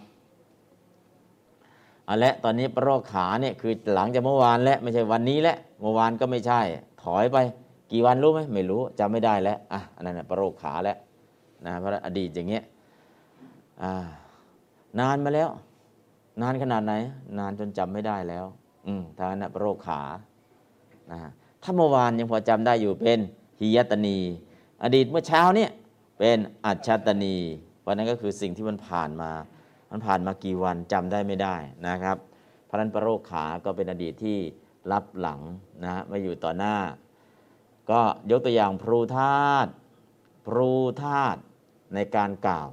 [2.06, 6.62] เอาละตอนนี้ประโรคขาเนี่ยคือหลังจากเมื่อวานแล้วไม่ใช่วันนี้แล้วเมื่อวานก็ไม่ใช่
[7.04, 7.38] ถอยไป
[7.92, 10.98] กี่วันรู้ไหมไม่รู้จำไม่ได้แล้วอะอันนั้นประโรคขาแล้ว
[11.66, 12.64] นะพระอดีตอย่างเงี้ย
[13.82, 13.92] อ่า
[15.00, 15.50] นานมาแล้ว
[16.42, 16.94] นานขนาดไหน
[17.40, 18.46] นานจนจำไม่ได้แล้ว
[18.88, 20.02] อืมทางนั้นนะประโรคขา
[21.12, 21.20] นะ
[21.64, 23.20] ถ้าเมื่อวานยังพอจำได้อยู่เป็น
[23.60, 24.18] หิยตนี
[24.84, 25.72] อดีตเมื่อเช้าเนี่ย
[26.18, 27.38] เป็นอัจฉตนี
[27.88, 29.32] ราะนั้นก็คือสิ่งที่มันผ่านมา
[29.92, 31.56] มันผ่านมากี่วันจำได้ไม่ได้
[31.88, 32.18] นะครับ
[32.70, 34.38] พระนันประโรคขาก็เป็นอดีตที่
[34.92, 35.40] รับหลัง
[35.84, 36.76] นะม่อยู่ต่อหน้า
[37.90, 38.00] ก็
[38.32, 39.70] ยกตัวอย่างพรูธาตุ
[40.46, 40.72] พรู
[41.04, 41.40] ธาตุ
[41.94, 42.70] ในการกล่าว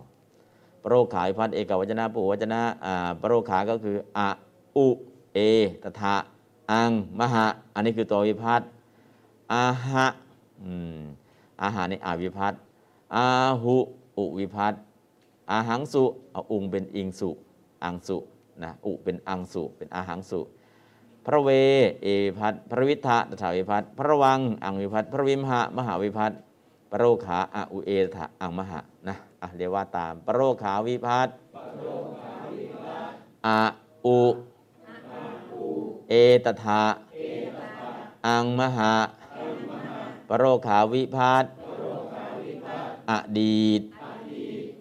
[0.83, 4.29] ปรโรคขาพัฒน์เอกวัจนะปุวัจนะอ่าปรโรคขาก็คืออะ
[4.77, 4.89] อุ
[5.35, 5.39] เอ
[5.83, 6.17] ตถะ
[6.71, 8.69] อังมหะอันนี้คือตัววิพัฒน์
[9.53, 10.07] อาหะ
[10.63, 11.01] อืม
[11.63, 12.59] อาหานี่อาวิพัฒน์
[13.15, 13.27] อา
[13.63, 13.77] หุ
[14.19, 14.81] อุวิพัฒน์
[15.51, 17.31] อาหังสุ เอาอุงเป็นอิงสุ
[17.85, 18.19] อังสุ
[18.63, 20.41] นะอุเป็นอังสุ เป็นอาหังสุ
[21.27, 21.49] พระเว
[22.03, 26.39] เอวิพัฒน์พระวิทะตถาวิพัฒน์พระวัง อังวิพัฒน์พระวิมหะมหาวิพัฒน์
[26.91, 31.35] ปรโรขาอะอุเอตถะอังมหะนะอะเรียกว่าตามปรโรขาวิพัฒน์
[33.47, 33.61] อะ
[34.07, 34.21] อุ
[36.09, 36.15] เอ
[36.45, 36.83] ตถะ
[38.27, 38.93] อังมหา
[40.29, 41.45] ปโรขาวิพัต
[43.11, 43.83] อดีต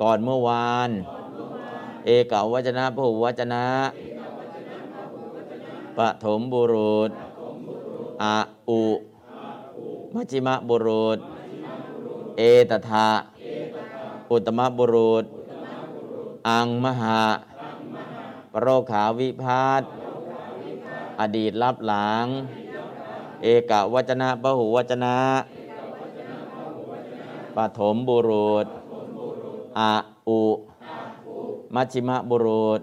[0.01, 0.89] ก่อนเมื่อวาน
[2.05, 3.65] เอกาวจนะพหุวจนะ
[5.97, 7.11] ปฐมบุรุษ
[8.23, 8.35] อา
[8.69, 8.83] อุ
[10.13, 11.19] มัจิมะบุรุษ
[12.37, 13.07] เอตถา
[14.31, 15.25] อุตมะบุรุษ
[16.47, 17.19] อังมหา
[18.51, 19.83] ปโรขาวิพัต
[21.19, 22.25] อดีตรับหลัง
[23.43, 25.17] เอกวัจนะพหุวจนะ
[27.55, 28.67] ปฐมบุรุษ
[29.77, 29.93] อา
[30.27, 30.41] อุ
[31.75, 32.81] มัชชิมะบุรุษ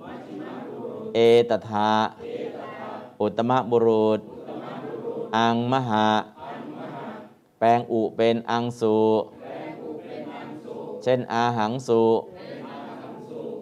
[1.14, 1.18] เอ
[1.50, 1.90] ตถา
[3.20, 4.20] อุตมะบุรุษ
[5.36, 6.06] อังมหา
[7.58, 8.98] แปลงอุเป็นอังสุ
[11.02, 12.02] เช่นอาหังสุ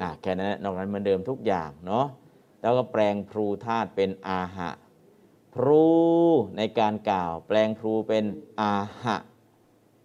[0.00, 2.06] อะแค่นั้นนอกนั้นเหมือนเดิมทุกอย่างเนาะ
[2.60, 4.70] แล้วก็แปลงพลูธาตุเป็นอาหะ
[5.54, 5.86] พลู
[6.56, 8.24] ในการกล่าว แปลงพลูเป็น
[8.60, 9.16] อาหะ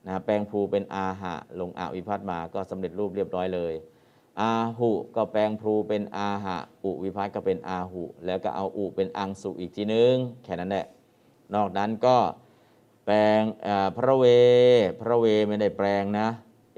[0.08, 3.74] นะแปลงพลูเป็นอาหะลงอาวิพัตมาก็สำเร็จรูปเรียบร้อยเลย
[4.42, 10.14] อาหุก็แปลงพลูเป็นอาหะอุวิพัตก็เป็นอาหุ แล้วก็เอาอุเป็นอังสุอีกทีนึง
[10.44, 10.86] แค่นั้นแหละ
[11.54, 12.18] นอกนั้นก็
[13.06, 13.42] แปลง
[13.98, 14.26] พระเว
[15.00, 16.28] พระเวไม่ได้แปลงนะ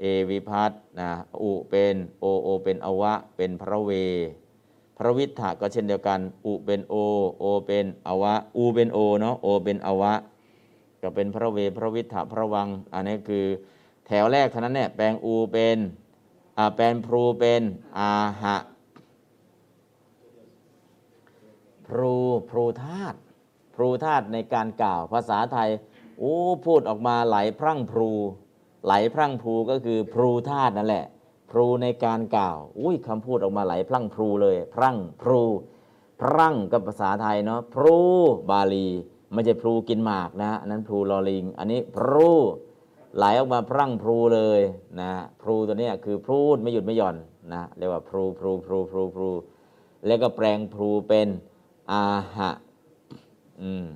[0.00, 1.10] เอวิพัตนะ
[1.42, 3.90] อุเป็นโอโอเป็นอวะ เป็นพระเว
[4.98, 6.94] พระวิทธะก็เช่นเดียวกัน อุเป็นโอ
[7.38, 10.12] โอเป็นอวะ อูเป็นโอเนาะโอเป็นอวะ
[11.06, 13.46] ก็เป็นพระเวพระวิทธะพระวัง อันนี้คือ
[14.06, 15.78] แถวแรกเท่านั้นเนี่ยแปลงอูเป็น
[16.76, 17.62] แปลงพรูเป็น
[17.98, 18.12] อา
[18.42, 18.56] หะ
[21.86, 22.14] พรู
[22.50, 23.18] พรูธาตุ
[23.74, 25.70] พรูธาตุในการกล่าวภาษาไทย
[26.18, 28.10] โอ้พูดออกมาไหลพรั่งพรู
[28.84, 31.04] ไหลพรั่งพรูก็คือพรูธาตุนั่นแหละ
[31.50, 35.42] พรูในการกล่าว อุ้ยคำพูดออกมาไหลพรั่งพรูเลย พรั่งพรู
[36.20, 37.96] พรั่งกับภาษาไทยเนาะพรู
[38.50, 38.88] บาลี
[39.36, 42.30] ไม่ใช่พรูกินหมากนะอันนั้นพรูลอลิง อันนี้พรู
[43.16, 44.60] ไหลออกมาพรั่งพรูเลย
[45.00, 47.16] นะพรูตัวนี้คือพูดไม่หยุดไม่หย่อน
[47.54, 49.30] นะเรียกว่าพรูพรูพรูพรูพรู
[50.06, 51.28] แล้วก็แปลงพรูเป็น
[51.92, 52.02] อา
[52.36, 52.50] หะ
[53.60, 53.86] อืม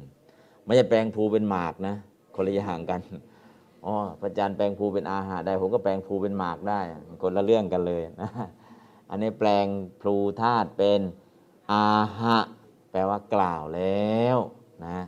[0.65, 1.95] ไม่ใช่แปลงพลูเป็นหมากนะ
[2.35, 3.01] คนละอย่างกัน
[3.87, 6.81] อ๋อพระอาจารย์แปลงภูเป็นอาหารได้ ผมก็แปลงภูเป็นหมากได้
[7.23, 8.31] คนละเรื่องกันเลยนะ
[9.11, 9.67] อันนี้แปลง
[10.01, 11.01] พลูธาตุเป็น
[11.73, 11.87] อา
[12.21, 12.39] หะ
[12.91, 14.37] แปลว่ากล่าวแล้ว
[14.87, 14.99] นะ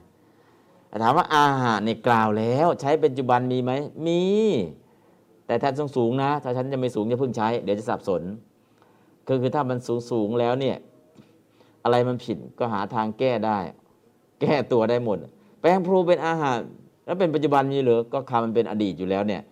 [1.02, 3.72] ถามว่าอาหารในกล่าวแล้ว ใช้ปัจจุบันมีไหม
[4.06, 4.22] มี
[5.46, 8.22] แต่ท่านสูงสูงนะ ถ้าฉันจะไม่สูงจะเพิ่งใช้ เดี๋ยวจะสับสน
[9.26, 10.76] คือคือถ้ามันสูงสูงแล้วเนี่ย
[11.84, 13.58] อะไรมันผิดก็หาทางแก้ได้
[14.40, 15.18] แก้ตัวได้หมด
[15.60, 16.58] แปลงพลูเป็นอาหาร
[17.04, 19.42] แล้วเป็นปัจจุบันมีหรือก็คำมันเป็นอดีตอยู่แล้วเนี่ย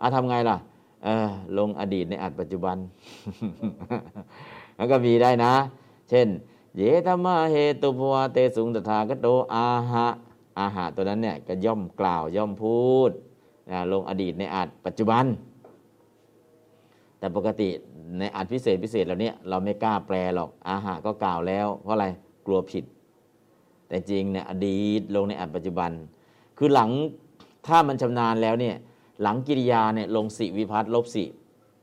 [0.00, 0.56] อาทำไงล่ะ
[1.04, 1.28] เออ
[1.58, 2.76] ลงอดีตในอัดปัจจุบัน
[4.76, 5.52] แล้วก็มีได้นะ
[6.10, 6.28] เช่น
[6.76, 10.06] เยธรรมะเหตุภวเตสุงตถาคโตอาหะ
[10.58, 13.10] อาหะตัวนั้นเนี่ยก็ย่อมกล่าวย่อมพูด
[13.92, 15.24] ลงอดีตในอัดปัจจุบัน
[17.18, 17.68] แต่ปกติ
[18.18, 22.06] ในอัดพิเศษพิเศษเหล่านี้เราไม่กล้าแปลหรอกอาหะก็กล่าวแล้ว เพราะอะไร
[22.46, 22.84] กลัวผิด
[23.88, 25.90] แต่จริงเนี่ยอดีตลงในอัดปัจจุบัน
[26.58, 26.90] คือหลัง
[27.66, 28.76] ถ้ามันชำนาญแล้วเนี่ย
[29.22, 31.24] หลังกิริยาเนี่ยลงสิวิพัตลบสิ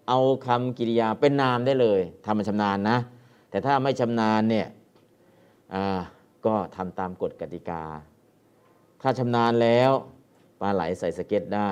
[0.08, 2.98] เอาคำกิริยาเป็นนามได้เลยทำมันชำนาญนะ
[3.50, 4.68] แต่ถ้าไม่ชำนาญเนี่ย
[6.46, 7.82] ก็ทำตามกฎกติกา
[9.02, 9.92] ถ้าชำนาญแล้ว
[10.62, 11.72] ปลาไหลใส่สเก็ตได้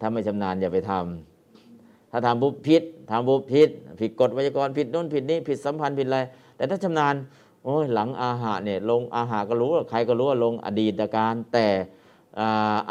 [0.00, 3.68] ถ้าไม่ชำนาญอย่าไปทำถ้าทำบุพิษทำบุพิษ
[4.00, 6.18] ผิดกฎวยากรณ์ผิดนู้นผิดนี้ผิดสัมพันธ์ผิดอะไร
[6.56, 7.14] แต่ถ้าชำนาญ
[7.64, 11.66] โอ้ยหลังอาหารเนี่ยลงอาหารก็รู้ใครก็รู้ว่าลงอดีตการ แต่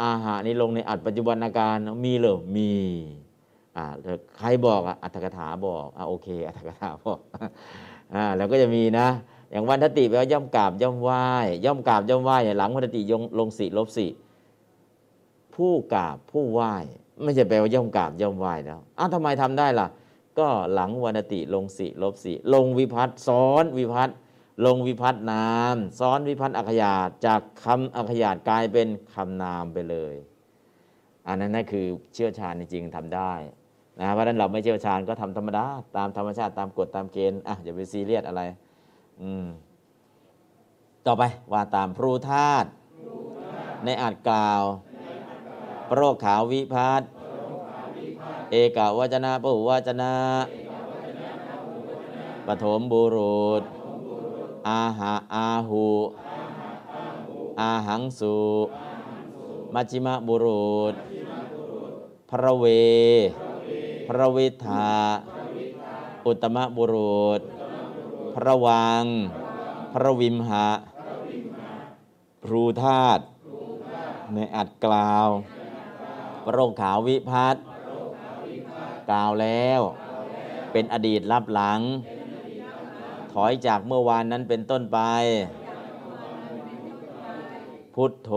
[0.02, 2.70] อาหารนี่ลงในอัดปัจจุบันการมีหรือมี
[3.76, 3.84] อ่า
[4.38, 7.18] ใครบอกอะอัตถกถาบอกอ่าโอเค อัตถกถาบอก
[8.14, 9.08] อ่าแล้วก็จะมีนะ
[9.50, 11.24] อย่างวันทติแปลว่าย่อมกราบย่อมไหว้
[11.64, 14.06] ย่อมกราบย่อมไหว้หลังวันทติยงลงสีลบสี
[15.54, 16.74] ผู้กราบผู้ไหว้
[17.22, 19.86] ไม่ใช่แปลว่าย่อมกราบย่อมไหว้แล้วอ้าวทำไมทำได้ล่ะ
[20.38, 24.10] ก็หลังวันติลงสีลบสีลงวิพัตซ้อนวิพัต
[24.66, 30.14] ลงวิพัฒนามซ้อนวิพัฒน์อักขยาตจากคำอักขยาตกลายเป็นคำนามไปเลย
[31.26, 33.32] อันนั้นนั่นคือเชื่อชาญจริงๆทำได้
[33.98, 35.64] นะเพราะนั้นเราไม่เชี่ยวชาญก็ทำธรรมดา
[35.96, 38.42] ตามธรรมชาติตามกฎตามเกณฑ์อะอย่าไปซีเรียสอะไร
[39.22, 39.46] อืม
[41.06, 41.22] ต่อไป
[41.52, 42.68] ว่าตามพรูธาตุ
[43.84, 44.62] ในอาจกล่าว
[45.88, 47.02] โปรขาววิพัฒ
[48.50, 50.14] เอกาวจนะปุวจนะ
[52.46, 53.62] ปฐมบุรุษ
[54.68, 55.86] อาหาอาหู
[57.60, 58.36] อาหังสุ
[59.74, 60.94] มัจิมะบุรุษ
[62.30, 62.64] พระเว
[64.08, 64.90] พระวิทา
[66.26, 67.40] อุตมะบุรุษ
[68.42, 69.04] พระวัง
[69.94, 70.68] พระวิมหะ
[72.42, 73.22] พรูธาตุ
[74.34, 75.28] ในอัดกล่าว
[76.44, 77.62] พระโรคขาววิพัฒน์
[79.10, 79.80] กล่าวแล้ว
[80.72, 81.80] เป็นอดีตรับหลัง
[83.32, 84.98] ถอยจากเมื่อวานนั้นเป็นต้นไป
[87.94, 88.30] พุทโธ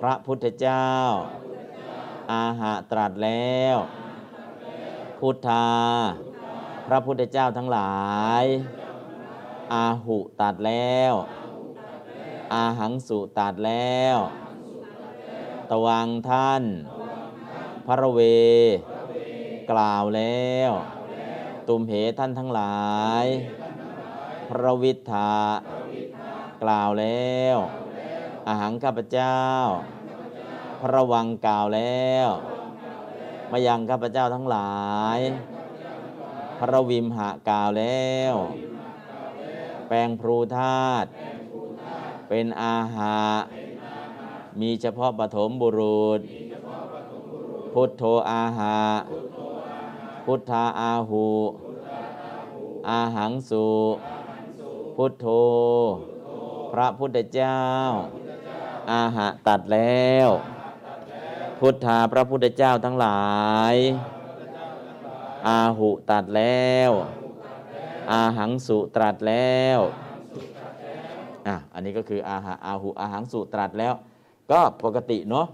[0.00, 0.86] พระพุทธเจ้า
[2.32, 3.76] อาหะตรัสแล้ว
[5.18, 5.66] พุทธา
[6.86, 7.94] พระพุทธเจ้าทั้งหลา
[8.42, 8.44] ย
[9.72, 11.12] อาหุตัดแล้ว
[12.54, 14.16] อาหังสุตัดแล้ว
[15.70, 16.62] ตวังท่าน
[17.86, 18.20] พระเว
[19.70, 20.70] กล่าวแล้ว
[21.68, 22.84] ตุมเหท่านทั้งหลา
[23.24, 23.26] ย
[24.48, 25.32] พระวิทธา
[26.62, 27.56] กล่าวแล้ว
[28.46, 29.38] อาหังข้าพเจ้า
[30.82, 32.28] พระวังกล่าวแล้ว
[33.50, 34.74] มายังข้าพเจ้าทั้งหลา
[35.18, 35.20] ย
[36.58, 38.34] พระวิมหะกาวแล้ว
[39.88, 41.08] แปลงพรูธาตุ
[42.28, 43.16] เป็นอาหา
[44.60, 46.20] มีเฉพาะปฐมบุรุษ
[47.72, 48.78] พุทโธอาหา
[50.24, 51.26] พุทธาอาหู
[52.88, 53.68] อาหังสุ
[54.96, 55.26] พุทโธ
[56.72, 57.58] พระพุทธเจ้า
[58.90, 60.28] อาหะตัดแล้ว
[61.60, 63.22] พุทธาพระพุทธเจ้าทั้งหลา
[63.74, 63.76] ย
[65.46, 66.92] อาหุตัดแล้ว
[68.10, 69.80] อาหังสุตรัสแล้ว
[71.46, 73.94] อะอันนี้ก็คืออาหะอาหุอาหังสุตรัสแล้ว
[74.50, 75.46] ก็ปกติเนาะ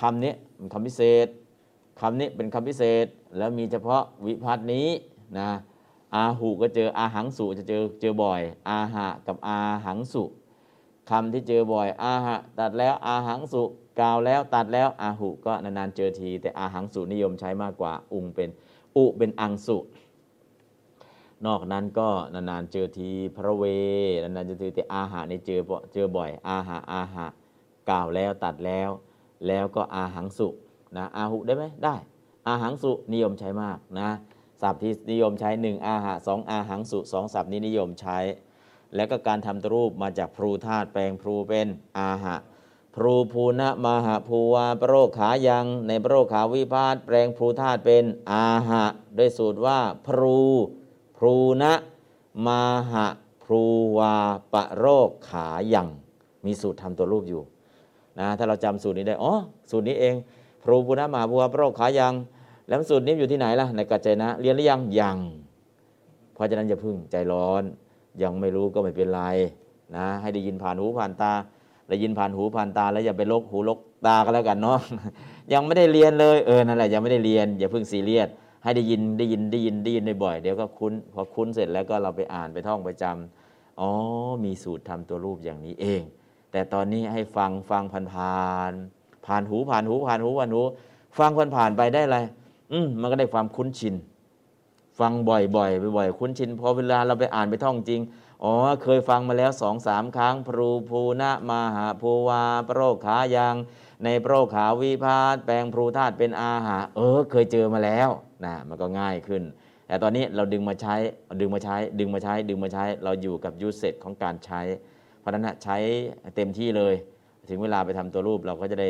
[0.00, 1.26] คำนี้เป็นคำพิเศษ
[2.00, 3.06] คำนี้เป็นคำพิเศษ
[3.36, 4.88] แล้วมีเฉพาะวิพัฒน์นี้
[5.38, 5.50] นะ
[6.14, 10.24] อาหุก็เจออาหังสุจะเจอเจอบ่อย อาหะกับอาหังสุ
[11.10, 13.62] คำที่เจอบ่อย อาหะตัดแล้วอาหังสุ
[14.00, 18.48] กล่าวแล้วตัดแล้วอาหุก็นานๆเจอที แต่อาหังสุนิยมใช้มากกว่าอุงเป็น
[18.98, 19.78] อุเป็นอังสุ
[21.46, 23.64] นอกนั้นก็นานๆเจอทีพระเว
[24.22, 25.60] นานๆเจอทีแต่อาหะนี่เจอ
[25.92, 27.26] เจอบ่อย อาหะอาหะ
[27.90, 28.90] กล่าวแล้วตัดแล้ว
[29.46, 30.48] แล้วก็อาหังสุ
[30.96, 31.96] นะอาหุได้ไหมได้
[32.46, 34.10] อาหังสุนิยมใช้มากนะ
[34.62, 38.18] ศัพท์ที่นิยมใช้หนึ่งอาหะสองอาหังสุสองศัพท์นี้นิยมใช้
[38.96, 41.68] แล้วก็การทำตรูปมาจากพรูธาตุแปลงพรูเป็น
[41.98, 42.36] อาหะ
[43.02, 48.84] รูภูณมหาภูวาปรโรคขายัง ในปรโรคขาวิพาทแปลงพรูธาตุเป็นอาหะ
[49.18, 50.38] ด้วยสูตรว่าพรู
[51.18, 51.64] พรูณ
[52.46, 52.48] ม
[52.90, 53.06] หา
[53.42, 53.62] พรู
[53.98, 54.14] วา
[54.52, 55.88] ปรโรคขายัง
[56.46, 57.42] มีสูตรทำตัวรูปอยู่
[58.18, 59.34] นะถ้าเราจำสูตรนี้ได้อ๋อ
[59.70, 60.14] สูตรนี้เอง
[60.64, 62.14] พรูภูณมหาภูวาปรโรคขายัง
[62.66, 65.18] แล้วสูตรนี้อยู่ที่ไหนล่ะในกัจจนะ เรียนหรือยังยัง
[66.34, 67.62] เพราะฉะนั้นอย่าพึ่งใจร้อน
[68.22, 69.22] ยังไม่รู้ก็ไม่เป็นไร
[69.96, 71.32] นะให้ได้ยินผ่านหูผ่านตา
[71.88, 74.78] ได้ยินผ่านหูผ่านตาแล้วอย่าไปลกหูลกตาก็แล้วกันเนาะ
[75.52, 78.28] ยังไม่ได้เรียนเลยเออนั่นแหละยังไม่ได้เรียนอย่าเพิ่งซีเรียส
[78.62, 83.90] ให้ได้ยินได้ยินได้ยินได้ยินบ่อยๆเดี๋ยวก็คุ้นพอคุ้นเสร็จแล้วก็เราไปอ่านไปท่องไปจำอ๋อ
[84.44, 86.02] มีสูตรทำตัวรูปอย่างนี้เอง
[86.52, 88.72] แต่ตอนนี้ให้ฟังฟังผ่านผ่าน
[89.26, 90.62] ผ่านหูผ่านหูผ่านหูผ่านหู
[91.18, 92.18] ฟังผ่านผ่านไปได้อะไร
[92.72, 93.94] อืมมันก็ได้ความคุ้นชิน
[95.00, 98.00] ฟังบ่อยๆบ่อยๆคุ้นชินพอเวลาเราไปอ่านไปท่องจริง
[98.44, 103.54] อ๋อเคยฟังมาแล้วสองสามครั้งพรูภูณมหาภูวาปรโรคขายัง
[104.04, 108.08] ในปรโรคขาวิพาทแปลงพรูธาตุเป็นอาหาเออ เคยเจอมาแล้ว
[108.44, 109.42] นะมันก็ง่ายขึ้น
[109.86, 110.94] แต่ตอนนี้เราดึงมาใช้
[111.40, 114.60] ดึงมาใช้ ดึงมาใช้ ดึงมาใช้ เราอยู่กับยูเซตของการใช้
[115.18, 115.76] เพราะนั้นใช้
[116.36, 116.94] เต็มที่เลย
[117.48, 118.88] ถึงเวลาไปทำตัวรูปเราก็จะได้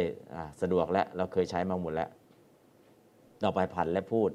[0.60, 2.08] สะดวกแล้วเราเคยใช้มาหมดแล้ว
[3.42, 4.30] ต่อไปผันและพูด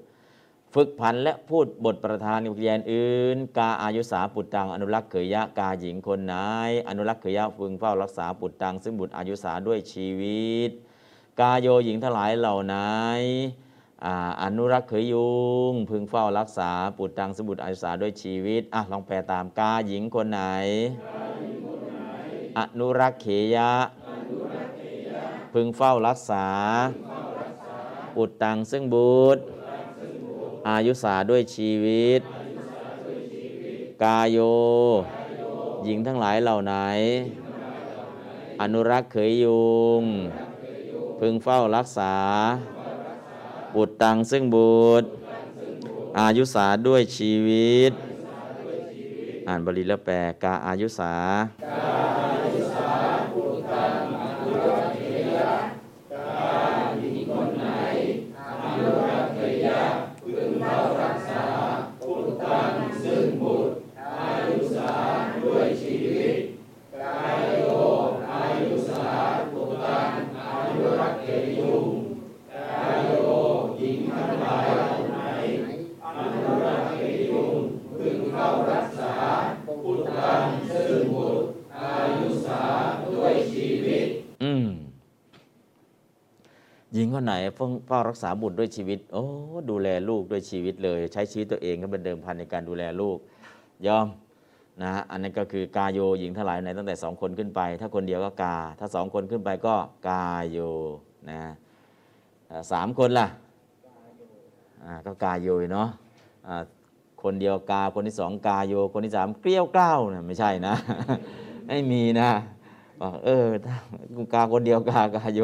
[0.78, 6.36] ฝึกผันและพูดบทประธานกิริยาอื่น กาอายุสาปุตตังอนุรักษ์เขยยะกาหญิงคนไหน
[6.90, 10.70] อนุรักษ์เขยยะพึงเฝ้ารักษาปุตตังซึ่งบุตรอายุสาด้วยชีวิต
[11.40, 13.22] กาโยหญิงทั้งหลายเหล่านั้น
[14.44, 15.32] อนุรักษ์เขยยุ
[15.72, 20.42] งพึงเฝ้ารักษาปุตตังซึ่งบุตรอายุสาด้วยชีวิตอะลองแปลตามกาหญิงคนไหน
[22.60, 23.72] อนุรักษ์เขยะ
[25.54, 26.48] พึงเฝ้ารักษา
[28.16, 29.44] ปุตตังซึ่งบุตร
[30.70, 32.22] อายุสาด้วยชีวิต
[34.04, 34.38] กาโย
[35.84, 36.74] หญิงทั้งหลายเหล่าไหน
[38.62, 40.04] อนุรักษ์เขยยุง
[41.20, 42.16] พึงเฝ้ารักษา
[43.76, 45.08] บุตรตังซึ่งบุตร
[46.20, 47.92] อายุสาด้วยชีวิต
[49.48, 51.14] อ่านบาลีแล้วแปลกาอายุสา
[87.24, 87.34] ไหน
[87.88, 89.24] เฝ้ารักษาบุตรด้วยชีวิต โอ้
[89.70, 93.18] ดูแลลูกด้วยชีวิตเลย ใช้ชีวิตตัวเองก็เป็นเดิมพันในการดูแลลูก
[93.88, 94.08] ยอม
[94.82, 99.76] นะฮะอันนั้นก็คือกาโยหญิงทั้งหลายในตั้งแต่สองคนขึ้นไป ถ้าคนเดียวก็กา ถ้าสองคนขึ้นไปก็
[100.08, 100.60] กาโย
[101.30, 101.42] นะ
[102.72, 103.28] สามคนล่ะ
[105.06, 105.88] ก็กาโยเนาะ
[107.24, 110.76] คนเดียวกาคนที่สองกาโย คนที่สามเกลี้ยวกล้าวนะไม่ใช่นะ
[111.68, 112.30] ไม่มีนะ
[113.00, 113.46] บอกเออ
[114.34, 115.42] กาคนเดียวกากาโย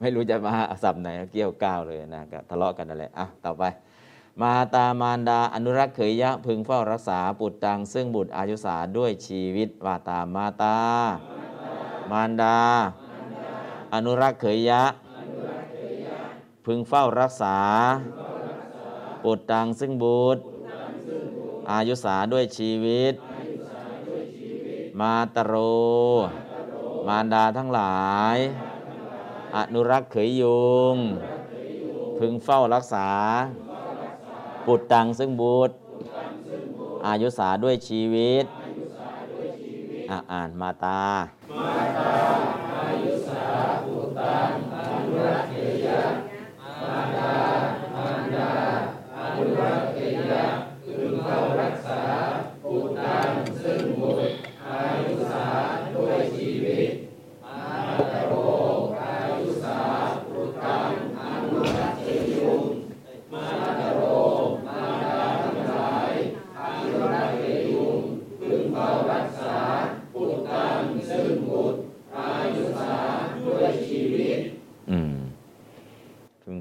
[0.00, 0.52] ไม่รู้จะมา
[0.82, 3.64] สับไหนเกี่ยวก้าวเลยนะก็ทะเลาะกันนั่นแหละอะต่อไป
[4.42, 10.78] มาตามารดาอนุรักษ์เขยยะพึงเฝ้ารักษาปุตตัง ซึ่งบุตรอายุสาด้วยชีวิตว่าตามมาตา
[12.10, 12.58] มารดา
[13.94, 14.82] อนุรักษ์เขยยะ
[16.64, 17.58] พึงเฝ้ารักษา
[19.24, 20.42] ปุตตังซึ่งบุตร
[21.70, 23.14] อายุสาด้วยชีวิต
[25.00, 25.54] มาตโร
[27.06, 27.98] มารดาทั้งหลา
[28.36, 28.38] ย
[29.56, 30.96] อนุรักษ์เขยยุง
[32.18, 33.08] พึงเฝ้ารักษา
[34.66, 35.74] ปุตตังซึ่งบุตร
[37.06, 38.44] อายุสาด้วยชีวิต
[40.32, 41.04] อ่านมาตา
[41.58, 42.12] มาตา
[42.78, 43.46] อายุสา
[43.84, 44.76] ปุตตังอ
[45.06, 45.56] นุรักษ์เข
[45.86, 46.02] ยะ
[46.82, 47.34] มาตา
[47.94, 48.52] มารดา
[49.16, 49.98] อนุรักษ์เข
[50.30, 50.46] ยะ
[50.84, 52.02] พึงเฝ้ารักษา
[52.64, 53.30] ปุตตัง
[53.62, 54.32] ซึ่งบุตร
[54.68, 55.46] อายุสา
[55.94, 56.90] ด้วยชีวิต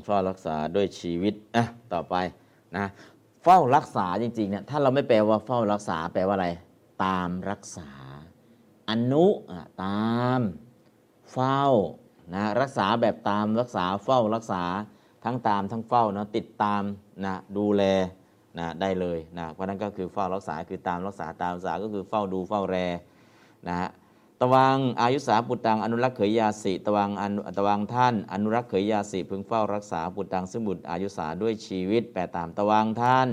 [0.06, 2.16] เฝ้ารักษาด้วยชีวิตอะต่อไป
[2.78, 2.86] นะ
[3.44, 6.50] เฝ้ารักษาจริงๆเนี่ยถ้าเราไม่แปลว่าเฝ้ารักษาแปลว่าอะไร
[7.06, 7.90] ตามรักษา
[8.90, 9.26] อนุ
[9.84, 10.40] ตาม
[11.34, 11.64] เฝ้า
[12.34, 14.64] นะรักษาแบบตามรักษาเฝ้ารักษา
[15.26, 16.82] ทั้งตามทั้งเฝ้านะติดตาม
[17.26, 17.84] นะดูแล
[18.60, 22.78] นะได้เลยนะเพราะนั้นก็คือเฝ้ารักษาคือตามรักษาตามรักษาก็คือเฝ้าดูเฝ้าแร
[23.68, 23.90] นะฮะ
[24.54, 33.30] วังอายุสาปุตังอนุรักษ์เขยยาสิตวังอนุตวังท่าน อนุรักษ์เขยยาสิพึงเฝ้ารักษาปุตังซึ่งบุตรอายุสาด้วยชีวิตแปดตามตวังท่าน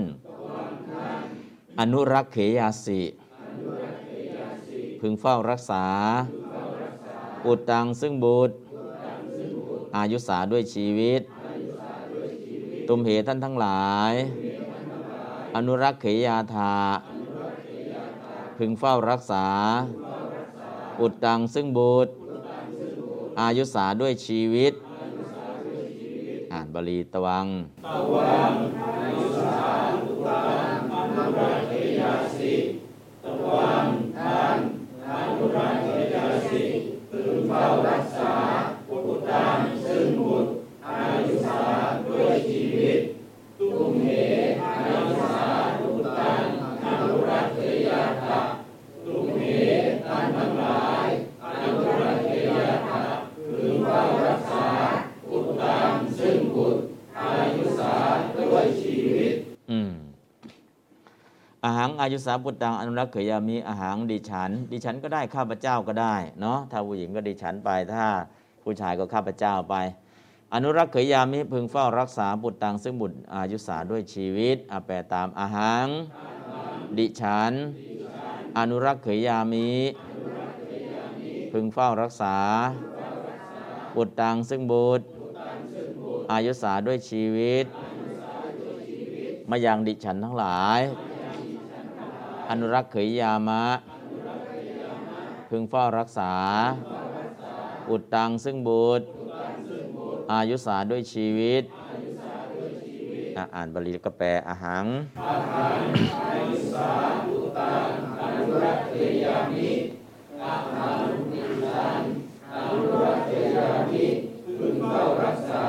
[1.79, 3.01] อนุรักษ์เขยยาสิ
[4.99, 5.85] พึงเฝ้ารักษา
[7.43, 8.55] ปุตังซึ่งบุตร
[9.97, 11.21] อายุสาด้วยชีวิต
[12.87, 14.13] ตุมเหท่านทั้งหลาย
[15.55, 16.73] อนุรักษ์เขยยาธา
[18.57, 19.45] พึงเฝ้ารักษา
[20.99, 22.11] อุดตังซึ่งบุตร
[23.39, 24.73] อายุสาด้วยชีวิต
[26.53, 27.47] อ่านบาลีตวัง
[27.85, 29.55] ตวังอายุสา
[30.03, 30.43] ตุตั
[30.75, 32.55] งอนุรักเขยาสิ
[33.23, 33.85] ตวัง
[34.17, 34.57] ท่าน
[35.09, 36.63] อนุรักเขยาสิ
[37.11, 38.33] พึงเฝ้ารักษา
[38.89, 40.49] อุดตังซึ่งบุตร
[40.87, 41.61] อายุสา
[42.07, 42.99] ด้วยชีวิต
[43.59, 44.07] ตุมเห
[44.63, 45.47] อายุสา
[45.79, 46.43] ตุตัง
[46.85, 48.41] อนุรักเขยาตะ
[49.05, 49.43] ตุมเห
[50.07, 51.09] ท่านทั้งหลาย
[61.65, 68.05] อา หารอายุสาปุตตังอนุรักษ์เขยามีอาหารดิฉัน ดิฉันก็ได้ข้าพเจ้าก็ได้เนาะถ้าผู้หญิงก็ดิฉันไป ถ้า
[68.63, 69.75] ผู้ชายก็ข้าพเจ้าไป
[70.53, 75.87] อนุรักษ์เขยามิพึงเฝ้ารักษาบุตรตังซึ่งบุตรอายุสาด้วยชีวิตอาแปลตามอาหาร
[76.97, 77.51] ดิฉัน
[78.57, 79.69] อนุรักษ์เขยามิ
[81.51, 82.35] พึงเฝ้ารักษา
[83.95, 85.05] บุตรตังซึ่งบุตร
[86.31, 87.65] อายุสาด้วยชีวิต
[89.49, 90.81] มายังดิฉันทั้งหลาย
[92.53, 93.63] อนุรักษ์เขยยามะ
[95.49, 96.33] พึงเฝ้ารักษา
[97.89, 99.05] อุดตังซึ่งบุตร
[100.31, 101.63] อายุสาด้วยชีวิต
[103.55, 104.85] อ่านบาลีก็แปลอาหาร
[105.23, 106.89] อายุสา
[107.27, 107.89] อุตัง
[108.21, 109.71] อนุรักษ์เขยามิ
[110.43, 112.03] อาหารนิสัน
[112.53, 114.05] อนุรักษ์เขยามิ
[114.57, 115.65] พึงเฝ้ารักษา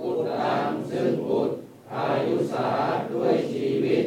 [0.00, 1.54] อุดตังซึ่งบุตร
[1.94, 2.68] อายุสา
[3.12, 4.04] ด้วยชีวิต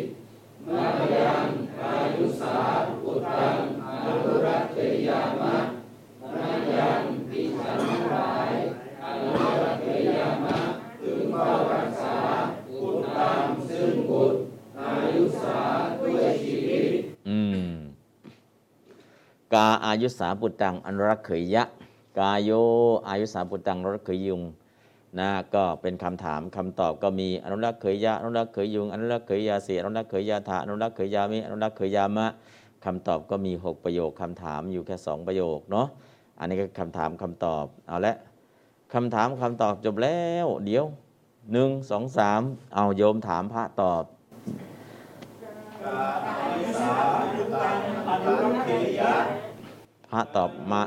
[0.70, 1.48] มายัง
[1.82, 2.58] อายุสา
[3.06, 3.58] อุตัง
[4.06, 5.56] อนุรักเตยามะ
[6.36, 7.80] นายังปิสัน
[8.12, 8.52] หลาย
[9.04, 9.30] อนุ
[9.62, 10.58] รักเตยามะ
[11.02, 12.18] ถึงเฝ้ารักษา
[12.72, 12.88] อุ
[13.18, 14.38] ตังซึ่งบุตร
[14.80, 15.62] อายุสา
[16.06, 16.92] ด้วยชีวิต
[17.30, 17.74] อืม
[19.56, 21.64] กา อายุสาปุตังอนุรักเขยยะ
[22.18, 22.52] กาโย
[23.08, 24.42] อายุสาปุตังอนุรักเขยยุง
[25.20, 32.28] นะก็เป็นคำถามคำตอบก็มีอนุรักษ์เขยยะอนุรักษ์เขยยุงอนุรักษ์เขยยาเสียอนุรักษ์เขยยาถาอนุรักษ์เขยยามิอนุรักษ์เขยยามะ
[32.86, 35.88] คำตอบก็มี 6 ประโยคคำถามอยู่แค่ 2 ประโยคเนาะ
[36.40, 38.16] อันนี้ก็คำถามคำตอบเอาละ
[38.94, 40.86] คำถามคำตอบจบแล้ว เดี๋ยว
[41.52, 42.42] หนึ่งสองสาม
[42.76, 44.04] เอาโยมถามพระตอบ
[50.12, 50.82] พระตอบมา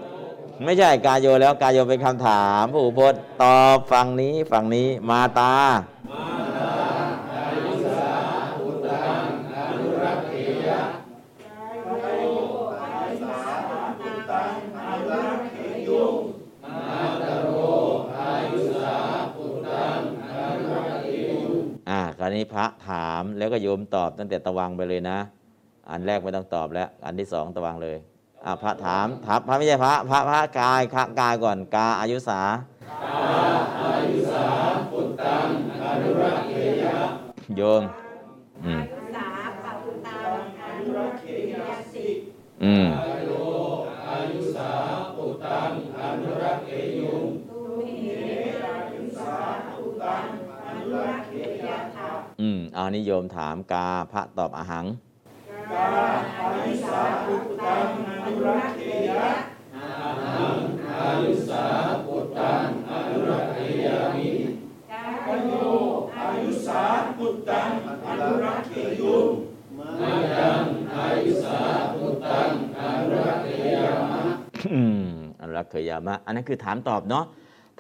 [0.65, 5.55] ไม่ใช่กายโยแล้วกายโยเป็นคำถามผู้พจน์ตอบฝั่งนี้ฝั่งนี้มาตา
[21.91, 25.19] อ่าคราวนี้พระถามแล้วก็โยมตอบตั้งแต่ตะวังไปเลยนะ
[25.91, 27.97] อันแรกไม่ต้องตอบแล้ว อันที่สองตะวังเลย
[28.63, 32.41] พระถามถามพระไม่ใช่พระ พระพระกายคะกายก่อนกาอายุสา
[37.57, 37.83] โยม
[38.65, 38.83] อืม
[39.15, 39.29] สา
[39.65, 40.19] ปปุตตา
[40.65, 41.55] อนุรักเขย
[41.93, 42.07] สิ
[42.65, 42.87] อืม
[43.29, 43.41] ตุ
[43.77, 44.71] เมอายุสา
[45.17, 45.71] ปุตตัง
[46.01, 47.01] อนุรักเขย
[51.97, 52.11] ถา
[52.41, 54.65] อืมเอานิโยมถามกาพระตอบอา
[58.45, 58.55] หั
[60.55, 60.59] ง
[60.91, 61.65] อายุสา
[62.07, 66.81] ปุตตังอนุรักเขยอายุสาอายุสา
[67.17, 67.71] ปุตตัง
[68.07, 69.31] อนุรักเขยุง
[74.73, 75.09] อืม
[75.41, 77.25] อันรักเคยยามะ อันนั้นคือถามตอบเนาะ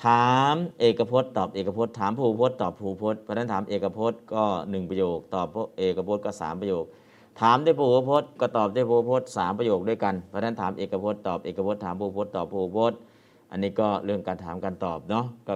[0.04, 5.46] ถามเอกพจน์ตอบเอกพจน์ถามภูพจน์ตอบภูพจน์เพราะฉะนั้นถามเอกพจน์ก็หนึ่งประโยค ตอบ
[5.78, 6.84] เอกพจน์ก็สามประโยค
[7.40, 12.98] ถามได้วยภูพจน์ก็ตอบได้วยภูพจน์สามประโยคด้วยกัน เพราะฉะนั้นถามเอกพจน์ตอบเอกพจน์ถามภูพจน์ตอบภูพจน์
[13.50, 15.54] อันนี้ก็เรื่องการถามการตอบเนาะก็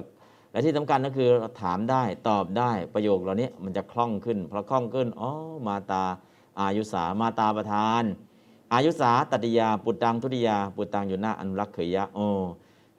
[0.53, 1.31] และที่สำคัญก็คือ
[1.63, 5.31] ถามได้ตอบได้ประโยคเหล่านี้มันจะคล่องขึ้นเพราะคล่องขึ้นอ๋อ
[5.67, 6.05] มาตา
[6.61, 8.03] อายุสามาตาประธาน
[8.73, 12.19] อายุสาตติยา ปุตตังทุติยา ปุตตังอยู่หน้าอนุรักษ์เขยยะโอ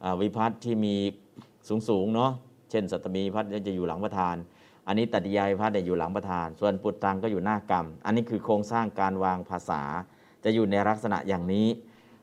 [0.04, 0.96] อ่าวิพัฒน์ที่มี
[1.68, 2.32] สูงสูงเนาะ
[2.70, 4.36] เช่นสัตมีพัฒน์จะอยู่หลังประธาน
[4.88, 9.82] อันนี้ตติยาวิพัฒน์เนี่ยอยู่หลังประธาน ส่วนปุตตังก็อยู่หน้ากรรม อันนี้คือโครงสร้างการวางภาษา
[10.44, 11.68] จะอยู่ในลักษณะอย่างนี้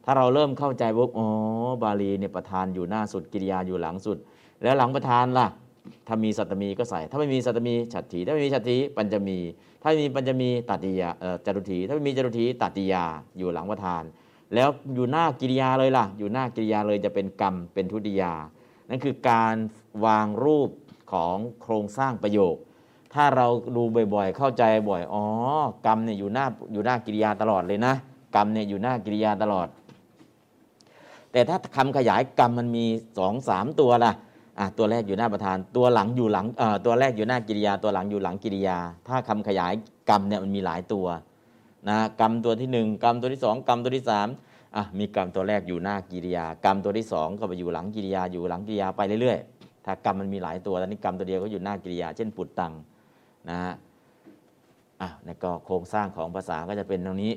[0.04, 1.26] ถ้าเราเริ่มเข้าใจปุ๊บอ๋อ
[1.82, 4.18] บาลีเนี่ยประธานอยู่หน้าสุดกิริยาอยู่หลังสุด
[4.62, 5.46] แล้วหลังประธานล่ะ
[6.06, 9.38] ถ้ามีสัตมีก็ใส่ ถ้าไม่มีสัตมีฉัตถีถ้าไม่มีฉัตถีปัญจมี
[9.82, 13.04] ถ้าไม่มีปัญจมีตัติยาเอ่อจตุถีถ้าไม่มีจตุถีตัติยา
[13.38, 14.02] อยู่หลังประธาน
[14.54, 18.32] แล้วอยู่หน้ากิริยาเลยล่ะ อยู่หน้ากิริยาเลยจะเป็นกรรมเป็นทุติยา
[18.88, 19.56] นั่นคือการ
[20.04, 20.68] วางรูป
[21.12, 22.54] ของโครงสร้างประโยค
[23.14, 23.46] ถ้าเรา
[23.76, 23.82] ดู
[24.14, 25.24] บ่อยๆ เข้าใจบ่อยอ๋อ
[25.86, 27.94] กรรมเนี่ยอยู่หน้าอยู่หน้ากิริยาตลอดเลยนะ
[28.36, 29.68] กรรมเนี่ยอยู่หน้ากิริยาตลอด
[31.32, 32.84] แต่ถ้าคำขยายกรรมมันมี
[33.18, 34.12] สองสามตัวล่ะ
[34.58, 38.78] อะตัวแรกอยู่หน้าประธาน ตัวหลังอยู่หลังเอ่อตัวแรกอยู่หน้ากิริยา ตัวหลังอยู่หลังกิริยา
[39.08, 39.72] ถ้าคำขยาย
[40.08, 41.06] กรรมเนี่ยมันมีหลายตัว
[41.88, 44.28] นะกรรมตัวที่หนึ่งกรรมตัวที่สองกรรมตัวที่สาม
[44.76, 52.72] อะมีกรรมตัวแรกอยู่หน้ากิริยา กรรมตัวที่สองก็ไปอยู่หลังกิริยาอยู่หลังกิริยาไปเรื่อยๆ ถ้ากรรมมันมีหลายตัวแล้วนี่กรรมตัวเดียวก็อยู่หน้ากิริยา เช่นปุตตัง
[53.50, 53.72] นะฮะ
[55.00, 57.32] อะนี่ก็โครงสร้างของภาษาก็จะเป็นตรงนี้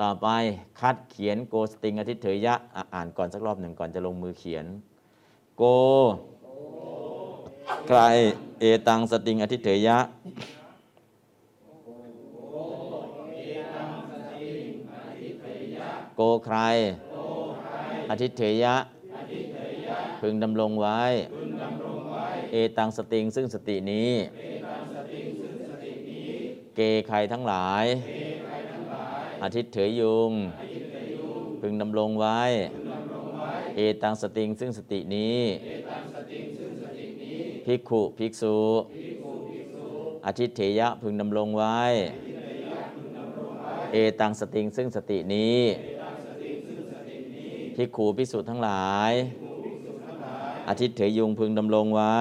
[0.00, 0.28] ต่อไป
[0.80, 4.66] คัดเขียนโกสติงอธิเถยะอะอ่านก่อนสักรอบหนึ่งก่อนจะลงมือเขียน
[5.56, 5.62] โก
[7.88, 8.00] ใคร
[8.60, 9.98] เอตังสติงอธิเถยะ
[16.16, 16.58] โกใคร
[18.10, 18.74] อธิเถยะ
[20.20, 21.02] พึงดำรงไว้
[22.52, 24.12] เอตังสติงซึ่งสตินี้
[26.76, 27.84] เกใครทั้งหลาย
[29.42, 30.32] อาทิตย์เถยยุง
[31.60, 32.40] พึงดำรงไว้
[33.76, 35.40] เอตังสติงซึ่งสตินี้
[37.64, 38.56] ภิกขุภิกษุ
[40.26, 41.80] อาทิตย์เถยะพึงดำรงไว้
[43.92, 45.60] เอตังสติงซึ่งสตินี้
[47.76, 49.12] ภิกขุภิกษุทั้งหลาย
[50.68, 52.20] อาทิตย์เถยยุงพึงดำรงไว้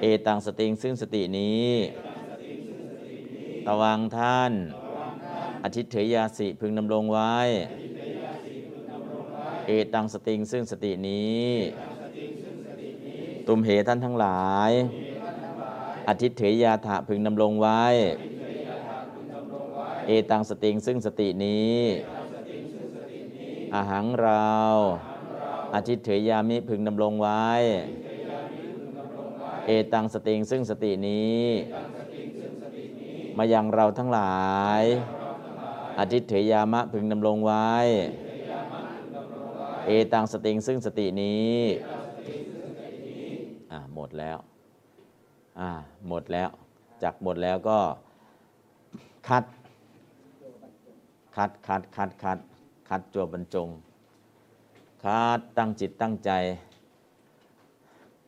[0.00, 1.70] เอตังสติงซึ่งสตินี้
[3.66, 4.52] ตวังท่าน
[5.64, 7.36] อาทิตย์เถยยาสิพึงดำรงไว้
[9.66, 11.48] เอตังสติงซึ่งสตินี้
[13.46, 14.70] ตุมเหท่านทั้งหลาย
[16.08, 17.84] อาทิตย์เถยยาถะพึงดำรงไว้
[20.06, 21.78] เอตังสติงซึ่งสตินี้
[23.74, 24.52] อาหังเรา
[25.74, 27.44] อาทิตย์เถยยามิพึงดำรงไว้
[29.66, 31.42] เอตังสติงซึ่งสตินี้
[33.38, 34.38] มายังเราทั้งหลา
[34.80, 34.82] ย
[36.00, 37.68] อาทิตย์เถยยามะพึงดำรงไว้
[39.86, 41.56] เอตัง สะติงซึ่งสตินี้
[43.72, 44.38] อ่าหมดแล้ว
[45.60, 45.70] อ่า
[46.08, 46.48] หมดแล้ว
[47.02, 47.78] จากหมดแล้วก็
[49.28, 49.44] คัด
[51.36, 52.38] คัดคัดคัดคัด
[52.88, 53.68] คัดตัวบรรจง
[55.04, 56.30] คัดตั้งจิตตั้งใจ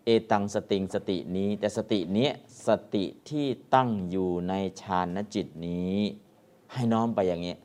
[0.05, 2.29] เอตัง สะติงสตินี้ แต่สตินี้
[2.67, 5.99] สติที่ตั้งอยู่ในฌานจิตนี้
[6.73, 7.59] ให้น้อมไปอย่างเงี้ย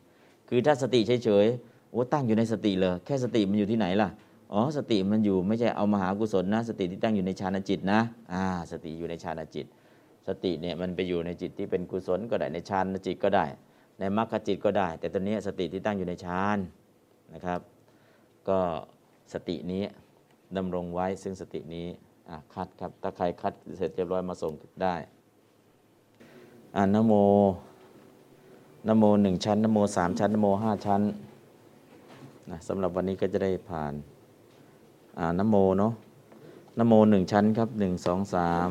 [0.49, 4.09] คือถ้าสติเฉยๆโอ้ตั้งอยู่ในสติเลย แค่สติมันอยู่ที่ไหนล่ะ
[4.53, 7.99] อ๋อสติมันอยู่ไม่ใช่เอามหากุศลนะ สติที่ตั้งอยู่ในฌานจิตนะ
[8.33, 9.65] อ่าสติอยู่ในฌานจิต
[10.27, 13.45] สติเนี่ยมันไปอยู่ในจิตที่เป็นกุศลก็ได้ในฌานจิตก็ได้
[13.99, 16.57] ในมรรคจิตก็ได้ แต่ตอนนี้สติที่ตั้งอยู่ในฌาน
[17.33, 17.59] นะครับ
[18.49, 18.59] ก็
[19.33, 19.83] สตินี้
[20.57, 21.87] ดำรงไว้ซึ่งสตินี้
[22.53, 24.53] คัดครับ ถ้าใครคัดเสร็จเรียบร้อยมาส่ง
[24.83, 24.95] ได้
[26.75, 27.13] อ่านโม
[28.87, 31.01] นโมหนึ่งชั้นนโมสามชั้นนโมห้าชั้น
[32.49, 33.93] นะสำหรับวันนี้ก็จะได้ผ่าน
[35.19, 35.93] อ่านโมเนาะ
[36.79, 38.69] นโมหนึ่งชั้นครับหนึ่งสองสาม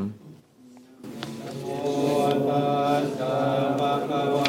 [1.62, 1.66] โม
[2.48, 2.66] ตั
[3.00, 3.36] สสะ
[3.78, 4.43] ภะคะวะ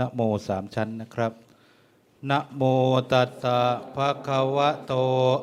[0.00, 1.32] นะโมสามชั้นนะครับ
[2.30, 2.62] นะโม
[3.12, 3.58] ตัสสะ
[3.94, 4.92] ภะคะวะโต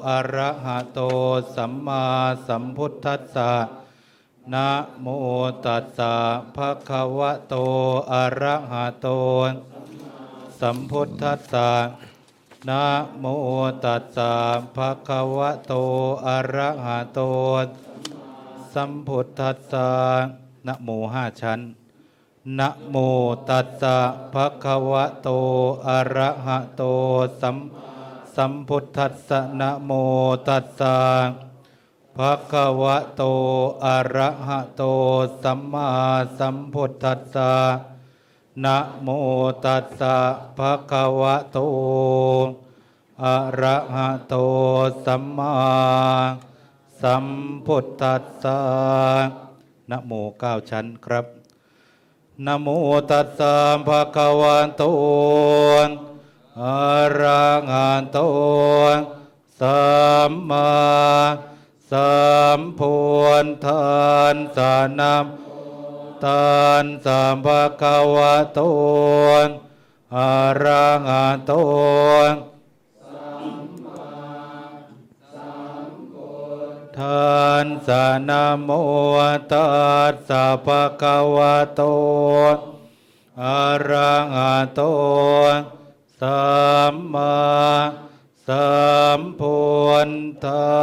[0.07, 0.99] อะระหะโต
[1.55, 2.05] สัมมา
[2.47, 3.51] สัมพุทธัสสะ
[4.53, 4.67] นะ
[5.01, 5.07] โม
[5.65, 6.13] ตัสสะ
[6.55, 7.55] ภะคะวะโต
[8.11, 9.07] อะระหะโต
[10.59, 11.69] สัมพุทธัสสะ
[12.69, 12.83] นะ
[13.19, 13.25] โม
[13.83, 14.31] ตัสสะ
[14.75, 15.73] ภะคะวะโต
[16.27, 17.19] อะระหะโต
[18.73, 19.89] สัมพุทธัสสะ
[20.67, 21.61] นะโมห้าชั้น
[22.55, 22.95] นะโม
[23.49, 23.97] ตัสสะ
[24.33, 25.29] ภะคะวะโต
[25.87, 26.81] อะระหะโต
[27.41, 27.57] สัม
[28.35, 29.91] สัมพุทธัสสะนะโม
[30.47, 30.95] ตัสสะ
[32.17, 33.21] ภะคะวะโต
[33.85, 34.83] อะระหะโต
[35.43, 35.89] สัมมา
[36.39, 37.53] สัมพุทธัสสะ
[38.63, 39.07] นะโม
[39.65, 40.15] ตัสสะ
[40.57, 41.57] ภะคะวะโต
[43.23, 44.35] อะระหะโต
[45.05, 45.53] สัมมา
[47.01, 47.25] สัม
[47.65, 48.57] พุทธัสสะ
[49.89, 51.36] นะโมเก้าชั้นครับ
[52.45, 52.67] นะโม
[53.09, 53.55] ตัสสะ
[53.87, 54.83] ภะคะวะโต
[56.61, 56.81] อะ
[57.19, 58.17] ระหะโต
[59.59, 59.81] สั
[60.29, 60.71] มมา
[61.91, 62.15] สั
[62.57, 62.95] มพุ
[63.45, 63.87] ทธั
[64.35, 65.15] สสะนะ
[66.23, 66.47] ตั
[66.83, 68.59] นสัมภะคะวะโต
[70.15, 70.31] อะ
[70.63, 71.51] ระหะโต
[76.97, 78.31] ทานสาน
[78.63, 78.69] โม
[79.51, 79.67] ตั
[80.11, 81.81] สสะภะคะวะโต
[83.43, 84.81] อะระหะโต
[86.21, 86.41] สั
[86.93, 87.37] มมา
[88.47, 88.67] สั
[89.19, 89.57] มพุ
[90.09, 90.11] ท
[90.43, 90.77] ธั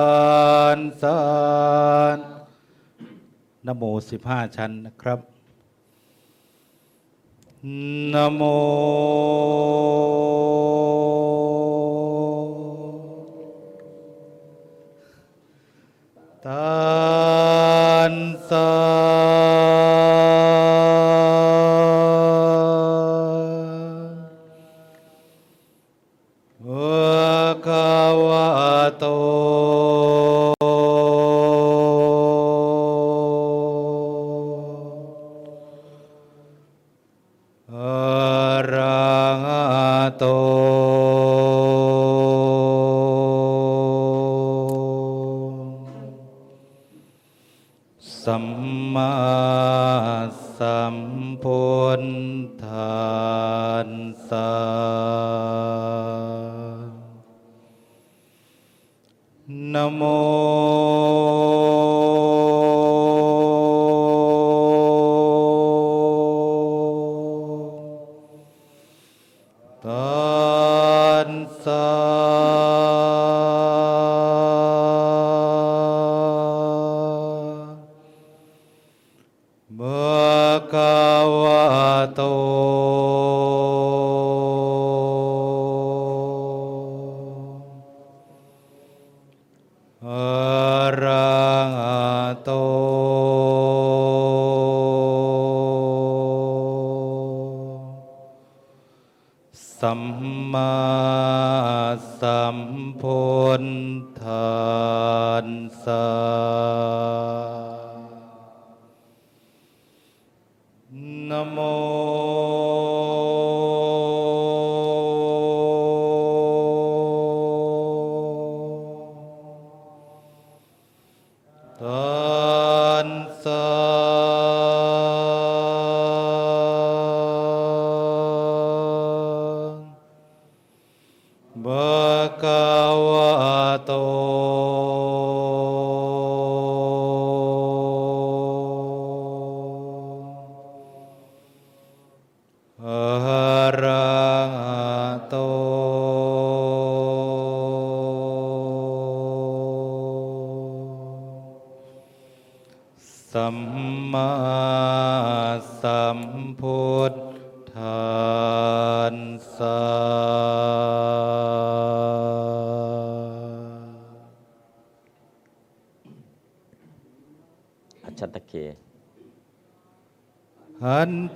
[0.78, 1.18] สสะ
[3.66, 5.20] นะโมสิบห้าชั้นนะครับ
[8.12, 8.42] นโม
[16.46, 18.14] ตัน
[18.50, 19.23] ตา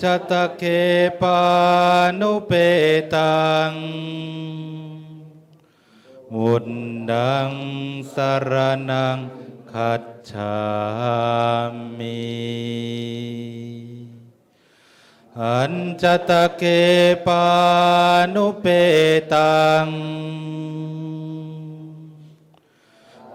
[0.02, 0.62] จตะเค
[1.20, 1.40] ปา
[2.20, 2.52] นุเป
[3.14, 3.72] ตัง
[6.34, 6.66] มุด
[7.10, 7.50] ดัง
[8.14, 8.52] สาร
[8.90, 9.18] นัง
[9.72, 10.58] คัจฉา
[11.98, 12.20] มิ
[15.38, 15.72] หัน
[16.02, 16.62] จตะเก
[17.26, 17.46] ปา
[18.34, 18.66] นุเป
[19.34, 19.86] ตัง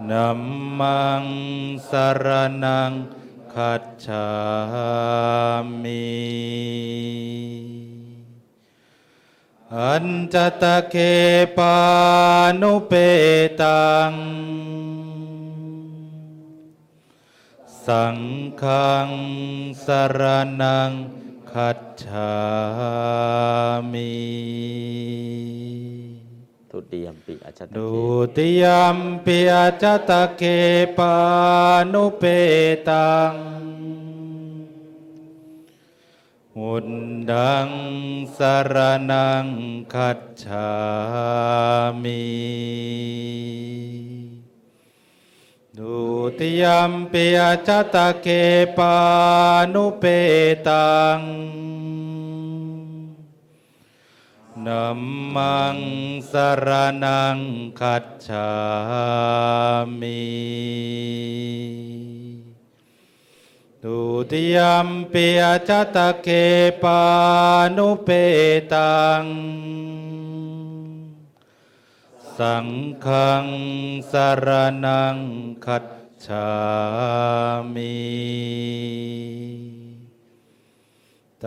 [0.10, 0.42] นัม
[0.80, 1.24] มัง
[1.90, 2.26] สาร
[2.64, 2.92] นัง
[3.56, 4.30] คัจฉา
[5.84, 6.14] มิ
[9.76, 10.96] อันจตะเค
[11.58, 11.78] ปา
[12.62, 12.94] นุเป
[13.62, 14.12] ตัง
[17.88, 18.18] สัง
[18.62, 19.10] ฆัง
[19.86, 19.88] ส
[20.20, 20.22] ร
[20.62, 20.92] นัง
[21.54, 22.34] คัจฉา
[23.92, 24.14] มิ
[26.94, 27.92] ติยมปิอัจฉัตตะดุ
[28.36, 28.64] ติย
[28.96, 30.42] มปิอาจตะเค
[30.98, 31.16] ปา
[31.92, 32.24] นุเป
[32.90, 33.34] ตัง
[36.56, 36.88] หุน
[37.32, 37.70] ดัง
[38.38, 38.76] สาร
[39.10, 39.48] นัง
[39.94, 40.72] คัจฉา
[42.04, 42.24] มิ
[45.78, 45.98] ดุ
[46.40, 48.28] ติยมปิอาจตะเค
[48.78, 48.96] ปา
[49.74, 50.04] นุเป
[50.68, 51.20] ตัง
[54.68, 55.02] นัม
[55.36, 55.78] มัง
[56.32, 56.34] ส
[56.66, 56.68] ร
[57.04, 57.38] นัง
[57.80, 58.52] คัจฉา
[60.00, 60.24] มิ
[63.84, 64.00] ดุ
[64.32, 66.28] ติยมปิอาจตะเค
[66.84, 67.02] ปา
[67.76, 68.10] นุเป
[68.74, 69.24] ตัง
[72.38, 72.68] สัง
[73.06, 73.46] ฆัง
[74.12, 74.14] ส
[74.46, 74.48] ร
[74.86, 75.18] นัง
[75.66, 75.86] คัจ
[76.26, 76.50] ฉา
[77.74, 77.94] มิ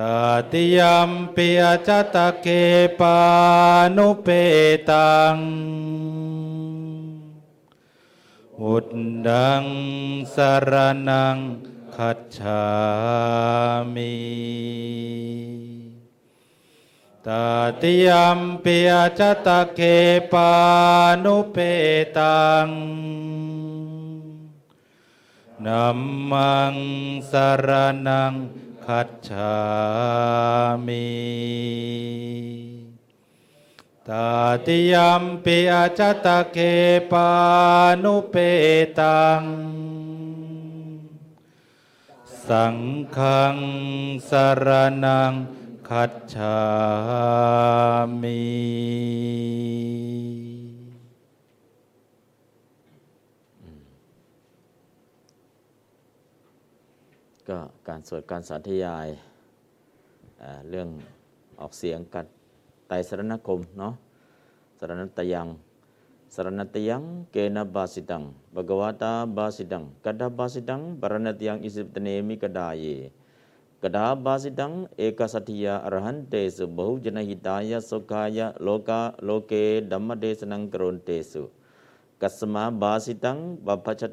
[0.01, 0.21] ตา
[0.53, 2.47] ติยมปิอจตะเก
[3.01, 3.19] ปา
[3.97, 4.29] นุเป
[4.91, 5.37] ตัง
[8.61, 8.89] อุด
[9.29, 9.65] ดัง
[10.35, 10.73] สาร
[11.09, 11.37] นัง
[11.97, 12.67] คัจฉา
[13.95, 14.17] มิ
[17.27, 17.47] ตา
[17.81, 18.09] ติย
[18.39, 19.81] มปิอจตะเก
[20.33, 20.53] ปา
[21.25, 21.57] นุเป
[22.19, 22.69] ตัง
[25.67, 26.01] นัม
[26.31, 26.75] มัง
[27.31, 27.69] สาร
[28.09, 28.35] นัง
[28.87, 29.57] คัจฉา
[30.87, 31.09] มิ
[34.09, 34.31] ตา
[34.67, 36.59] ติยมปิอาจตะเก
[37.11, 37.31] ปา
[38.03, 38.37] นุเป
[38.99, 39.43] ตัง
[42.49, 42.77] สัง
[43.17, 43.57] ฆัง
[44.29, 44.31] ส
[44.65, 44.69] ร
[45.05, 45.33] นัง
[45.89, 46.59] คัจฉา
[48.23, 48.43] มิ
[57.89, 59.09] การสวดการสาธยาย
[60.69, 60.89] เรื่อง
[61.61, 62.27] ออกเสียงกัน
[62.89, 63.95] ไตสรณคมเนาะ
[64.79, 65.49] สรณตยัง
[66.35, 67.03] สรณตยัง
[67.33, 68.23] เกณบาสิตัง
[68.55, 72.85] บกวาตาบาสิตังกดาบาสิตังปรณตยังอิสิปตเนมิกดาเย
[73.83, 79.53] กดาบาสิตังเอกสัตยาอรหันเตสุ बहु จนหิตายะสุขายะโลกาโลเก
[79.91, 81.43] ดัมมเดสนังกรณเตสุ
[82.21, 83.37] กัสมาบาสิตัง
[83.67, 84.13] ปปชัต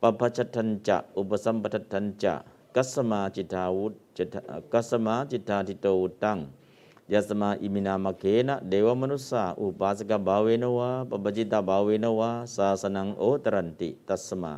[0.00, 2.34] ปปชัตทันจะอุปสัมปทัตทันจะ
[2.76, 4.34] กัสมาจิตาวุตจิต
[4.72, 6.38] กัสมาจิตาทิโตวุตัง
[7.12, 14.54] ยัสมาอิมินามเกนะเดวมนุสสาอุปาสกบาเวนวะปปจิตาบาเวนวะสาสนังโอตรันติตัสมา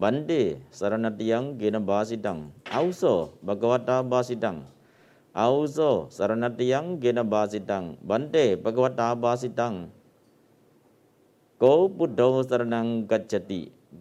[0.00, 0.32] บันเด
[0.78, 2.38] สารณติยังเกณบาสิตัง
[2.72, 3.02] เอาโซ
[3.46, 4.56] บกวตาบาสิตัง
[5.36, 5.78] เอาโซ
[6.16, 9.68] สารณติยังเกณบาสิตังบันเดบกวตาบาสิตั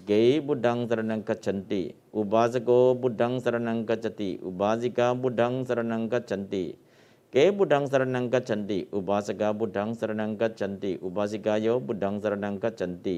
[0.08, 1.82] เกย์บุดังสรนังกัจฉันติ
[2.16, 2.70] อุบาสโก
[3.02, 6.64] บุดังสรนังกัจจติอุบาสิกาบุดังสรนังกัจฉันติ
[7.32, 13.18] เกย์บุดังสรนังกัจฉันติอุบาสกาบุดังสรนังกัจฉันติอุบาสิกาโยบุดังสรนังกัจฉันติ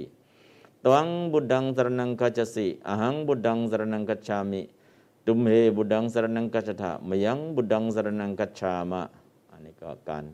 [0.83, 4.61] ตวังบุดังสรนังกัจสิอหังบุดังสรนังกัจฉามิ
[5.25, 9.01] ตุมเฮบุดังสรนังกัจฉะมยังบุดังสรนังกัจฉามะ
[9.51, 10.25] อันนี้ก็การ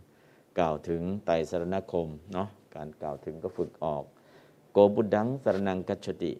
[0.58, 4.04] กล่าวถึงไตสรณคมเนาะการกล่าวถึงก็ฝึกออก
[4.74, 6.32] โกบุดังสรนังกัจฉติ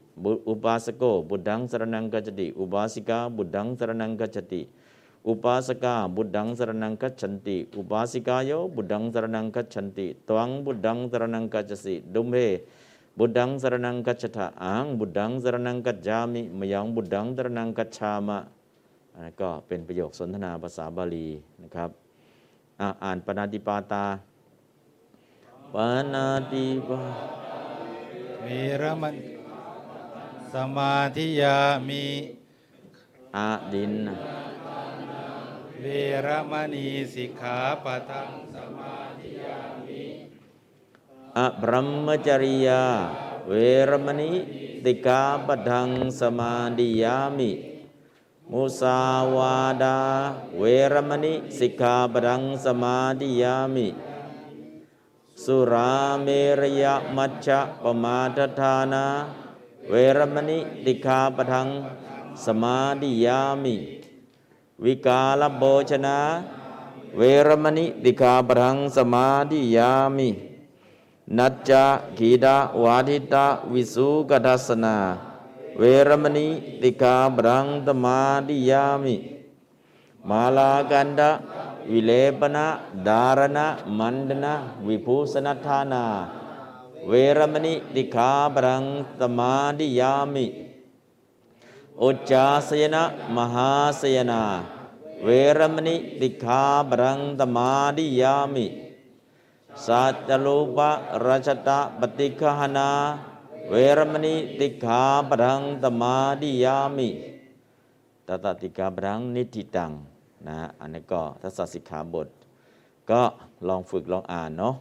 [0.48, 4.62] อุปาสโกบุดังสรนังกัจฉติอุบาสิกาบุดังสรนังกัจฉติ
[5.28, 12.38] อุปาสกาบุดังสรนังกัจฉันติอุปาสิกาโยบุดังสรนังกัจฉันติตวังบุดังสรนังกัจสิดุมเฮ
[13.18, 18.40] บุดังสรนังกัจฉะอังบุดังสรนังกัจจามิมยังบุดังสรนังกัจฉามะ
[19.14, 21.28] อันนั้นก็เป็นประโยคสนทนาภาษาบาลี
[21.62, 21.90] นะครับ
[23.04, 24.06] อ่านปณาติปาตา
[25.74, 25.76] ป
[26.14, 27.49] ณาติปา
[28.50, 28.52] ว
[28.82, 29.16] รมณ
[30.54, 31.58] สมาธิยา
[31.88, 32.06] มิ
[33.36, 33.94] อาดิน
[35.82, 35.86] เว
[36.26, 40.04] รมณีสิกขาปะทังสมาธิยามิ
[41.38, 41.74] อะบร
[42.06, 42.84] มจริยา
[43.48, 43.54] เว
[43.90, 44.32] รมณี
[44.86, 45.90] ติกาปทัง
[46.20, 47.52] สมาดิยามิ
[48.52, 49.00] มุสา
[49.36, 50.00] วาดา
[50.60, 50.64] เว
[50.94, 53.88] รมณีสิกขาปทังสมาดิยามิ
[55.44, 55.92] สุรา
[56.24, 56.28] เม
[56.62, 56.84] รย
[57.16, 59.06] มัชฌะปมาทฐานา
[59.90, 61.68] เวรมณีติกาปทัง
[62.46, 63.76] สมาดิยามิ
[64.84, 66.20] วิกาลโภชนะ
[67.18, 70.30] เวรมณีติกาปทังสมาดิยามิ
[71.38, 71.86] นัจจะ
[72.18, 74.98] ขีดาวาทิตาวิสุกทัสนา
[75.80, 76.48] เวรมณี
[76.82, 79.16] ติกาปทังตมาดิยามิ
[80.30, 81.32] มาลากันดะ
[81.92, 82.68] วิเลปนะ
[83.08, 83.68] ดารณะ
[83.98, 84.56] มันดนะ
[84.88, 86.06] วิภูสนัทธานา
[87.08, 88.84] เวรมณีติกาปทัง
[89.20, 90.46] ตมาดิยามิ
[92.02, 93.04] อุจจาสยนะ
[93.36, 93.70] มหา
[94.02, 94.42] สยนา
[95.24, 98.66] เวรมณีติขาบรังตมาดิยามิ
[99.86, 100.92] สัจลูปะ
[101.26, 102.90] รัชตะปฏิคหนา
[103.70, 107.10] เวรมณีติขาบรังตมาดิยามิ
[108.28, 109.94] ตตติกาบรังนิติตัง
[110.48, 112.28] นะฮะอันนี้ก็ทัศสิกขาบท
[113.12, 113.22] ก็
[113.68, 114.76] ลองฝึกลองอ่านเนาะ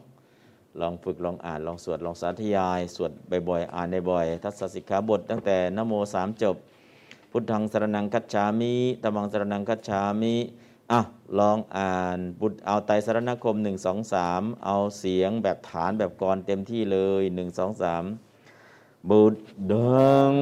[0.80, 3.10] ลองฝึกลองอ่านลองสวดลองสาธยาย สวด
[3.48, 6.56] บ่อยๆอ่านบ่อยๆทัศสิกขาบท ตั้งแต่นโมสามจบ
[7.30, 10.34] พุทธังสรนังคัจฉามิตมังสรนังคัจฉามิ
[10.92, 11.00] อะ
[11.38, 17.82] ลองอ่านบุตรเอาไตสรณคม 1 2 3 เอาเสียงแบบฐานแบบกรเต็มที่เลย 1 2
[18.42, 19.34] 3 บุต
[19.72, 20.32] ดัง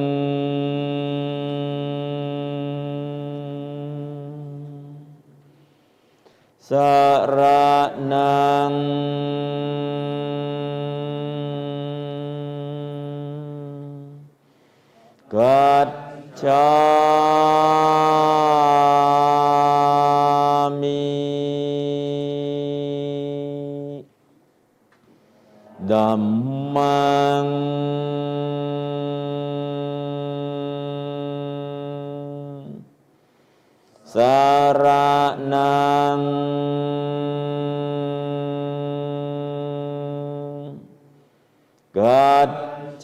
[6.69, 6.71] ส
[7.35, 7.37] ร
[8.11, 8.73] นัง
[15.33, 15.89] กัจ
[16.41, 17.06] ฉา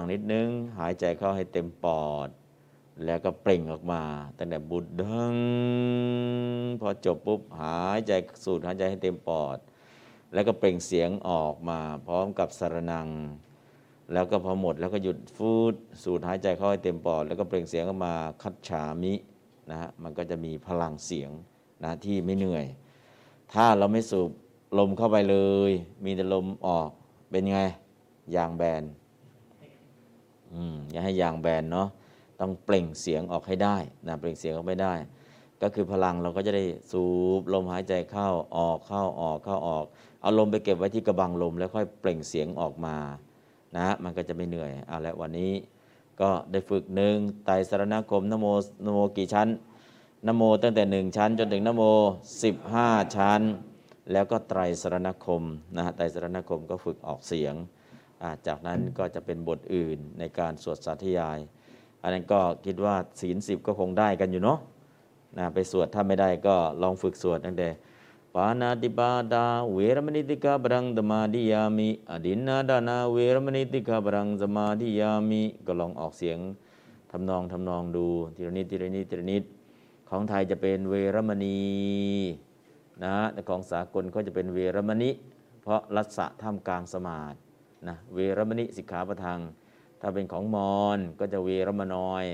[0.00, 0.48] องใช้พลังนิดนึง
[0.78, 2.28] หายใจเข้าให้เต็มปอด
[3.04, 4.02] แล้วก็เปล่งออกมา
[4.38, 5.34] ตั้งแต่บุดดัง
[6.80, 8.12] พอจบปุ๊บหายใจ
[8.44, 9.58] สูดหายใจให้เต็มปอด
[10.32, 13.08] แล้วก็เปล่งเสียงออกมา พร้อมกับสรนัง
[14.12, 19.12] แล้วก็พอหมดแล้วก็หยุดฟูดสูดหายใจเข้าให้เต็มปอด แล้วก็เปล่งเสียงออกมาคัดฉามิ
[19.70, 21.30] นะฮะมันก็จะมีพลังเสียง
[21.84, 22.66] นะที่ไม่เหนื่อย
[23.52, 24.30] ถ้าเราไม่สูบ
[24.78, 25.36] ลมเข้าไปเล
[25.70, 25.72] ย
[26.04, 26.90] มีแต่ลมออก
[27.30, 27.58] เป็นไง
[28.36, 28.82] ยางแบน
[30.90, 31.88] อย่าให้ยางแบนเนาะ
[32.40, 34.94] ต้องเปล่งเสียงออกให้ได้นะเปล่งเสียงออกไม่ได้
[35.62, 37.04] ก็คือพลังเราก็จะได้สู
[37.40, 39.84] บลมหายใจเข้าออกเข้าออกเข้าออก
[40.20, 42.96] เอาลมไปเก็บไว้ที่กระบังลมแล้วค่อยเปล่งเสียงออกมา
[43.76, 45.52] นะมันก็จะไม่เหนื่อยเอาละวันนี้
[46.20, 48.46] ก็ได้ฝึกหนึ่งไตสรณคมนโม
[48.84, 49.48] นโมกี่ชั้น
[50.26, 51.82] นโมตั้งแต่หนึ่งชั้น จนถึงนโม
[52.42, 53.40] สิบห้าชั้น
[54.12, 55.42] แล้วก็ไตรสรณคม
[55.76, 57.54] นะฮะไตรสรณคมก็ฝึกออกเสียง
[58.46, 61.38] จากนั้นก็จะเป็นบทอื่นในการสวดสาธยาย
[62.02, 64.58] อันนั้นก็คิดว่าศีลสิบก็คงได้กันอยู่เนาะ
[65.38, 67.68] นะไปสวดถ้าไม่ได้ก็ลองฝึกสวดตั้งแต่
[68.34, 76.38] ปานาติปาตาเวรมณีติกาบรังสมาธิยามิ อดินนาดานาเวรมณีติกาบรังสมาธิยามิก็ลองออกเสียง
[77.10, 79.44] ทำนองทำนองดูทีละนิดทีละนิดทีละนิด
[80.08, 81.60] ของไทยจะเป็นเวรมณี
[83.04, 83.14] นะ
[83.48, 85.10] ของสากลก็จะเป็นเวรมณี
[85.62, 87.36] เพราะรัศะท่ามกลางสมาธิ
[87.88, 89.40] นะเวรมณิสิกขาประทัง
[90.00, 92.24] ถ้าเป็นของมอญก็จะเวรมนอย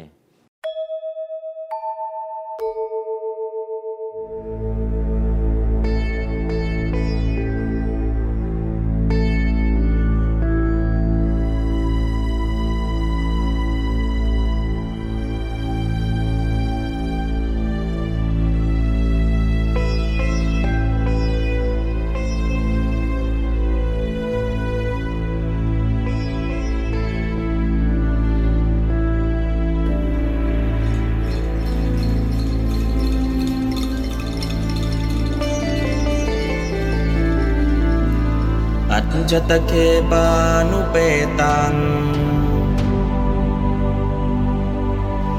[39.32, 39.72] จตเค
[40.10, 40.26] ปา
[40.70, 40.96] นุเป
[41.40, 41.74] ตัง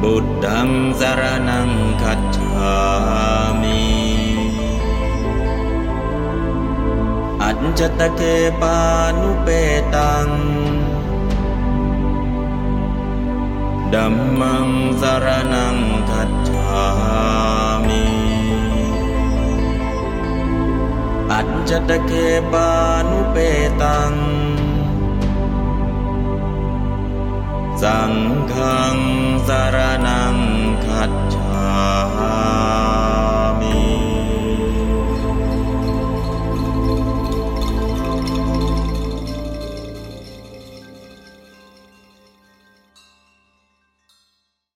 [0.02, 0.70] บุตตัง
[1.00, 1.70] สารนัง
[2.02, 2.76] คัจฉา
[3.62, 3.84] มิ
[7.42, 8.22] อัจจตเค
[8.62, 8.78] ปา
[9.22, 9.48] นุเป
[9.96, 10.28] ตัง
[13.94, 14.68] ดัมมัง
[15.02, 15.78] สารนัง
[16.10, 17.27] คัจฉา
[21.40, 22.12] อัจจตเค
[22.52, 22.72] ปา
[23.10, 23.38] นุเป
[23.82, 24.14] ตัง
[27.82, 28.14] สัง
[28.54, 28.98] ฆัง
[29.48, 29.78] สาร
[30.08, 30.36] นัง
[30.86, 32.57] ขัดฉา